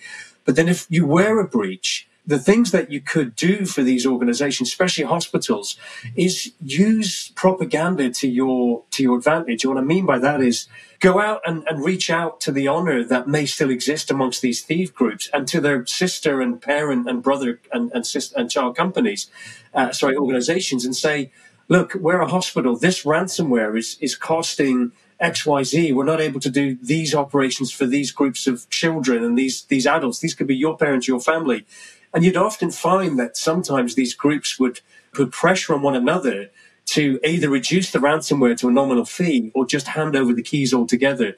But 0.45 0.55
then 0.55 0.67
if 0.67 0.85
you 0.89 1.05
were 1.05 1.39
a 1.39 1.47
breach, 1.47 2.07
the 2.25 2.39
things 2.39 2.71
that 2.71 2.89
you 2.89 3.01
could 3.01 3.35
do 3.35 3.65
for 3.65 3.83
these 3.83 4.05
organizations, 4.05 4.69
especially 4.69 5.03
hospitals, 5.03 5.77
is 6.15 6.53
use 6.61 7.29
propaganda 7.35 8.09
to 8.09 8.27
your 8.27 8.83
to 8.91 9.03
your 9.03 9.17
advantage. 9.17 9.65
What 9.65 9.77
I 9.77 9.81
mean 9.81 10.05
by 10.05 10.19
that 10.19 10.41
is 10.41 10.67
go 10.99 11.19
out 11.19 11.41
and, 11.45 11.63
and 11.67 11.83
reach 11.83 12.09
out 12.09 12.39
to 12.41 12.51
the 12.51 12.67
honor 12.67 13.03
that 13.03 13.27
may 13.27 13.45
still 13.45 13.69
exist 13.69 14.09
amongst 14.09 14.41
these 14.41 14.61
thief 14.61 14.93
groups 14.93 15.29
and 15.33 15.47
to 15.49 15.59
their 15.59 15.85
sister 15.85 16.41
and 16.41 16.61
parent 16.61 17.09
and 17.09 17.21
brother 17.21 17.59
and, 17.73 17.91
and 17.93 18.07
sister 18.07 18.39
and 18.39 18.49
child 18.49 18.77
companies, 18.77 19.29
uh, 19.73 19.91
sorry, 19.91 20.15
organizations 20.15 20.85
and 20.85 20.95
say, 20.95 21.29
look, 21.67 21.93
we're 21.95 22.21
a 22.21 22.27
hospital. 22.27 22.77
This 22.77 23.03
ransomware 23.03 23.77
is, 23.77 23.97
is 23.99 24.15
costing 24.15 24.93
XYZ. 25.21 25.93
We're 25.93 26.05
not 26.05 26.21
able 26.21 26.39
to 26.39 26.49
do 26.49 26.77
these 26.81 27.13
operations 27.13 27.71
for 27.71 27.85
these 27.85 28.11
groups 28.11 28.47
of 28.47 28.69
children 28.69 29.23
and 29.23 29.37
these, 29.37 29.63
these 29.63 29.85
adults. 29.85 30.19
These 30.19 30.35
could 30.35 30.47
be 30.47 30.55
your 30.55 30.77
parents, 30.77 31.07
your 31.07 31.19
family. 31.19 31.65
And 32.13 32.23
you'd 32.23 32.37
often 32.37 32.71
find 32.71 33.17
that 33.19 33.35
sometimes 33.35 33.95
these 33.95 34.13
groups 34.13 34.59
would 34.59 34.81
put 35.13 35.31
pressure 35.31 35.73
on 35.73 35.81
one 35.81 35.95
another 35.95 36.49
to 36.85 37.19
either 37.23 37.49
reduce 37.49 37.91
the 37.91 37.99
ransomware 37.99 38.57
to 38.57 38.67
a 38.67 38.71
nominal 38.71 39.05
fee 39.05 39.51
or 39.55 39.65
just 39.65 39.87
hand 39.87 40.15
over 40.15 40.33
the 40.33 40.43
keys 40.43 40.73
altogether. 40.73 41.35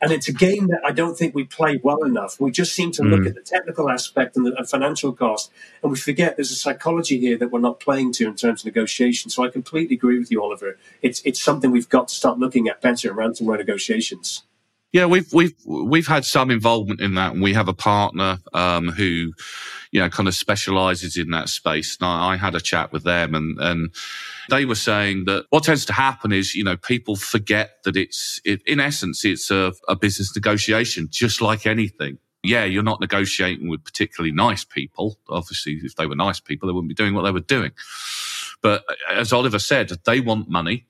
And 0.00 0.12
it's 0.12 0.28
a 0.28 0.32
game 0.32 0.66
that 0.68 0.80
I 0.84 0.92
don't 0.92 1.16
think 1.16 1.34
we 1.34 1.44
play 1.44 1.80
well 1.82 2.02
enough. 2.02 2.38
We 2.38 2.50
just 2.50 2.74
seem 2.74 2.92
to 2.92 3.02
mm. 3.02 3.10
look 3.10 3.26
at 3.26 3.34
the 3.34 3.40
technical 3.40 3.88
aspect 3.88 4.36
and 4.36 4.44
the 4.44 4.64
financial 4.64 5.12
cost, 5.12 5.50
and 5.82 5.90
we 5.90 5.96
forget 5.96 6.36
there's 6.36 6.50
a 6.50 6.56
psychology 6.56 7.18
here 7.18 7.38
that 7.38 7.50
we're 7.50 7.60
not 7.60 7.80
playing 7.80 8.12
to 8.14 8.26
in 8.26 8.34
terms 8.34 8.60
of 8.60 8.66
negotiation. 8.66 9.30
So 9.30 9.42
I 9.42 9.48
completely 9.48 9.96
agree 9.96 10.18
with 10.18 10.30
you, 10.30 10.42
Oliver. 10.42 10.78
It's 11.00 11.22
it's 11.24 11.42
something 11.42 11.70
we've 11.70 11.88
got 11.88 12.08
to 12.08 12.14
start 12.14 12.38
looking 12.38 12.68
at 12.68 12.82
better 12.82 13.10
in 13.10 13.16
ransomware 13.16 13.56
negotiations. 13.56 14.42
Yeah, 14.92 15.06
we've 15.06 15.32
we've 15.32 15.54
we've 15.66 16.08
had 16.08 16.24
some 16.26 16.50
involvement 16.50 17.00
in 17.00 17.14
that, 17.14 17.34
and 17.34 17.42
we 17.42 17.54
have 17.54 17.68
a 17.68 17.74
partner 17.74 18.38
um, 18.54 18.88
who, 18.90 19.32
you 19.92 20.00
know, 20.00 20.10
kind 20.10 20.28
of 20.28 20.34
specialises 20.34 21.16
in 21.16 21.30
that 21.30 21.48
space. 21.50 21.98
And 22.00 22.08
I, 22.08 22.34
I 22.34 22.36
had 22.38 22.56
a 22.56 22.60
chat 22.60 22.92
with 22.92 23.04
them, 23.04 23.36
and 23.36 23.60
and 23.60 23.94
they 24.50 24.66
were 24.66 24.76
saying 24.76 25.26
that 25.26 25.46
what 25.50 25.64
tends 25.64 25.86
to 25.86 25.94
happen 25.94 26.32
is, 26.32 26.54
you 26.56 26.64
know, 26.64 26.76
people 26.76 27.16
forget 27.16 27.78
that 27.84 27.96
it's, 27.96 28.40
it, 28.44 28.62
in 28.66 28.80
essence, 28.80 29.24
it's 29.24 29.50
a, 29.50 29.74
a 29.88 29.96
business 29.96 30.34
negotiation, 30.36 31.08
just 31.10 31.42
like 31.42 31.66
anything. 31.66 32.18
Yeah, 32.42 32.64
you're 32.64 32.82
not 32.84 33.00
negotiating 33.00 33.68
with 33.68 33.84
particularly 33.84 34.32
nice 34.32 34.64
people. 34.64 35.18
Obviously, 35.28 35.74
if 35.84 35.96
they 35.96 36.06
were 36.06 36.16
nice 36.16 36.40
people, 36.40 36.68
they 36.68 36.74
wouldn't 36.74 36.90
be 36.90 36.94
doing 36.96 37.14
what 37.14 37.22
they 37.24 37.32
were 37.32 37.40
doing. 37.40 37.72
But 38.62 38.84
as 39.10 39.32
Oliver 39.32 39.58
said, 39.60 39.90
they 40.06 40.20
want 40.20 40.48
money 40.50 40.86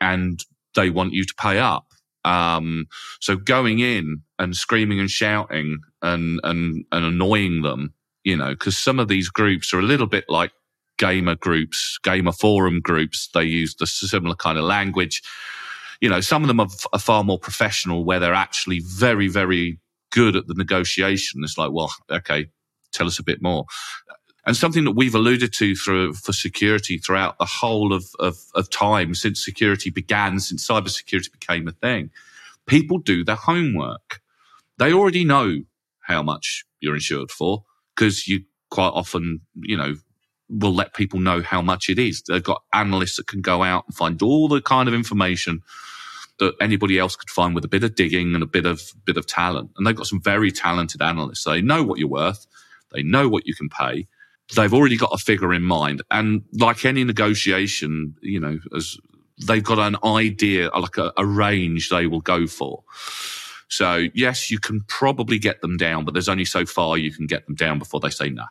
and 0.00 0.44
they 0.76 0.90
want 0.90 1.14
you 1.14 1.24
to 1.24 1.34
pay 1.36 1.58
up. 1.60 1.86
Um, 2.24 2.86
so 3.20 3.36
going 3.36 3.80
in 3.80 4.22
and 4.38 4.56
screaming 4.56 5.00
and 5.00 5.10
shouting 5.10 5.80
and, 6.02 6.40
and, 6.44 6.84
and 6.92 7.04
annoying 7.04 7.62
them, 7.62 7.94
you 8.24 8.36
know, 8.36 8.50
because 8.50 8.78
some 8.78 8.98
of 8.98 9.08
these 9.08 9.28
groups 9.28 9.74
are 9.74 9.80
a 9.80 9.82
little 9.82 10.06
bit 10.06 10.24
like 10.28 10.52
gamer 10.98 11.34
groups, 11.34 11.98
gamer 12.02 12.32
forum 12.32 12.80
groups. 12.80 13.28
They 13.34 13.44
use 13.44 13.74
the 13.74 13.86
similar 13.86 14.36
kind 14.36 14.58
of 14.58 14.64
language. 14.64 15.22
You 16.00 16.08
know, 16.08 16.20
some 16.20 16.42
of 16.42 16.48
them 16.48 16.60
are, 16.60 16.68
are 16.92 16.98
far 16.98 17.24
more 17.24 17.38
professional 17.38 18.04
where 18.04 18.20
they're 18.20 18.34
actually 18.34 18.80
very, 18.80 19.28
very 19.28 19.80
good 20.12 20.36
at 20.36 20.46
the 20.46 20.54
negotiation. 20.54 21.42
It's 21.42 21.58
like, 21.58 21.72
well, 21.72 21.92
okay, 22.10 22.46
tell 22.92 23.06
us 23.06 23.18
a 23.18 23.24
bit 23.24 23.42
more. 23.42 23.64
And 24.44 24.56
something 24.56 24.84
that 24.84 24.96
we've 24.96 25.14
alluded 25.14 25.52
to 25.54 25.76
for, 25.76 26.12
for 26.12 26.32
security 26.32 26.98
throughout 26.98 27.38
the 27.38 27.44
whole 27.44 27.92
of, 27.92 28.06
of, 28.18 28.36
of 28.54 28.70
time 28.70 29.14
since 29.14 29.44
security 29.44 29.90
began, 29.90 30.40
since 30.40 30.66
cybersecurity 30.66 31.30
became 31.30 31.68
a 31.68 31.72
thing, 31.72 32.10
people 32.66 32.98
do 32.98 33.24
their 33.24 33.36
homework. 33.36 34.20
They 34.78 34.92
already 34.92 35.24
know 35.24 35.62
how 36.00 36.22
much 36.22 36.64
you're 36.80 36.94
insured 36.94 37.30
for 37.30 37.64
because 37.94 38.26
you 38.26 38.44
quite 38.70 38.88
often, 38.88 39.40
you 39.54 39.76
know, 39.76 39.94
will 40.48 40.74
let 40.74 40.94
people 40.94 41.20
know 41.20 41.40
how 41.40 41.62
much 41.62 41.88
it 41.88 41.98
is. 41.98 42.22
They've 42.22 42.42
got 42.42 42.62
analysts 42.72 43.16
that 43.16 43.26
can 43.26 43.40
go 43.40 43.62
out 43.62 43.84
and 43.86 43.96
find 43.96 44.20
all 44.22 44.48
the 44.48 44.60
kind 44.60 44.88
of 44.88 44.94
information 44.94 45.62
that 46.38 46.54
anybody 46.60 46.98
else 46.98 47.16
could 47.16 47.30
find 47.30 47.54
with 47.54 47.64
a 47.64 47.68
bit 47.68 47.84
of 47.84 47.94
digging 47.94 48.34
and 48.34 48.42
a 48.42 48.46
bit 48.46 48.66
of 48.66 48.82
bit 49.04 49.16
of 49.16 49.26
talent. 49.26 49.70
And 49.76 49.86
they've 49.86 49.96
got 49.96 50.06
some 50.06 50.20
very 50.20 50.50
talented 50.50 51.00
analysts. 51.00 51.44
They 51.44 51.62
know 51.62 51.82
what 51.84 51.98
you're 51.98 52.08
worth. 52.08 52.46
They 52.92 53.02
know 53.02 53.28
what 53.28 53.46
you 53.46 53.54
can 53.54 53.68
pay. 53.68 54.08
They've 54.54 54.72
already 54.72 54.96
got 54.96 55.10
a 55.12 55.18
figure 55.18 55.52
in 55.52 55.62
mind. 55.62 56.02
And 56.10 56.42
like 56.52 56.84
any 56.84 57.04
negotiation, 57.04 58.16
you 58.20 58.40
know, 58.40 58.58
as 58.76 58.98
they've 59.46 59.64
got 59.64 59.78
an 59.78 59.96
idea, 60.04 60.70
like 60.70 60.98
a, 60.98 61.12
a 61.16 61.24
range 61.24 61.88
they 61.88 62.06
will 62.06 62.20
go 62.20 62.46
for. 62.46 62.84
So 63.68 64.08
yes, 64.14 64.50
you 64.50 64.58
can 64.58 64.82
probably 64.88 65.38
get 65.38 65.62
them 65.62 65.76
down, 65.76 66.04
but 66.04 66.12
there's 66.12 66.28
only 66.28 66.44
so 66.44 66.66
far 66.66 66.98
you 66.98 67.12
can 67.12 67.26
get 67.26 67.46
them 67.46 67.54
down 67.54 67.78
before 67.78 68.00
they 68.00 68.10
say 68.10 68.28
no 68.28 68.44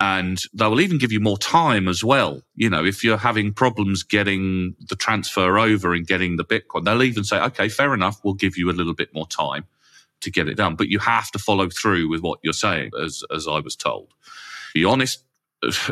and 0.00 0.42
they 0.54 0.66
will 0.66 0.80
even 0.80 0.96
give 0.96 1.12
you 1.12 1.20
more 1.20 1.36
time 1.36 1.86
as 1.86 2.02
well. 2.02 2.40
You 2.56 2.70
know, 2.70 2.84
if 2.84 3.04
you're 3.04 3.18
having 3.18 3.52
problems 3.52 4.02
getting 4.02 4.74
the 4.88 4.96
transfer 4.96 5.58
over 5.58 5.94
and 5.94 6.06
getting 6.06 6.36
the 6.36 6.44
Bitcoin, 6.44 6.84
they'll 6.84 7.02
even 7.02 7.22
say, 7.22 7.38
okay, 7.38 7.68
fair 7.68 7.92
enough. 7.92 8.18
We'll 8.24 8.34
give 8.34 8.56
you 8.56 8.70
a 8.70 8.72
little 8.72 8.94
bit 8.94 9.14
more 9.14 9.26
time 9.26 9.66
to 10.22 10.30
get 10.30 10.48
it 10.48 10.54
done, 10.54 10.74
but 10.74 10.88
you 10.88 10.98
have 10.98 11.30
to 11.32 11.38
follow 11.38 11.68
through 11.68 12.08
with 12.08 12.22
what 12.22 12.40
you're 12.42 12.52
saying, 12.52 12.90
as, 13.02 13.22
as 13.34 13.46
I 13.46 13.60
was 13.60 13.76
told. 13.76 14.12
Be 14.74 14.84
honest, 14.84 15.24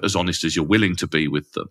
as 0.02 0.16
honest 0.16 0.44
as 0.44 0.56
you're 0.56 0.64
willing 0.64 0.96
to 0.96 1.06
be 1.06 1.28
with 1.28 1.52
them. 1.52 1.68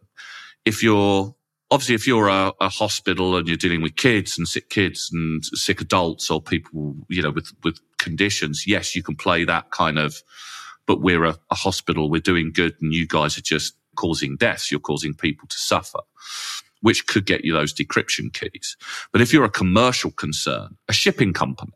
If 0.66 0.84
you're, 0.84 1.36
obviously, 1.72 1.96
if 1.96 2.08
you're 2.08 2.28
a, 2.28 2.54
a 2.60 2.70
hospital 2.70 3.38
and 3.38 3.48
you're 3.48 3.58
dealing 3.58 3.82
with 3.82 3.96
kids 3.96 4.38
and 4.38 4.48
sick 4.48 4.70
kids 4.70 5.10
and 5.12 5.44
sick 5.46 5.82
adults 5.82 6.30
or 6.30 6.42
people, 6.42 6.96
you 7.10 7.22
know, 7.22 7.32
with, 7.32 7.52
with 7.64 7.80
conditions, 7.98 8.66
yes, 8.68 8.96
you 8.96 9.04
can 9.04 9.16
play 9.16 9.46
that 9.46 9.72
kind 9.72 9.98
of, 9.98 10.22
but 10.86 11.02
we're 11.02 11.26
a, 11.26 11.38
a 11.52 11.56
hospital, 11.56 12.10
we're 12.10 12.22
doing 12.22 12.52
good, 12.54 12.76
and 12.82 12.94
you 12.94 13.08
guys 13.08 13.38
are 13.38 13.42
just 13.42 13.74
causing 13.96 14.38
deaths, 14.38 14.72
you're 14.72 14.80
causing 14.80 15.14
people 15.14 15.48
to 15.48 15.58
suffer 15.58 16.00
which 16.82 17.08
could 17.08 17.26
get 17.26 17.44
you 17.44 17.54
those 17.54 17.74
decryption 17.74 18.32
keys. 18.32 18.78
But 19.12 19.22
if 19.22 19.34
you're 19.34 19.44
a 19.44 19.50
commercial 19.50 20.12
concern, 20.12 20.78
a 20.88 20.94
shipping 20.94 21.34
company, 21.34 21.74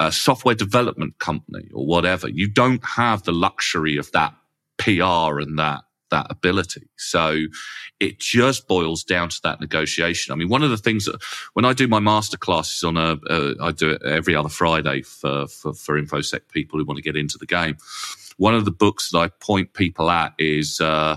a 0.00 0.12
software 0.12 0.54
development 0.54 1.18
company 1.18 1.68
or 1.72 1.86
whatever, 1.86 2.28
you 2.28 2.48
don't 2.48 2.84
have 2.84 3.22
the 3.24 3.32
luxury 3.32 3.96
of 3.96 4.12
that 4.12 4.34
PR 4.78 5.40
and 5.40 5.58
that 5.58 5.82
that 6.10 6.26
ability. 6.30 6.88
So 6.96 7.36
it 8.00 8.18
just 8.18 8.68
boils 8.68 9.04
down 9.04 9.28
to 9.28 9.40
that 9.42 9.60
negotiation. 9.60 10.32
I 10.32 10.36
mean, 10.36 10.48
one 10.48 10.62
of 10.62 10.70
the 10.70 10.76
things 10.76 11.04
that 11.04 11.22
when 11.54 11.64
I 11.64 11.72
do 11.72 11.88
my 11.88 12.00
master 12.00 12.36
classes 12.36 12.82
on 12.84 12.96
a, 12.96 13.18
uh, 13.28 13.54
I 13.60 13.72
do 13.72 13.90
it 13.90 14.02
every 14.02 14.34
other 14.34 14.48
Friday 14.48 15.02
for, 15.02 15.46
for, 15.48 15.74
for 15.74 16.00
InfoSec 16.00 16.48
people 16.50 16.78
who 16.78 16.84
want 16.84 16.96
to 16.96 17.02
get 17.02 17.16
into 17.16 17.38
the 17.38 17.46
game. 17.46 17.76
One 18.36 18.54
of 18.54 18.64
the 18.64 18.70
books 18.70 19.10
that 19.10 19.18
I 19.18 19.28
point 19.28 19.72
people 19.74 20.10
at 20.10 20.32
is, 20.38 20.80
uh, 20.80 21.16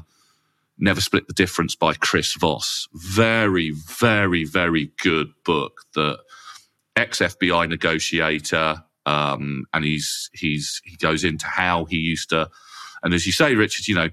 Never 0.77 1.01
Split 1.01 1.27
the 1.27 1.33
Difference 1.33 1.75
by 1.75 1.93
Chris 1.93 2.33
Voss. 2.33 2.87
Very, 2.93 3.71
very, 3.71 4.45
very 4.45 4.91
good 5.03 5.31
book 5.45 5.83
that 5.93 6.17
ex 6.95 7.19
FBI 7.19 7.69
negotiator, 7.69 8.83
um, 9.05 9.65
and 9.73 9.85
he's, 9.85 10.31
he's, 10.33 10.81
he 10.83 10.95
goes 10.95 11.23
into 11.23 11.45
how 11.45 11.85
he 11.85 11.97
used 11.97 12.29
to, 12.29 12.49
and 13.03 13.13
as 13.13 13.25
you 13.25 13.31
say, 13.31 13.55
Richard, 13.55 13.87
you 13.87 13.95
know, 13.95 14.09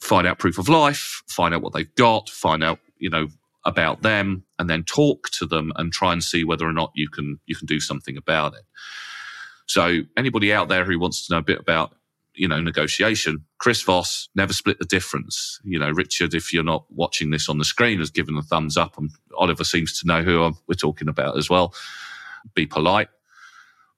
find 0.00 0.26
out 0.26 0.38
proof 0.38 0.58
of 0.58 0.68
life, 0.68 1.22
find 1.28 1.54
out 1.54 1.62
what 1.62 1.72
they've 1.72 1.94
got, 1.94 2.28
find 2.28 2.62
out, 2.64 2.78
you 2.98 3.10
know, 3.10 3.28
about 3.66 4.02
them 4.02 4.44
and 4.58 4.68
then 4.68 4.84
talk 4.84 5.30
to 5.30 5.46
them 5.46 5.72
and 5.76 5.92
try 5.92 6.12
and 6.12 6.22
see 6.22 6.44
whether 6.44 6.68
or 6.68 6.72
not 6.72 6.92
you 6.94 7.08
can 7.08 7.40
you 7.46 7.56
can 7.56 7.66
do 7.66 7.80
something 7.80 8.16
about 8.16 8.54
it. 8.54 8.64
So 9.66 10.00
anybody 10.16 10.52
out 10.52 10.68
there 10.68 10.84
who 10.84 10.98
wants 10.98 11.26
to 11.26 11.34
know 11.34 11.38
a 11.38 11.42
bit 11.42 11.58
about 11.58 11.94
you 12.34 12.48
know, 12.48 12.60
negotiation. 12.60 13.44
Chris 13.58 13.82
Voss 13.82 14.28
never 14.34 14.52
split 14.52 14.78
the 14.78 14.84
difference. 14.84 15.60
You 15.64 15.78
know, 15.78 15.90
Richard, 15.90 16.34
if 16.34 16.52
you're 16.52 16.64
not 16.64 16.84
watching 16.90 17.30
this 17.30 17.48
on 17.48 17.58
the 17.58 17.64
screen, 17.64 18.00
has 18.00 18.10
given 18.10 18.36
a 18.36 18.42
thumbs 18.42 18.76
up, 18.76 18.98
and 18.98 19.10
Oliver 19.36 19.64
seems 19.64 19.98
to 20.00 20.06
know 20.06 20.22
who 20.22 20.42
I'm, 20.42 20.54
we're 20.68 20.74
talking 20.74 21.08
about 21.08 21.38
as 21.38 21.48
well. 21.48 21.74
Be 22.54 22.66
polite, 22.66 23.08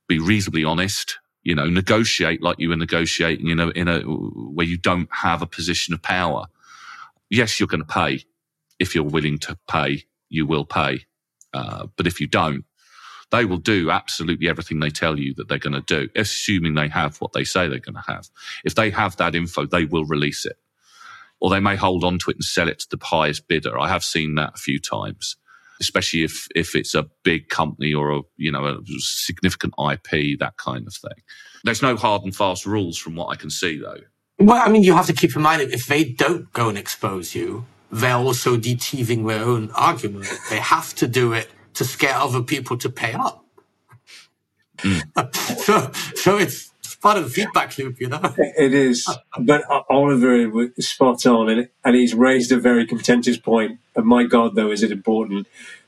be 0.09 0.19
reasonably 0.19 0.65
honest. 0.65 1.19
You 1.47 1.55
know, 1.55 1.67
negotiate 1.67 2.43
like 2.43 2.57
you 2.59 2.71
were 2.71 2.77
negotiating. 2.77 3.47
You 3.47 3.55
know, 3.55 3.71
in 3.71 3.89
a 3.89 4.01
where 4.01 4.67
you 4.67 4.77
don't 4.77 5.09
have 5.13 5.43
a 5.43 5.47
position 5.47 5.95
of 5.95 6.03
power. 6.03 6.47
Yes, 7.31 7.61
you're 7.61 7.69
going 7.69 7.85
to 7.85 7.87
pay. 7.87 8.25
If 8.81 8.95
you're 8.95 9.05
willing 9.05 9.39
to 9.39 9.57
pay, 9.71 10.05
you 10.29 10.47
will 10.47 10.65
pay. 10.65 11.07
Uh, 11.55 11.87
but 11.97 12.07
if 12.07 12.21
you 12.21 12.27
don't, 12.27 12.65
they 13.31 13.45
will 13.45 13.59
do 13.59 13.91
absolutely 13.91 14.49
everything 14.49 14.81
they 14.81 14.91
tell 14.91 15.19
you 15.19 15.35
that 15.35 15.49
they're 15.49 15.59
going 15.59 15.81
to 15.81 15.81
do, 15.83 16.09
assuming 16.17 16.75
they 16.75 16.89
have 16.89 17.17
what 17.19 17.33
they 17.33 17.45
say 17.45 17.69
they're 17.69 17.79
going 17.79 17.95
to 17.95 18.13
have. 18.13 18.29
If 18.65 18.75
they 18.75 18.91
have 18.91 19.17
that 19.17 19.35
info, 19.35 19.67
they 19.67 19.85
will 19.85 20.05
release 20.05 20.47
it. 20.47 20.57
Or 21.41 21.51
they 21.51 21.61
may 21.61 21.77
hold 21.77 22.05
on 22.05 22.19
to 22.21 22.31
it 22.31 22.37
and 22.37 22.45
sell 22.45 22.69
it 22.69 22.81
to 22.81 22.97
the 22.97 23.05
highest 23.05 23.49
bidder. 23.49 23.79
I 23.79 23.89
have 23.89 24.05
seen 24.05 24.35
that 24.37 24.55
a 24.55 24.59
few 24.59 24.81
times, 24.81 25.37
especially 25.81 26.25
if, 26.25 26.47
if 26.55 26.75
it's 26.75 26.95
a 26.95 27.07
big 27.23 27.49
company 27.49 27.93
or 27.93 28.11
a, 28.11 28.23
you 28.37 28.51
know, 28.51 28.65
a 28.67 28.79
significant 28.99 29.75
IP, 29.79 30.39
that 30.39 30.57
kind 30.57 30.87
of 30.87 30.95
thing. 30.95 31.23
There's 31.65 31.83
no 31.83 31.97
hard 31.97 32.23
and 32.23 32.35
fast 32.35 32.67
rules 32.67 32.97
from 32.97 33.17
what 33.17 33.29
I 33.29 33.37
can 33.37 33.51
see 33.51 33.79
though. 33.79 34.01
Well, 34.39 34.63
I 34.63 34.71
mean, 34.71 34.83
you 34.83 34.95
have 34.95 35.07
to 35.07 35.13
keep 35.13 35.35
in 35.35 35.43
mind 35.43 35.63
that 35.63 35.73
if 35.73 35.87
they 35.87 36.05
don't 36.05 36.53
go 36.53 36.69
and 36.69 36.77
expose 36.77 37.35
you, 37.35 37.65
they're 37.91 38.15
also 38.15 38.57
deceiving 38.57 39.27
their 39.27 39.43
own 39.43 39.71
argument. 39.71 40.29
They 40.51 40.59
have 40.59 40.95
to 40.97 41.07
do 41.07 41.33
it 41.33 41.51
to 41.75 41.85
scare 41.85 42.15
other 42.15 42.43
people 42.43 42.77
to 42.79 42.91
pay 42.91 43.13
up. 43.13 43.45
Mm. 44.79 45.35
so, 45.59 45.91
so 46.15 46.37
it's 46.37 46.73
part 47.07 47.19
of 47.19 47.23
the 47.23 47.31
feedback 47.31 47.79
loop, 47.79 48.01
you 48.01 48.09
know. 48.09 48.21
It 48.37 48.75
is, 48.75 49.09
but 49.39 49.63
Oliver 49.89 50.51
was 50.51 50.71
spot 50.81 51.25
on, 51.25 51.49
and 51.49 51.69
and 51.85 51.95
he's 51.95 52.15
raised 52.15 52.51
a 52.51 52.59
very 52.59 52.85
contentious 52.85 53.39
point. 53.39 53.79
And 53.95 54.07
my 54.07 54.25
God, 54.25 54.57
though, 54.57 54.73
is 54.73 54.83
it 54.83 54.91
important? 54.91 55.47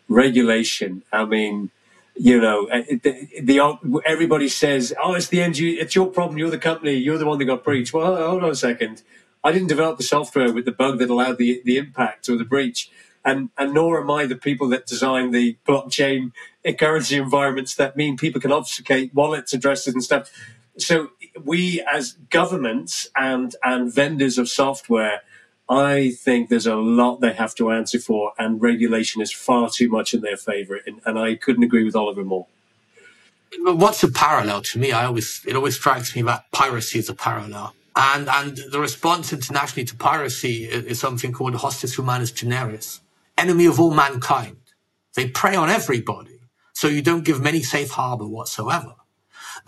Regulation. 0.09 1.03
I 1.13 1.25
mean, 1.25 1.71
you 2.15 2.41
know, 2.41 2.69
uh, 2.69 2.83
the, 3.05 3.29
the 3.43 4.01
everybody 4.07 4.49
says, 4.49 4.95
"Oh, 5.03 5.15
it's 5.15 5.27
the 5.27 5.43
end. 5.43 5.59
It's 5.59 5.97
your 5.97 6.07
problem. 6.07 6.39
You're 6.39 6.51
the 6.51 6.67
company. 6.71 6.95
You're 6.95 7.19
the 7.19 7.27
one 7.27 7.39
that 7.39 7.47
got 7.47 7.65
breached." 7.65 7.93
Well, 7.93 8.15
hold 8.15 8.45
on 8.45 8.51
a 8.51 8.55
second. 8.55 9.03
I 9.43 9.51
didn't 9.51 9.69
develop 9.69 9.97
the 9.97 10.05
software 10.05 10.53
with 10.53 10.67
the 10.67 10.77
bug 10.83 11.01
that 11.01 11.11
allowed 11.11 11.39
the 11.39 11.61
the 11.65 11.79
impact 11.79 12.29
or 12.29 12.37
the 12.37 12.45
breach 12.45 12.91
and 13.25 13.51
and 13.59 13.75
nor 13.75 14.01
am 14.01 14.11
I 14.11 14.27
the 14.27 14.37
people 14.37 14.69
that 14.69 14.87
design 14.87 15.33
the 15.33 15.57
blockchain 15.67 16.33
currency 16.79 17.17
environments 17.17 17.75
that 17.75 17.97
mean 17.97 18.17
people 18.17 18.41
can 18.41 18.53
obfuscate 18.53 19.15
wallets 19.15 19.53
addresses 19.53 19.95
and 19.95 20.03
stuff. 20.03 20.31
So 20.79 21.11
we 21.45 21.85
as 21.93 22.13
governments 22.31 23.09
and 23.17 23.55
and 23.63 23.93
vendors 23.93 24.39
of 24.39 24.49
software, 24.49 25.23
I 25.69 26.11
think 26.11 26.49
there's 26.49 26.67
a 26.67 26.77
lot 26.77 27.21
they 27.21 27.33
have 27.33 27.55
to 27.57 27.71
answer 27.71 27.99
for, 27.99 28.33
and 28.39 28.63
regulation 28.63 29.21
is 29.21 29.33
far 29.33 29.71
too 29.71 29.91
much 29.91 30.15
in 30.15 30.21
their 30.21 30.37
favour. 30.37 30.81
And, 30.87 31.01
and 31.05 31.19
I 31.19 31.35
couldn't 31.35 31.65
agree 31.65 31.85
with 31.85 31.97
Oliver 31.97 32.25
more. 32.25 32.47
What's 33.61 34.03
a 34.03 34.09
parallel 34.09 34.63
to 34.63 34.79
me? 34.79 34.93
I 34.93 35.07
always 35.07 35.43
it 35.47 35.57
always 35.57 35.77
strikes 35.77 36.15
me 36.15 36.23
that 36.23 36.51
piracy 36.53 36.99
is 36.99 37.09
a 37.09 37.15
parallel. 37.15 37.75
And, 37.97 38.29
and 38.29 38.57
the 38.71 38.79
response 38.79 39.33
internationally 39.33 39.85
to 39.87 39.97
piracy 39.97 40.65
is, 40.65 41.01
something 41.01 41.33
called 41.33 41.55
hostis 41.55 41.97
humanus 41.97 42.31
generis 42.31 43.01
enemy 43.37 43.67
of 43.67 43.81
all 43.81 43.93
mankind. 43.93 44.57
They 45.15 45.29
prey 45.29 45.57
on 45.57 45.69
everybody. 45.69 46.39
So 46.75 46.87
you 46.87 47.03
don't 47.03 47.25
give 47.25 47.39
them 47.39 47.47
any 47.49 47.63
safe 47.63 47.91
harbor 47.91 48.27
whatsoever. 48.27 48.95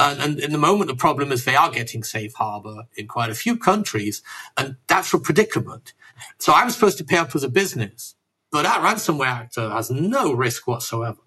And, 0.01 0.21
and 0.21 0.41
in 0.41 0.51
the 0.51 0.59
moment, 0.59 0.89
the 0.89 0.97
problem 0.97 1.31
is 1.31 1.45
they 1.45 1.55
are 1.55 1.71
getting 1.71 2.03
safe 2.03 2.33
harbor 2.35 2.85
in 2.97 3.07
quite 3.07 3.29
a 3.29 3.35
few 3.35 3.57
countries. 3.57 4.23
And 4.57 4.77
that's 4.89 5.13
a 5.13 5.19
predicament. 5.19 5.93
So 6.39 6.55
I'm 6.55 6.71
supposed 6.71 6.99
to 6.99 7.05
pay 7.05 7.19
up 7.19 7.35
as 7.35 7.45
a 7.45 7.49
business, 7.51 8.15
but 8.51 8.63
that 8.63 8.81
ransomware 8.81 9.27
actor 9.27 9.69
has 9.69 9.91
no 9.91 10.33
risk 10.33 10.67
whatsoever. 10.67 11.21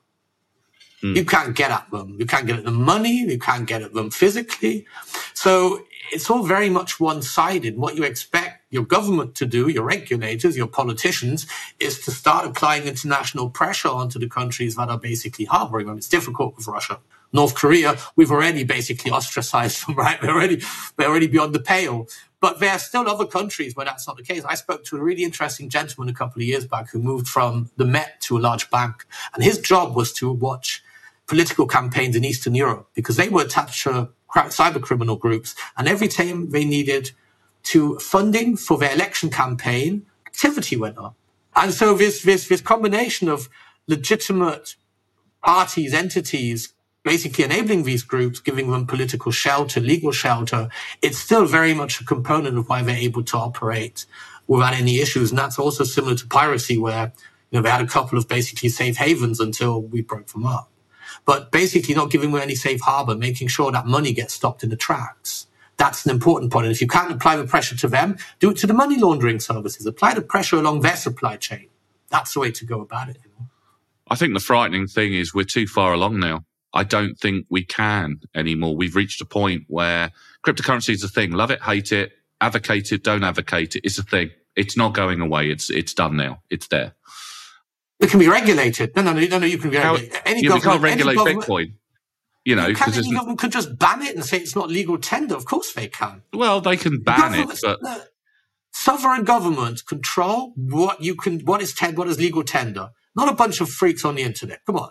Mm. 1.03 1.15
You 1.15 1.26
can't 1.26 1.55
get 1.55 1.69
at 1.69 1.89
them. 1.91 2.17
You 2.19 2.26
can't 2.26 2.47
get 2.47 2.57
at 2.57 2.65
the 2.65 2.71
money. 2.71 3.17
You 3.17 3.38
can't 3.38 3.67
get 3.67 3.84
at 3.84 3.93
them 3.93 4.09
physically. 4.09 4.88
So 5.36 5.86
it's 6.11 6.30
all 6.30 6.43
very 6.43 6.69
much 6.69 6.99
one 6.99 7.21
sided. 7.21 7.78
What 7.78 7.95
you 7.95 8.03
expect 8.03 8.65
your 8.71 8.86
government 8.86 9.36
to 9.36 9.45
do, 9.45 9.67
your 9.67 9.84
regulators, 9.84 10.57
your 10.57 10.67
politicians, 10.67 11.45
is 11.80 11.99
to 12.05 12.11
start 12.11 12.47
applying 12.47 12.84
international 12.84 13.49
pressure 13.49 13.89
onto 13.89 14.17
the 14.17 14.28
countries 14.28 14.76
that 14.78 14.89
are 14.89 14.99
basically 14.99 15.45
harboring 15.45 15.88
them. 15.88 15.97
It's 15.97 16.09
difficult 16.09 16.55
with 16.55 16.67
Russia. 16.67 16.99
North 17.34 17.56
Korea, 17.56 17.98
we've 18.16 18.32
already 18.32 18.64
basically 18.64 19.12
ostracized 19.12 19.88
them, 19.88 19.96
right? 19.98 20.22
They're 20.22 20.32
already, 20.32 20.62
they're 20.98 21.10
already 21.10 21.28
beyond 21.28 21.54
the 21.54 21.60
pale. 21.60 22.08
But 22.40 22.60
there 22.60 22.72
are 22.72 22.80
still 22.80 23.08
other 23.10 23.26
countries 23.26 23.76
where 23.76 23.86
that's 23.86 24.06
not 24.08 24.18
the 24.18 24.24
case. 24.24 24.44
I 24.44 24.56
spoke 24.56 24.84
to 24.86 24.98
a 24.98 25.02
really 25.02 25.24
interesting 25.24 25.70
gentleman 25.70 26.14
a 26.14 26.18
couple 26.18 26.42
of 26.42 26.48
years 26.48 26.68
back 26.68 26.90
who 26.90 27.00
moved 27.00 27.28
from 27.28 27.72
the 27.78 27.86
Met 27.86 28.20
to 28.22 28.38
a 28.38 28.40
large 28.40 28.70
bank. 28.70 29.06
And 29.34 29.44
his 29.44 29.60
job 29.60 29.96
was 29.96 30.12
to 30.14 30.32
watch 30.32 30.84
political 31.26 31.66
campaigns 31.66 32.16
in 32.16 32.26
Eastern 32.26 32.54
Europe 32.54 32.90
because 32.94 33.16
they 33.16 33.30
were 33.30 33.44
attached 33.44 33.84
to 33.84 34.10
cyber 34.30 34.82
criminal 34.82 35.16
groups. 35.16 35.56
And 35.78 35.88
every 35.88 36.10
time 36.10 36.50
they 36.52 36.66
needed 36.66 37.12
to 37.64 37.98
funding 38.00 38.58
for 38.58 38.78
their 38.78 38.94
election 38.94 39.30
campaign, 39.30 40.06
activity 40.28 40.76
went 40.76 40.98
up. 40.98 41.16
And 41.56 41.74
so 41.74 41.96
this, 41.96 42.24
this, 42.24 42.48
this 42.48 42.62
combination 42.62 43.30
of 43.30 43.48
legitimate 43.88 44.76
parties, 45.42 45.94
entities, 45.94 46.74
basically 47.04 47.43
enabling 47.43 47.84
these 47.84 48.04
groups, 48.04 48.39
giving 48.39 48.72
them 48.72 48.88
political 48.88 49.32
shelter, 49.32 49.80
legal 49.80 50.12
shelter, 50.12 50.70
it's 51.01 51.18
still 51.18 51.45
very 51.45 51.74
much 51.74 51.99
a 51.99 52.06
component 52.06 52.58
of 52.58 52.68
why 52.70 52.82
they're 52.82 52.95
able 52.95 53.24
to 53.24 53.38
operate 53.38 54.06
without 54.47 54.74
any 54.74 54.99
issues. 54.99 55.30
And 55.30 55.38
that's 55.38 55.60
also 55.60 55.84
similar 55.84 56.16
to 56.16 56.28
piracy, 56.28 56.78
where 56.78 57.12
you 57.51 57.60
know, 57.60 57.62
they 57.62 57.70
had 57.70 57.82
a 57.82 57.88
couple 57.88 58.18
of 58.18 58.28
basically 58.28 58.70
safe 58.70 58.97
havens 58.97 59.39
until 59.39 59.82
we 59.82 60.01
broke 60.01 60.28
them 60.28 60.45
up. 60.45 60.70
But 61.26 61.51
basically 61.51 61.95
not 61.95 62.10
giving 62.10 62.32
them 62.32 62.41
any 62.41 62.56
safe 62.56 62.82
harbor, 62.82 63.16
making 63.16 63.47
sure 63.47 63.72
that 63.72 63.86
money 63.86 64.14
gets 64.14 64.34
stopped 64.34 64.64
in 64.64 64.70
the 64.70 64.76
tracks. 64.76 65.47
That's 65.78 66.06
an 66.06 66.12
important 66.12 66.51
point. 66.51 66.66
And 66.66 66.76
if 66.76 66.82
you 66.82 66.88
can't 66.88 67.12
apply 67.12 67.36
the 67.38 67.45
pressure 67.45 67.76
to 67.78 67.88
them, 67.88 68.18
do 68.39 68.51
it 68.51 68.58
to 68.58 68.68
the 68.68 68.74
money 68.74 68.97
laundering 68.97 69.39
services. 69.39 69.86
Apply 69.86 70.14
the 70.14 70.22
pressure 70.22 70.58
along 70.58 70.82
their 70.82 70.95
supply 70.95 71.38
chain. 71.38 71.68
That's 72.10 72.34
the 72.34 72.39
way 72.41 72.51
to 72.51 72.66
go 72.66 72.82
about 72.82 73.10
it. 73.10 73.18
I 74.10 74.16
think 74.16 74.34
the 74.34 74.39
frightening 74.39 74.88
thing 74.88 75.14
is 75.14 75.34
we're 75.34 75.45
too 75.45 75.66
far 75.66 75.93
along 75.93 76.20
now. 76.20 76.43
I 76.74 76.84
don't 76.84 77.15
think 77.19 77.45
we 77.49 77.63
can 77.63 78.19
anymore. 78.34 78.76
We've 78.76 78.95
reached 78.95 79.21
a 79.21 79.26
point 79.26 79.63
where 79.67 80.11
cryptocurrency 80.45 80.93
is 80.93 81.03
a 81.03 81.07
thing. 81.07 81.32
Love 81.32 81.51
it, 81.51 81.61
hate 81.61 81.91
it, 81.91 82.13
advocate 82.41 82.91
it, 82.91 83.03
don't 83.03 83.24
advocate 83.24 83.76
it. 83.76 83.82
It's 83.84 83.97
a 83.97 84.03
thing. 84.03 84.32
It's 84.55 84.76
not 84.78 84.93
going 84.93 85.21
away. 85.21 85.49
It's 85.49 85.69
it's 85.69 85.93
done 85.93 86.17
now. 86.17 86.41
It's 86.49 86.67
there. 86.67 86.93
It 87.99 88.09
can 88.09 88.19
be 88.19 88.28
regulated. 88.28 88.95
No, 88.95 89.01
no, 89.01 89.13
no, 89.13 89.38
no. 89.39 89.45
You 89.45 89.57
can 89.57 89.71
regulate 89.71 90.21
any 90.26 90.41
yeah, 90.41 90.49
government. 90.49 90.63
can't 90.63 90.82
regulate 90.82 91.17
Bitcoin. 91.17 91.74
You 92.45 92.55
know, 92.57 92.74
can 92.74 92.93
any 92.93 93.13
government 93.13 93.39
could 93.39 93.51
just 93.51 93.80
ban 93.80 94.01
it 94.01 94.15
and 94.15 94.26
say 94.26 94.38
it's 94.38 94.55
not 94.55 94.69
legal 94.69 94.97
tender. 94.97 95.36
Of 95.36 95.45
course 95.45 95.74
they 95.74 95.88
can. 95.88 96.24
Well, 96.34 96.59
they 96.59 96.76
can 96.76 97.01
ban 97.01 97.34
it, 97.36 97.59
but 97.63 97.82
no, 97.82 98.01
sovereign 98.71 99.24
governments 99.24 99.82
control 99.82 100.53
what 100.57 101.01
you 101.01 101.15
can, 101.15 101.39
what 101.41 101.61
is 101.61 101.74
ten, 101.74 101.95
what 101.95 102.07
is 102.07 102.19
legal 102.19 102.43
tender. 102.43 102.89
Not 103.15 103.30
a 103.30 103.34
bunch 103.34 103.61
of 103.61 103.69
freaks 103.69 104.03
on 104.03 104.15
the 104.15 104.24
internet. 104.24 104.59
Come 104.65 104.76
on. 104.78 104.89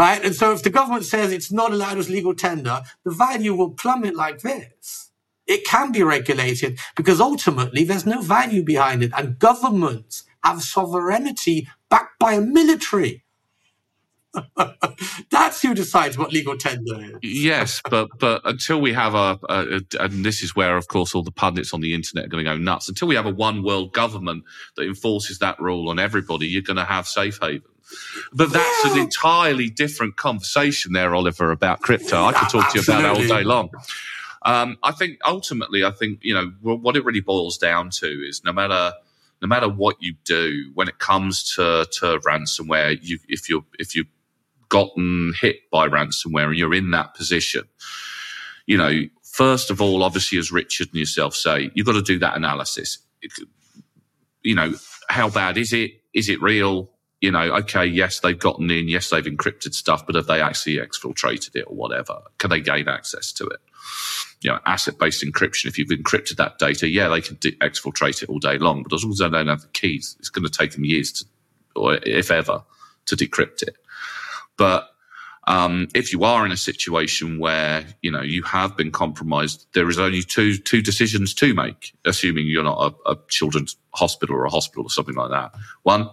Right? 0.00 0.24
And 0.24 0.34
so 0.34 0.52
if 0.52 0.62
the 0.64 0.70
government 0.70 1.04
says 1.04 1.30
it's 1.30 1.52
not 1.52 1.72
allowed 1.72 1.98
as 1.98 2.10
legal 2.10 2.34
tender, 2.34 2.82
the 3.04 3.12
value 3.12 3.54
will 3.54 3.72
plummet 3.72 4.16
like 4.16 4.40
this. 4.40 5.12
It 5.46 5.66
can 5.66 5.92
be 5.92 6.02
regulated 6.02 6.80
because 6.96 7.20
ultimately 7.20 7.84
there's 7.84 8.06
no 8.06 8.22
value 8.22 8.64
behind 8.64 9.04
it 9.04 9.12
and 9.14 9.38
governments 9.38 10.24
have 10.44 10.62
sovereignty 10.62 11.68
backed 11.90 12.18
by 12.18 12.34
a 12.34 12.42
military. 12.42 13.24
That's 15.30 15.62
who 15.62 15.74
decides 15.74 16.16
what 16.16 16.32
legal 16.32 16.56
tender 16.56 17.00
is. 17.00 17.18
yes, 17.22 17.82
but 17.88 18.08
but 18.18 18.42
until 18.44 18.80
we 18.80 18.92
have 18.92 19.14
a, 19.14 19.38
a, 19.48 19.80
a, 19.98 20.02
and 20.02 20.24
this 20.24 20.42
is 20.42 20.54
where, 20.54 20.76
of 20.76 20.88
course, 20.88 21.14
all 21.14 21.22
the 21.22 21.32
pundits 21.32 21.72
on 21.72 21.80
the 21.80 21.94
internet 21.94 22.26
are 22.26 22.28
going 22.28 22.44
to 22.44 22.50
go 22.50 22.56
nuts. 22.56 22.88
Until 22.88 23.08
we 23.08 23.16
have 23.16 23.26
a 23.26 23.30
one 23.30 23.62
world 23.62 23.92
government 23.92 24.44
that 24.76 24.86
enforces 24.86 25.38
that 25.38 25.58
rule 25.60 25.88
on 25.88 25.98
everybody, 25.98 26.46
you're 26.46 26.62
going 26.62 26.76
to 26.76 26.84
have 26.84 27.06
safe 27.06 27.38
haven. 27.40 27.62
But 28.32 28.52
that's 28.52 28.84
yeah. 28.84 28.92
an 28.92 28.98
entirely 28.98 29.68
different 29.68 30.16
conversation 30.16 30.92
there, 30.92 31.14
Oliver, 31.14 31.50
about 31.50 31.80
crypto. 31.80 32.24
I 32.24 32.32
could 32.32 32.48
talk 32.48 32.72
to 32.72 32.78
you 32.78 32.84
about 32.84 33.02
that 33.02 33.16
all 33.16 33.38
day 33.38 33.44
long. 33.44 33.70
Um, 34.42 34.78
I 34.82 34.92
think 34.92 35.18
ultimately, 35.24 35.84
I 35.84 35.90
think 35.90 36.20
you 36.22 36.34
know 36.34 36.52
what 36.60 36.96
it 36.96 37.04
really 37.04 37.20
boils 37.20 37.58
down 37.58 37.90
to 37.90 38.06
is 38.06 38.42
no 38.44 38.52
matter 38.52 38.92
no 39.42 39.48
matter 39.48 39.68
what 39.68 39.96
you 40.00 40.14
do 40.24 40.70
when 40.74 40.88
it 40.88 40.98
comes 40.98 41.54
to 41.54 41.86
to 41.98 42.18
ransomware, 42.20 42.98
you 43.02 43.18
if 43.28 43.48
you're 43.48 43.64
if 43.78 43.94
you've 43.94 44.06
gotten 44.70 45.34
hit 45.38 45.56
by 45.70 45.86
ransomware 45.88 46.46
and 46.46 46.56
you're 46.56 46.74
in 46.74 46.90
that 46.92 47.14
position, 47.14 47.64
you 48.66 48.78
know, 48.78 49.02
first 49.22 49.70
of 49.70 49.82
all, 49.82 50.02
obviously, 50.02 50.38
as 50.38 50.50
Richard 50.50 50.88
and 50.88 50.96
yourself 50.96 51.34
say, 51.34 51.70
you've 51.74 51.86
got 51.86 51.92
to 51.92 52.02
do 52.02 52.18
that 52.20 52.36
analysis. 52.36 52.98
You 54.42 54.54
know, 54.54 54.72
how 55.10 55.28
bad 55.28 55.58
is 55.58 55.74
it? 55.74 55.92
Is 56.14 56.30
it 56.30 56.40
real? 56.40 56.90
you 57.20 57.30
know, 57.30 57.54
okay, 57.56 57.84
yes, 57.84 58.20
they've 58.20 58.38
gotten 58.38 58.70
in, 58.70 58.88
yes, 58.88 59.10
they've 59.10 59.24
encrypted 59.24 59.74
stuff, 59.74 60.06
but 60.06 60.14
have 60.14 60.26
they 60.26 60.40
actually 60.40 60.76
exfiltrated 60.76 61.54
it 61.54 61.64
or 61.66 61.76
whatever? 61.76 62.18
Can 62.38 62.48
they 62.48 62.60
gain 62.60 62.88
access 62.88 63.30
to 63.32 63.44
it? 63.46 63.60
You 64.40 64.50
know, 64.50 64.58
asset 64.64 64.98
based 64.98 65.22
encryption, 65.22 65.66
if 65.66 65.78
you've 65.78 65.90
encrypted 65.90 66.36
that 66.36 66.58
data, 66.58 66.88
yeah, 66.88 67.08
they 67.08 67.20
can 67.20 67.36
de- 67.36 67.56
exfiltrate 67.56 68.22
it 68.22 68.30
all 68.30 68.38
day 68.38 68.56
long, 68.56 68.82
but 68.82 68.94
as 68.94 69.04
long 69.04 69.12
as 69.12 69.18
they 69.18 69.28
don't 69.28 69.48
have 69.48 69.60
the 69.60 69.68
keys, 69.68 70.16
it's 70.18 70.30
going 70.30 70.46
to 70.46 70.50
take 70.50 70.72
them 70.72 70.84
years 70.84 71.12
to, 71.12 71.26
or 71.76 71.98
if 72.06 72.30
ever, 72.30 72.62
to 73.04 73.16
decrypt 73.16 73.62
it. 73.62 73.76
But 74.60 74.90
um, 75.46 75.88
if 75.94 76.12
you 76.12 76.22
are 76.22 76.44
in 76.44 76.52
a 76.52 76.56
situation 76.56 77.38
where 77.38 77.86
you 78.02 78.10
know 78.10 78.20
you 78.20 78.42
have 78.42 78.76
been 78.76 78.90
compromised, 78.90 79.66
there 79.72 79.88
is 79.88 79.98
only 79.98 80.22
two 80.22 80.58
two 80.58 80.82
decisions 80.82 81.32
to 81.34 81.54
make, 81.54 81.94
assuming 82.04 82.46
you're 82.46 82.62
not 82.62 82.94
a, 83.06 83.12
a 83.12 83.16
children's 83.28 83.74
hospital 83.94 84.36
or 84.36 84.44
a 84.44 84.50
hospital 84.50 84.84
or 84.84 84.90
something 84.90 85.14
like 85.14 85.30
that. 85.30 85.54
One, 85.84 86.10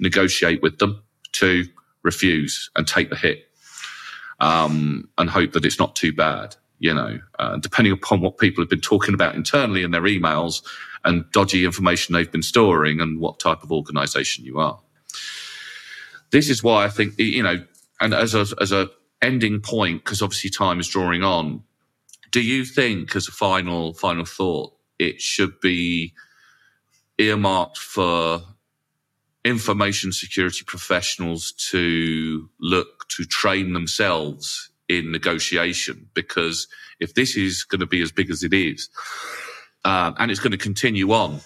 negotiate 0.00 0.62
with 0.62 0.78
them. 0.78 1.00
Two, 1.30 1.66
refuse 2.02 2.70
and 2.74 2.88
take 2.88 3.08
the 3.08 3.16
hit, 3.16 3.44
um, 4.40 5.08
and 5.16 5.30
hope 5.30 5.52
that 5.52 5.64
it's 5.64 5.78
not 5.78 5.94
too 5.94 6.12
bad. 6.12 6.56
You 6.80 6.92
know, 6.92 7.20
uh, 7.38 7.56
depending 7.58 7.92
upon 7.92 8.20
what 8.20 8.38
people 8.38 8.62
have 8.62 8.70
been 8.70 8.80
talking 8.80 9.14
about 9.14 9.36
internally 9.36 9.84
in 9.84 9.92
their 9.92 10.02
emails 10.02 10.66
and 11.04 11.24
dodgy 11.30 11.64
information 11.64 12.14
they've 12.14 12.32
been 12.32 12.42
storing, 12.42 13.00
and 13.00 13.20
what 13.20 13.38
type 13.38 13.62
of 13.62 13.70
organisation 13.70 14.44
you 14.44 14.58
are. 14.58 14.80
This 16.32 16.48
is 16.48 16.62
why 16.62 16.84
I 16.84 16.88
think 16.88 17.18
you 17.18 17.42
know 17.42 17.64
and 18.00 18.14
as 18.14 18.34
a 18.34 18.46
as 18.60 18.72
a 18.72 18.88
ending 19.22 19.60
point, 19.60 20.04
because 20.04 20.22
obviously 20.22 20.50
time 20.50 20.80
is 20.80 20.88
drawing 20.88 21.22
on, 21.22 21.62
do 22.30 22.40
you 22.40 22.64
think, 22.64 23.14
as 23.14 23.28
a 23.28 23.32
final 23.32 23.92
final 23.94 24.24
thought, 24.24 24.72
it 24.98 25.20
should 25.20 25.60
be 25.60 26.12
earmarked 27.18 27.78
for 27.78 28.42
information 29.44 30.12
security 30.12 30.64
professionals 30.66 31.52
to 31.52 32.48
look 32.60 33.08
to 33.08 33.24
train 33.24 33.72
themselves 33.72 34.70
in 34.88 35.12
negotiation? 35.12 36.08
Because 36.14 36.66
if 37.00 37.14
this 37.14 37.36
is 37.36 37.64
going 37.64 37.80
to 37.80 37.86
be 37.86 38.02
as 38.02 38.12
big 38.12 38.30
as 38.30 38.42
it 38.42 38.54
is, 38.54 38.88
uh, 39.84 40.12
and 40.18 40.30
it's 40.30 40.40
going 40.40 40.52
to 40.52 40.58
continue 40.58 41.12
on, 41.12 41.40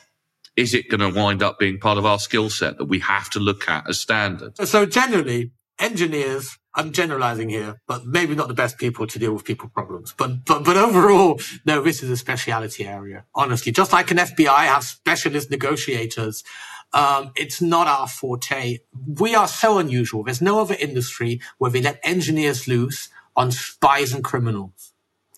is 0.56 0.74
it 0.74 0.88
going 0.88 1.00
to 1.00 1.18
wind 1.18 1.42
up 1.42 1.58
being 1.58 1.78
part 1.78 1.98
of 1.98 2.06
our 2.06 2.18
skill 2.18 2.50
set 2.50 2.78
that 2.78 2.84
we 2.84 3.00
have 3.00 3.28
to 3.30 3.40
look 3.40 3.68
at 3.68 3.88
as 3.88 4.00
standard? 4.00 4.56
So 4.66 4.86
generally, 4.86 5.52
engineers, 5.78 6.58
I'm 6.74 6.92
generalizing 6.92 7.48
here, 7.48 7.80
but 7.86 8.06
maybe 8.06 8.34
not 8.34 8.48
the 8.48 8.54
best 8.54 8.78
people 8.78 9.06
to 9.06 9.18
deal 9.18 9.32
with 9.32 9.44
people 9.44 9.68
problems. 9.68 10.14
But, 10.16 10.44
but, 10.44 10.64
but 10.64 10.76
overall, 10.76 11.40
no, 11.64 11.82
this 11.82 12.02
is 12.02 12.10
a 12.10 12.16
speciality 12.16 12.86
area. 12.86 13.24
Honestly, 13.34 13.72
just 13.72 13.92
like 13.92 14.10
an 14.10 14.18
FBI 14.18 14.66
have 14.66 14.84
specialist 14.84 15.50
negotiators, 15.50 16.44
um, 16.92 17.32
it's 17.36 17.60
not 17.60 17.88
our 17.88 18.06
forte. 18.06 18.78
We 19.06 19.34
are 19.34 19.48
so 19.48 19.78
unusual. 19.78 20.22
There's 20.22 20.42
no 20.42 20.60
other 20.60 20.76
industry 20.78 21.40
where 21.58 21.70
they 21.70 21.82
let 21.82 21.98
engineers 22.04 22.68
loose 22.68 23.08
on 23.36 23.50
spies 23.50 24.12
and 24.12 24.22
criminals. 24.22 24.92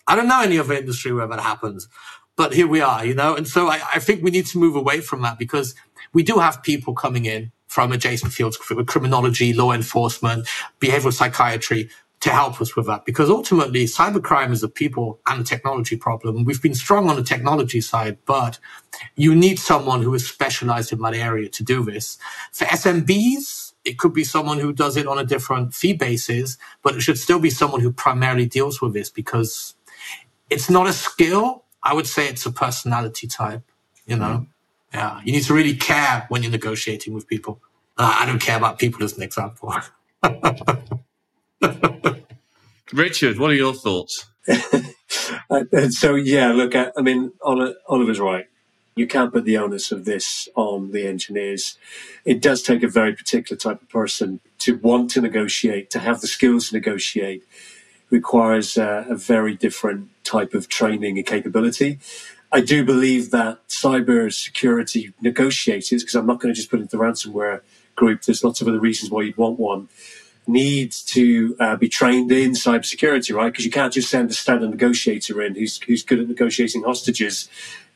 I 0.07 0.15
don't 0.15 0.27
know 0.27 0.41
any 0.41 0.57
other 0.57 0.73
industry 0.73 1.11
where 1.11 1.27
that 1.27 1.39
happens, 1.39 1.89
but 2.37 2.53
here 2.53 2.67
we 2.67 2.79
are, 2.79 3.05
you 3.05 3.13
know? 3.13 3.35
And 3.35 3.47
so 3.47 3.67
I, 3.67 3.81
I 3.95 3.99
think 3.99 4.23
we 4.23 4.31
need 4.31 4.45
to 4.47 4.57
move 4.57 4.75
away 4.77 5.01
from 5.01 5.21
that 5.23 5.37
because 5.37 5.75
we 6.13 6.23
do 6.23 6.39
have 6.39 6.63
people 6.63 6.93
coming 6.93 7.25
in 7.25 7.51
from 7.67 7.91
adjacent 7.91 8.31
fields, 8.31 8.55
criminology, 8.55 9.53
law 9.53 9.73
enforcement, 9.73 10.47
behavioral 10.79 11.11
psychiatry, 11.11 11.89
to 12.19 12.29
help 12.31 12.59
us 12.61 12.75
with 12.75 12.87
that. 12.87 13.05
Because 13.05 13.29
ultimately, 13.29 13.85
cybercrime 13.85 14.51
is 14.51 14.63
a 14.63 14.69
people 14.69 15.19
and 15.27 15.41
a 15.41 15.43
technology 15.43 15.95
problem. 15.95 16.45
We've 16.45 16.61
been 16.61 16.73
strong 16.73 17.09
on 17.09 17.15
the 17.15 17.23
technology 17.23 17.81
side, 17.81 18.17
but 18.25 18.59
you 19.15 19.35
need 19.35 19.59
someone 19.59 20.01
who 20.01 20.13
is 20.13 20.27
specialized 20.27 20.91
in 20.91 20.99
that 21.01 21.13
area 21.13 21.49
to 21.49 21.63
do 21.63 21.83
this. 21.83 22.17
For 22.53 22.65
SMBs, 22.65 23.73
it 23.85 23.99
could 23.99 24.13
be 24.13 24.23
someone 24.23 24.59
who 24.59 24.73
does 24.73 24.97
it 24.97 25.07
on 25.07 25.19
a 25.19 25.23
different 25.23 25.73
fee 25.73 25.93
basis, 25.93 26.57
but 26.81 26.95
it 26.95 27.01
should 27.01 27.19
still 27.19 27.39
be 27.39 27.49
someone 27.49 27.81
who 27.81 27.91
primarily 27.91 28.45
deals 28.47 28.81
with 28.81 28.93
this 28.93 29.09
because 29.09 29.75
it's 30.49 30.69
not 30.69 30.87
a 30.87 30.93
skill. 30.93 31.63
I 31.87 31.93
would 31.93 32.05
say 32.05 32.27
it's 32.27 32.45
a 32.45 32.51
personality 32.51 33.27
type, 33.27 33.63
you 34.05 34.17
know? 34.17 34.25
Mm. 34.25 34.47
Yeah. 34.93 35.21
You 35.23 35.31
need 35.31 35.43
to 35.43 35.53
really 35.53 35.75
care 35.75 36.25
when 36.27 36.43
you're 36.43 36.51
negotiating 36.51 37.13
with 37.13 37.27
people. 37.27 37.61
Uh, 37.97 38.17
I 38.19 38.25
don't 38.25 38.39
care 38.39 38.57
about 38.57 38.77
people 38.77 39.05
as 39.05 39.15
an 39.15 39.23
example. 39.23 39.73
Richard, 42.93 43.39
what 43.39 43.51
are 43.51 43.55
your 43.55 43.73
thoughts? 43.73 44.25
uh, 45.49 45.63
so 45.89 46.15
yeah, 46.15 46.51
look, 46.51 46.75
I, 46.75 46.91
I 46.97 47.01
mean, 47.01 47.31
Oliver's 47.41 48.19
right. 48.19 48.47
You 48.97 49.07
can't 49.07 49.31
put 49.31 49.45
the 49.45 49.57
onus 49.57 49.91
of 49.91 50.03
this 50.03 50.49
on 50.55 50.91
the 50.91 51.07
engineers. 51.07 51.77
It 52.25 52.41
does 52.41 52.63
take 52.63 52.83
a 52.83 52.87
very 52.89 53.13
particular 53.13 53.57
type 53.57 53.81
of 53.81 53.87
person 53.87 54.41
to 54.59 54.77
want 54.79 55.11
to 55.11 55.21
negotiate, 55.21 55.89
to 55.91 55.99
have 55.99 56.19
the 56.19 56.27
skills 56.27 56.69
to 56.69 56.75
negotiate. 56.75 57.43
Requires 58.09 58.77
uh, 58.77 59.05
a 59.09 59.15
very 59.15 59.55
different 59.55 60.09
type 60.23 60.53
of 60.53 60.69
training 60.69 61.17
and 61.17 61.25
capability. 61.25 61.99
I 62.51 62.61
do 62.61 62.85
believe 62.85 63.31
that 63.31 63.67
cyber 63.67 64.33
security 64.33 65.13
negotiators, 65.21 66.03
because 66.03 66.15
I'm 66.15 66.25
not 66.25 66.39
going 66.39 66.53
to 66.53 66.57
just 66.57 66.71
put 66.71 66.79
it 66.79 66.89
the 66.89 66.97
ransomware 66.97 67.61
group, 67.95 68.21
there's 68.21 68.43
lots 68.43 68.61
of 68.61 68.67
other 68.69 68.79
reasons 68.79 69.11
why 69.11 69.23
you'd 69.23 69.37
want 69.37 69.59
one, 69.59 69.89
need 70.47 70.93
to 70.93 71.57
uh, 71.59 71.75
be 71.75 71.89
trained 71.89 72.31
in 72.31 72.51
cybersecurity, 72.51 73.35
right? 73.35 73.51
Because 73.51 73.65
you 73.65 73.71
can't 73.71 73.91
just 73.91 74.09
send 74.09 74.29
a 74.29 74.33
standard 74.33 74.69
negotiator 74.69 75.41
in 75.41 75.55
who's, 75.55 75.81
who's 75.83 76.03
good 76.03 76.19
at 76.19 76.29
negotiating 76.29 76.83
hostages, 76.83 77.49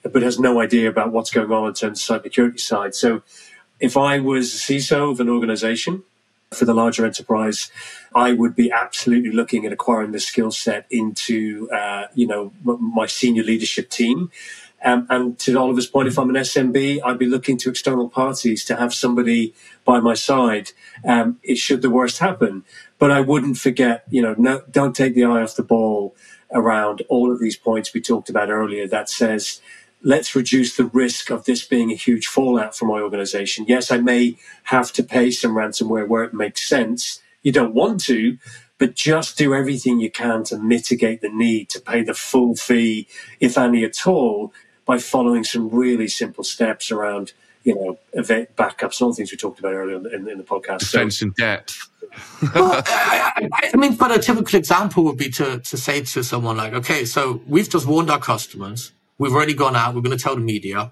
but 0.03 0.22
has 0.22 0.38
no 0.39 0.59
idea 0.59 0.89
about 0.89 1.14
what's 1.14 1.32
going 1.32 1.51
on 1.51 1.70
in 1.70 1.74
terms 1.74 2.09
of 2.09 2.22
cybersecurity 2.22 2.59
side. 2.59 2.93
So 2.93 3.22
if 3.80 3.95
I 3.95 4.20
was 4.20 4.53
a 4.53 4.57
CISO 4.57 5.12
of 5.12 5.22
an 5.22 5.30
organization, 5.30 6.03
for 6.54 6.66
the 6.66 6.74
larger 6.74 7.06
enterprise, 7.06 7.72
I 8.14 8.34
would 8.34 8.56
be 8.56 8.72
absolutely 8.72 9.32
looking 9.32 9.66
at 9.66 9.72
acquiring 9.72 10.12
the 10.12 10.20
skill 10.20 10.52
set 10.52 10.86
into, 10.89 11.70
uh, 11.72 12.08
you 12.14 12.28
know, 12.28 12.52
my 12.64 13.06
senior 13.06 13.43
leadership 13.43 13.89
team. 13.89 14.32
Um, 14.84 15.06
and 15.10 15.38
to 15.39 15.58
Oliver's 15.58 15.88
point, 15.88 16.08
if 16.08 16.18
I'm 16.18 16.30
an 16.30 16.36
SMB, 16.36 17.02
I'd 17.06 17.20
be 17.20 17.28
looking 17.28 17.58
to 17.58 17.70
external 17.70 18.10
parties 18.10 18.66
to 18.66 18.76
have 18.76 18.93
somebody 18.93 19.54
by 19.86 19.99
my 19.99 20.16
side. 20.16 20.72
Um, 21.06 21.39
it 21.43 21.58
should 21.58 21.82
the 21.82 21.89
worst 21.89 22.18
happen, 22.18 22.66
but 22.97 23.12
I 23.12 23.22
wouldn't 23.22 23.58
forget, 23.58 24.04
you 24.10 24.22
know, 24.22 24.36
no, 24.38 24.64
don't 24.72 24.95
take 24.95 25.14
the 25.14 25.24
eye 25.24 25.41
off 25.43 25.56
the 25.56 25.64
ball 25.64 26.16
around 26.52 27.04
all 27.08 27.32
of 27.32 27.39
these 27.39 27.56
points 27.56 27.93
we 27.93 28.02
talked 28.02 28.30
about 28.30 28.49
earlier. 28.49 28.88
That 28.88 29.08
says 29.08 29.62
let's 30.04 30.36
reduce 30.36 30.76
the 30.76 30.86
risk 30.86 31.30
of 31.30 31.45
this 31.45 31.66
being 31.66 31.91
a 31.91 31.95
huge 31.95 32.28
fallout 32.28 32.76
for 32.76 32.86
my 32.86 32.99
organization. 32.99 33.66
Yes, 33.68 33.91
I 33.91 33.97
may 33.97 34.38
have 34.64 34.91
to 34.93 35.04
pay 35.04 35.32
some 35.32 35.56
ransomware 35.56 36.08
where 36.08 36.24
it 36.24 36.34
makes 36.34 36.68
sense. 36.68 37.22
You 37.43 37.52
don't 37.52 37.74
want 37.74 38.04
to, 38.06 38.38
but 38.78 38.95
just 38.95 39.38
do 39.38 39.54
everything 39.54 39.99
you 39.99 40.12
can 40.12 40.43
to 40.45 40.58
mitigate 40.58 41.22
the 41.22 41.30
need 41.30 41.70
to 41.70 41.80
pay 41.80 42.04
the 42.04 42.14
full 42.14 42.56
fee, 42.56 43.08
if 43.39 43.58
any 43.58 43.84
at 43.84 44.08
all, 44.08 44.54
by 44.86 44.97
following 44.97 45.43
some 45.43 45.70
really 45.70 46.08
simple 46.08 46.43
steps 46.43 46.91
around, 46.91 47.34
you 47.64 47.76
know, 47.76 47.99
event 48.14 48.56
backups 48.56 49.02
all 49.02 49.10
the 49.10 49.16
things 49.16 49.32
we 49.32 49.38
talked 49.38 49.60
about 49.60 49.74
earlier 49.74 49.97
in, 49.97 50.08
in, 50.08 50.28
in 50.28 50.38
the 50.38 50.43
podcast. 50.43 50.80
Defense 50.80 51.20
so, 51.20 51.28
in 51.28 51.34
depth. 51.38 51.88
well, 52.56 52.82
I, 52.88 53.49
I, 53.74 53.78
mean, 53.78 53.95
but 53.95 54.12
a 54.12 54.20
typical 54.20 54.60
example 54.60 55.04
would 55.06 55.18
be 55.18 55.30
to, 55.30 55.60
to 55.60 55.78
say 55.78 56.02
to 56.02 56.24
someone 56.24 56.58
like, 56.58 56.74
okay, 56.74 57.06
so 57.06 57.41
we've 57.47 57.70
just 57.70 57.86
warned 57.86 58.10
our 58.10 58.20
customers 58.20 58.91
We've 59.22 59.36
already 59.36 59.53
gone 59.53 59.76
out. 59.76 59.93
We're 59.93 60.01
going 60.01 60.17
to 60.17 60.24
tell 60.24 60.34
the 60.34 60.41
media. 60.41 60.91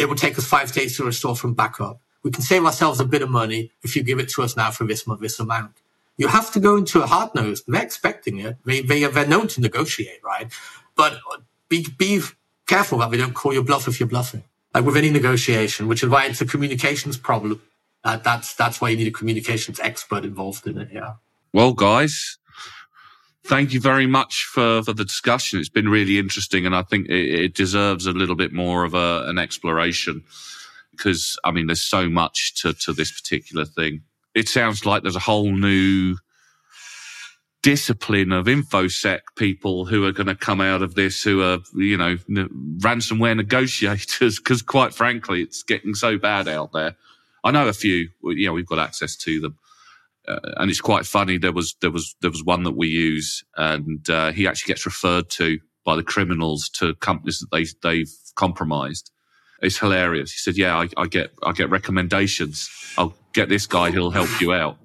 It 0.00 0.06
will 0.08 0.16
take 0.16 0.36
us 0.36 0.44
five 0.44 0.72
days 0.72 0.96
to 0.96 1.04
restore 1.04 1.36
from 1.36 1.54
backup. 1.54 2.00
We 2.24 2.32
can 2.32 2.42
save 2.42 2.64
ourselves 2.64 2.98
a 2.98 3.04
bit 3.04 3.22
of 3.22 3.30
money 3.30 3.70
if 3.84 3.94
you 3.94 4.02
give 4.02 4.18
it 4.18 4.28
to 4.30 4.42
us 4.42 4.56
now 4.56 4.72
for 4.72 4.84
this, 4.84 5.04
this 5.20 5.38
amount. 5.38 5.74
You 6.16 6.26
have 6.26 6.50
to 6.54 6.58
go 6.58 6.76
into 6.76 7.00
a 7.02 7.06
hard 7.06 7.36
nose. 7.36 7.62
They're 7.68 7.80
expecting 7.80 8.40
it. 8.40 8.56
They, 8.64 8.80
they, 8.80 9.04
they're 9.04 9.28
known 9.28 9.46
to 9.46 9.60
negotiate, 9.60 10.18
right? 10.24 10.50
But 10.96 11.20
be, 11.68 11.86
be 11.96 12.20
careful 12.66 12.98
that 12.98 13.12
they 13.12 13.16
don't 13.16 13.34
call 13.34 13.54
your 13.54 13.62
bluff 13.62 13.86
if 13.86 14.00
you're 14.00 14.08
bluffing. 14.08 14.42
Like 14.74 14.84
with 14.84 14.96
any 14.96 15.10
negotiation, 15.10 15.86
which 15.86 16.02
is 16.02 16.08
why 16.08 16.26
it's 16.26 16.40
a 16.40 16.46
communications 16.46 17.16
problem. 17.16 17.62
Uh, 18.02 18.16
that's, 18.16 18.54
that's 18.54 18.80
why 18.80 18.88
you 18.88 18.96
need 18.96 19.06
a 19.06 19.12
communications 19.12 19.78
expert 19.78 20.24
involved 20.24 20.66
in 20.66 20.78
it. 20.78 20.88
Yeah. 20.92 21.12
Well, 21.52 21.74
guys, 21.74 22.38
thank 23.48 23.72
you 23.72 23.80
very 23.80 24.06
much 24.06 24.48
for, 24.52 24.82
for 24.82 24.92
the 24.92 25.04
discussion. 25.04 25.58
It's 25.58 25.68
been 25.68 25.88
really 25.88 26.18
interesting, 26.18 26.66
and 26.66 26.76
I 26.76 26.82
think 26.82 27.08
it, 27.08 27.40
it 27.44 27.54
deserves 27.54 28.06
a 28.06 28.12
little 28.12 28.36
bit 28.36 28.52
more 28.52 28.84
of 28.84 28.94
a, 28.94 29.24
an 29.26 29.38
exploration 29.38 30.22
because 30.92 31.38
I 31.44 31.50
mean, 31.50 31.66
there's 31.66 31.82
so 31.82 32.08
much 32.08 32.60
to, 32.62 32.74
to 32.74 32.92
this 32.92 33.10
particular 33.10 33.64
thing. 33.64 34.02
It 34.34 34.48
sounds 34.48 34.84
like 34.84 35.02
there's 35.02 35.16
a 35.16 35.20
whole 35.20 35.52
new 35.52 36.16
discipline 37.62 38.30
of 38.30 38.46
infosec 38.46 39.20
people 39.36 39.84
who 39.84 40.04
are 40.06 40.12
going 40.12 40.28
to 40.28 40.34
come 40.34 40.60
out 40.60 40.80
of 40.80 40.94
this 40.94 41.24
who 41.24 41.42
are 41.42 41.58
you 41.74 41.96
know 41.96 42.16
ransomware 42.78 43.36
negotiators 43.36 44.38
because 44.38 44.62
quite 44.62 44.94
frankly 44.94 45.42
it's 45.42 45.64
getting 45.64 45.92
so 45.92 46.16
bad 46.16 46.46
out 46.46 46.72
there 46.72 46.94
i 47.42 47.50
know 47.50 47.66
a 47.66 47.72
few 47.72 48.08
you 48.22 48.46
know 48.46 48.52
we've 48.52 48.68
got 48.68 48.78
access 48.78 49.16
to 49.16 49.40
them 49.40 49.58
uh, 50.28 50.38
and 50.58 50.70
it's 50.70 50.80
quite 50.80 51.06
funny. 51.06 51.38
There 51.38 51.52
was 51.52 51.74
there 51.80 51.90
was 51.90 52.14
there 52.20 52.30
was 52.30 52.44
one 52.44 52.62
that 52.64 52.76
we 52.76 52.88
use, 52.88 53.44
and 53.56 54.08
uh, 54.10 54.32
he 54.32 54.46
actually 54.46 54.70
gets 54.72 54.84
referred 54.86 55.30
to 55.30 55.58
by 55.84 55.96
the 55.96 56.02
criminals 56.02 56.68
to 56.74 56.94
companies 56.96 57.40
that 57.40 57.50
they 57.50 57.66
they've 57.82 58.12
compromised. 58.34 59.10
It's 59.60 59.78
hilarious. 59.78 60.30
He 60.32 60.38
said, 60.38 60.56
"Yeah, 60.56 60.76
I, 60.76 60.88
I 60.96 61.06
get 61.06 61.30
I 61.42 61.52
get 61.52 61.70
recommendations. 61.70 62.68
I'll 62.96 63.14
get 63.32 63.48
this 63.48 63.66
guy, 63.66 63.90
he'll 63.90 64.10
help 64.10 64.40
you 64.40 64.52
out. 64.52 64.76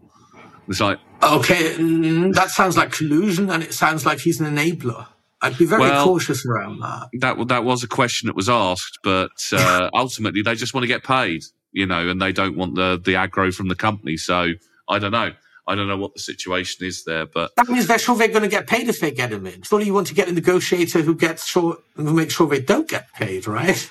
It's 0.67 0.79
like, 0.79 0.99
okay, 1.21 1.73
mm, 1.73 2.33
that 2.33 2.49
sounds 2.49 2.77
like 2.77 2.91
collusion, 2.91 3.49
and 3.49 3.61
it 3.63 3.73
sounds 3.73 4.05
like 4.05 4.19
he's 4.19 4.39
an 4.39 4.55
enabler. 4.55 5.07
I'd 5.41 5.57
be 5.57 5.65
very 5.65 5.81
well, 5.81 6.05
cautious 6.05 6.45
around 6.45 6.79
that. 6.79 7.09
That 7.19 7.47
that 7.49 7.63
was 7.65 7.83
a 7.83 7.87
question 7.87 8.27
that 8.27 8.35
was 8.35 8.47
asked, 8.47 8.99
but 9.03 9.31
uh, 9.51 9.89
ultimately 9.93 10.41
they 10.41 10.55
just 10.55 10.73
want 10.73 10.83
to 10.83 10.87
get 10.87 11.03
paid, 11.03 11.43
you 11.73 11.85
know, 11.85 12.07
and 12.07 12.21
they 12.21 12.31
don't 12.31 12.55
want 12.55 12.75
the 12.75 13.01
the 13.03 13.13
aggro 13.15 13.53
from 13.53 13.67
the 13.67 13.75
company. 13.75 14.15
So 14.15 14.53
I 14.87 14.99
don't 14.99 15.11
know. 15.11 15.31
I 15.65 15.75
don't 15.75 15.87
know 15.87 15.97
what 15.97 16.13
the 16.13 16.19
situation 16.19 16.85
is 16.85 17.05
there, 17.05 17.25
but 17.25 17.55
that 17.55 17.69
means 17.69 17.87
they're 17.87 17.97
sure 17.97 18.17
they're 18.17 18.27
going 18.27 18.43
to 18.43 18.49
get 18.49 18.67
paid 18.67 18.89
if 18.89 18.99
they 18.99 19.11
get 19.11 19.31
him 19.31 19.45
in. 19.47 19.61
Surely 19.61 19.85
you 19.85 19.93
want 19.93 20.07
to 20.07 20.13
get 20.13 20.27
a 20.27 20.33
negotiator 20.33 21.01
who 21.01 21.15
gets 21.15 21.45
sure 21.45 21.77
who 21.95 22.13
makes 22.13 22.33
sure 22.33 22.47
they 22.47 22.59
don't 22.59 22.89
get 22.89 23.11
paid, 23.13 23.47
right? 23.47 23.89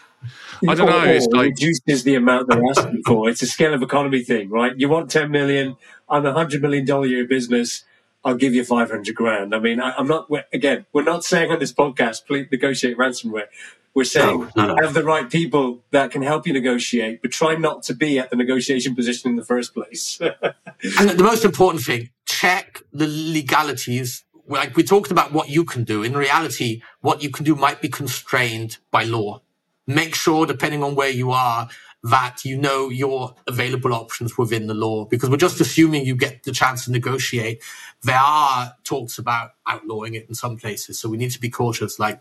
I 0.68 0.74
don't 0.74 0.86
know. 0.86 1.03
It's 1.05 1.26
like 1.28 1.47
reduces 1.47 2.05
the 2.05 2.14
amount 2.14 2.49
they're 2.49 2.62
asking 2.70 3.03
for. 3.07 3.28
It's 3.28 3.43
a 3.43 3.47
scale 3.47 3.72
of 3.74 3.82
economy 3.82 4.22
thing, 4.22 4.51
right? 4.51 4.72
You 4.76 4.88
want 4.88 5.11
ten 5.11 5.30
million. 5.30 5.76
I'm 6.09 6.26
a 6.26 6.32
hundred 6.32 6.61
million 6.61 6.84
dollar 6.84 7.07
year 7.07 7.26
business. 7.26 7.84
I'll 8.24 8.36
give 8.36 8.54
you 8.54 8.64
500 8.64 9.14
grand. 9.14 9.54
I 9.54 9.58
mean, 9.58 9.80
I, 9.80 9.98
am 9.98 10.06
not, 10.06 10.28
again, 10.52 10.86
we're 10.92 11.02
not 11.02 11.24
saying 11.24 11.50
on 11.50 11.58
this 11.58 11.72
podcast, 11.72 12.26
please 12.26 12.46
negotiate 12.50 12.96
ransomware. 12.96 13.46
We're 13.94 14.04
saying 14.04 14.48
no, 14.56 14.68
no. 14.68 14.76
have 14.80 14.94
the 14.94 15.04
right 15.04 15.28
people 15.28 15.82
that 15.90 16.10
can 16.10 16.22
help 16.22 16.46
you 16.46 16.52
negotiate, 16.52 17.20
but 17.20 17.30
try 17.30 17.56
not 17.56 17.82
to 17.84 17.94
be 17.94 18.18
at 18.18 18.30
the 18.30 18.36
negotiation 18.36 18.94
position 18.94 19.30
in 19.30 19.36
the 19.36 19.44
first 19.44 19.74
place. 19.74 20.18
and 20.20 21.10
the 21.10 21.22
most 21.22 21.44
important 21.44 21.84
thing, 21.84 22.08
check 22.24 22.80
the 22.92 23.06
legalities. 23.06 24.24
Like 24.46 24.76
we 24.76 24.82
talked 24.82 25.10
about 25.10 25.32
what 25.32 25.50
you 25.50 25.64
can 25.64 25.84
do. 25.84 26.02
In 26.02 26.14
reality, 26.16 26.80
what 27.00 27.22
you 27.22 27.30
can 27.30 27.44
do 27.44 27.54
might 27.54 27.82
be 27.82 27.88
constrained 27.88 28.78
by 28.90 29.04
law. 29.04 29.42
Make 29.86 30.14
sure, 30.14 30.46
depending 30.46 30.82
on 30.82 30.94
where 30.94 31.10
you 31.10 31.32
are, 31.32 31.68
that 32.05 32.44
you 32.44 32.57
know 32.57 32.88
your 32.88 33.34
available 33.46 33.94
options 33.94 34.36
within 34.36 34.66
the 34.66 34.74
law 34.74 35.05
because 35.05 35.30
we're 35.30 35.36
just 35.36 35.61
assuming 35.61 36.05
you 36.05 36.16
get 36.16 36.42
the 36.42 36.53
chance 36.53 36.84
to 36.84 36.90
negotiate. 36.90 37.62
There 38.03 38.18
are 38.18 38.74
talks 38.82 39.18
about 39.18 39.53
outlawing 39.66 40.14
it 40.14 40.28
in 40.28 40.34
some 40.34 40.57
places. 40.57 40.98
So 40.98 41.09
we 41.09 41.16
need 41.16 41.30
to 41.30 41.40
be 41.40 41.48
cautious, 41.48 41.98
like 41.98 42.20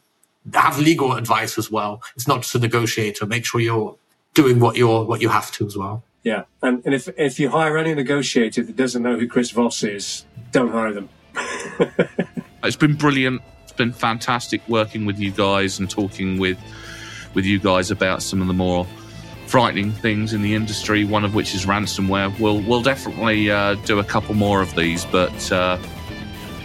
have 0.53 0.77
legal 0.79 1.13
advice 1.13 1.57
as 1.57 1.71
well. 1.71 2.01
It's 2.15 2.27
not 2.27 2.43
just 2.43 2.53
a 2.55 2.59
negotiator. 2.59 3.25
Make 3.25 3.45
sure 3.45 3.59
you're 3.59 3.97
doing 4.33 4.59
what 4.59 4.75
you're, 4.75 5.03
what 5.03 5.21
you 5.21 5.29
have 5.29 5.51
to 5.53 5.65
as 5.65 5.75
well. 5.75 6.03
Yeah. 6.23 6.43
And, 6.61 6.83
and 6.85 6.93
if, 6.93 7.09
if 7.17 7.39
you 7.39 7.49
hire 7.49 7.77
any 7.77 7.95
negotiator 7.95 8.63
that 8.63 8.75
doesn't 8.75 9.01
know 9.01 9.17
who 9.17 9.27
Chris 9.27 9.49
Voss 9.49 9.81
is, 9.83 10.25
don't 10.51 10.71
hire 10.71 10.93
them. 10.93 11.09
it's 12.63 12.75
been 12.75 12.93
brilliant. 12.93 13.41
It's 13.63 13.71
been 13.71 13.93
fantastic 13.93 14.61
working 14.67 15.05
with 15.05 15.17
you 15.17 15.31
guys 15.31 15.79
and 15.79 15.89
talking 15.89 16.37
with, 16.37 16.59
with 17.33 17.45
you 17.45 17.57
guys 17.57 17.89
about 17.89 18.21
some 18.21 18.41
of 18.41 18.47
the 18.47 18.53
more 18.53 18.85
frightening 19.51 19.91
things 19.91 20.31
in 20.31 20.41
the 20.41 20.55
industry, 20.55 21.03
one 21.03 21.25
of 21.25 21.35
which 21.35 21.53
is 21.53 21.65
ransomware. 21.65 22.39
We'll, 22.39 22.61
we'll 22.61 22.81
definitely 22.81 23.51
uh, 23.51 23.75
do 23.83 23.99
a 23.99 24.03
couple 24.03 24.33
more 24.33 24.61
of 24.61 24.73
these, 24.75 25.03
but 25.03 25.51
uh, 25.51 25.75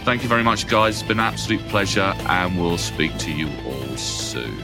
thank 0.05 0.23
you 0.23 0.29
very 0.29 0.41
much, 0.41 0.67
guys. 0.67 1.01
It's 1.01 1.03
been 1.05 1.19
an 1.19 1.25
absolute 1.25 1.59
pleasure, 1.67 2.13
and 2.29 2.57
we'll 2.57 2.77
speak 2.77 3.17
to 3.17 3.31
you 3.33 3.49
all 3.65 3.97
soon. 3.97 4.57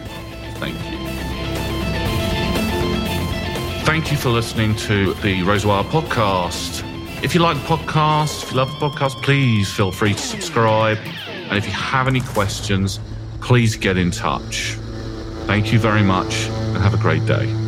Thank 0.56 0.76
you. 0.90 0.98
Thank 3.86 4.10
you 4.10 4.16
for 4.16 4.30
listening 4.30 4.78
to 4.78 5.14
the 5.16 5.42
Razorwire 5.42 5.84
podcast. 5.84 6.82
If 7.26 7.36
you 7.36 7.42
like 7.42 7.58
the 7.58 7.76
podcast, 7.76 8.44
if 8.44 8.52
you 8.52 8.58
love 8.58 8.70
the 8.80 8.90
podcast, 8.90 9.22
please 9.22 9.70
feel 9.70 9.92
free 9.92 10.14
to 10.14 10.22
subscribe. 10.22 10.98
And 11.50 11.58
if 11.58 11.66
you 11.66 11.74
have 11.74 12.08
any 12.08 12.22
questions, 12.22 13.02
please 13.42 13.76
get 13.76 13.98
in 13.98 14.12
touch. 14.12 14.78
Thank 15.46 15.74
you 15.74 15.80
very 15.80 16.04
much 16.04 16.48
and 16.48 16.78
have 16.78 16.94
a 16.94 16.98
great 16.98 17.26
day. 17.26 17.63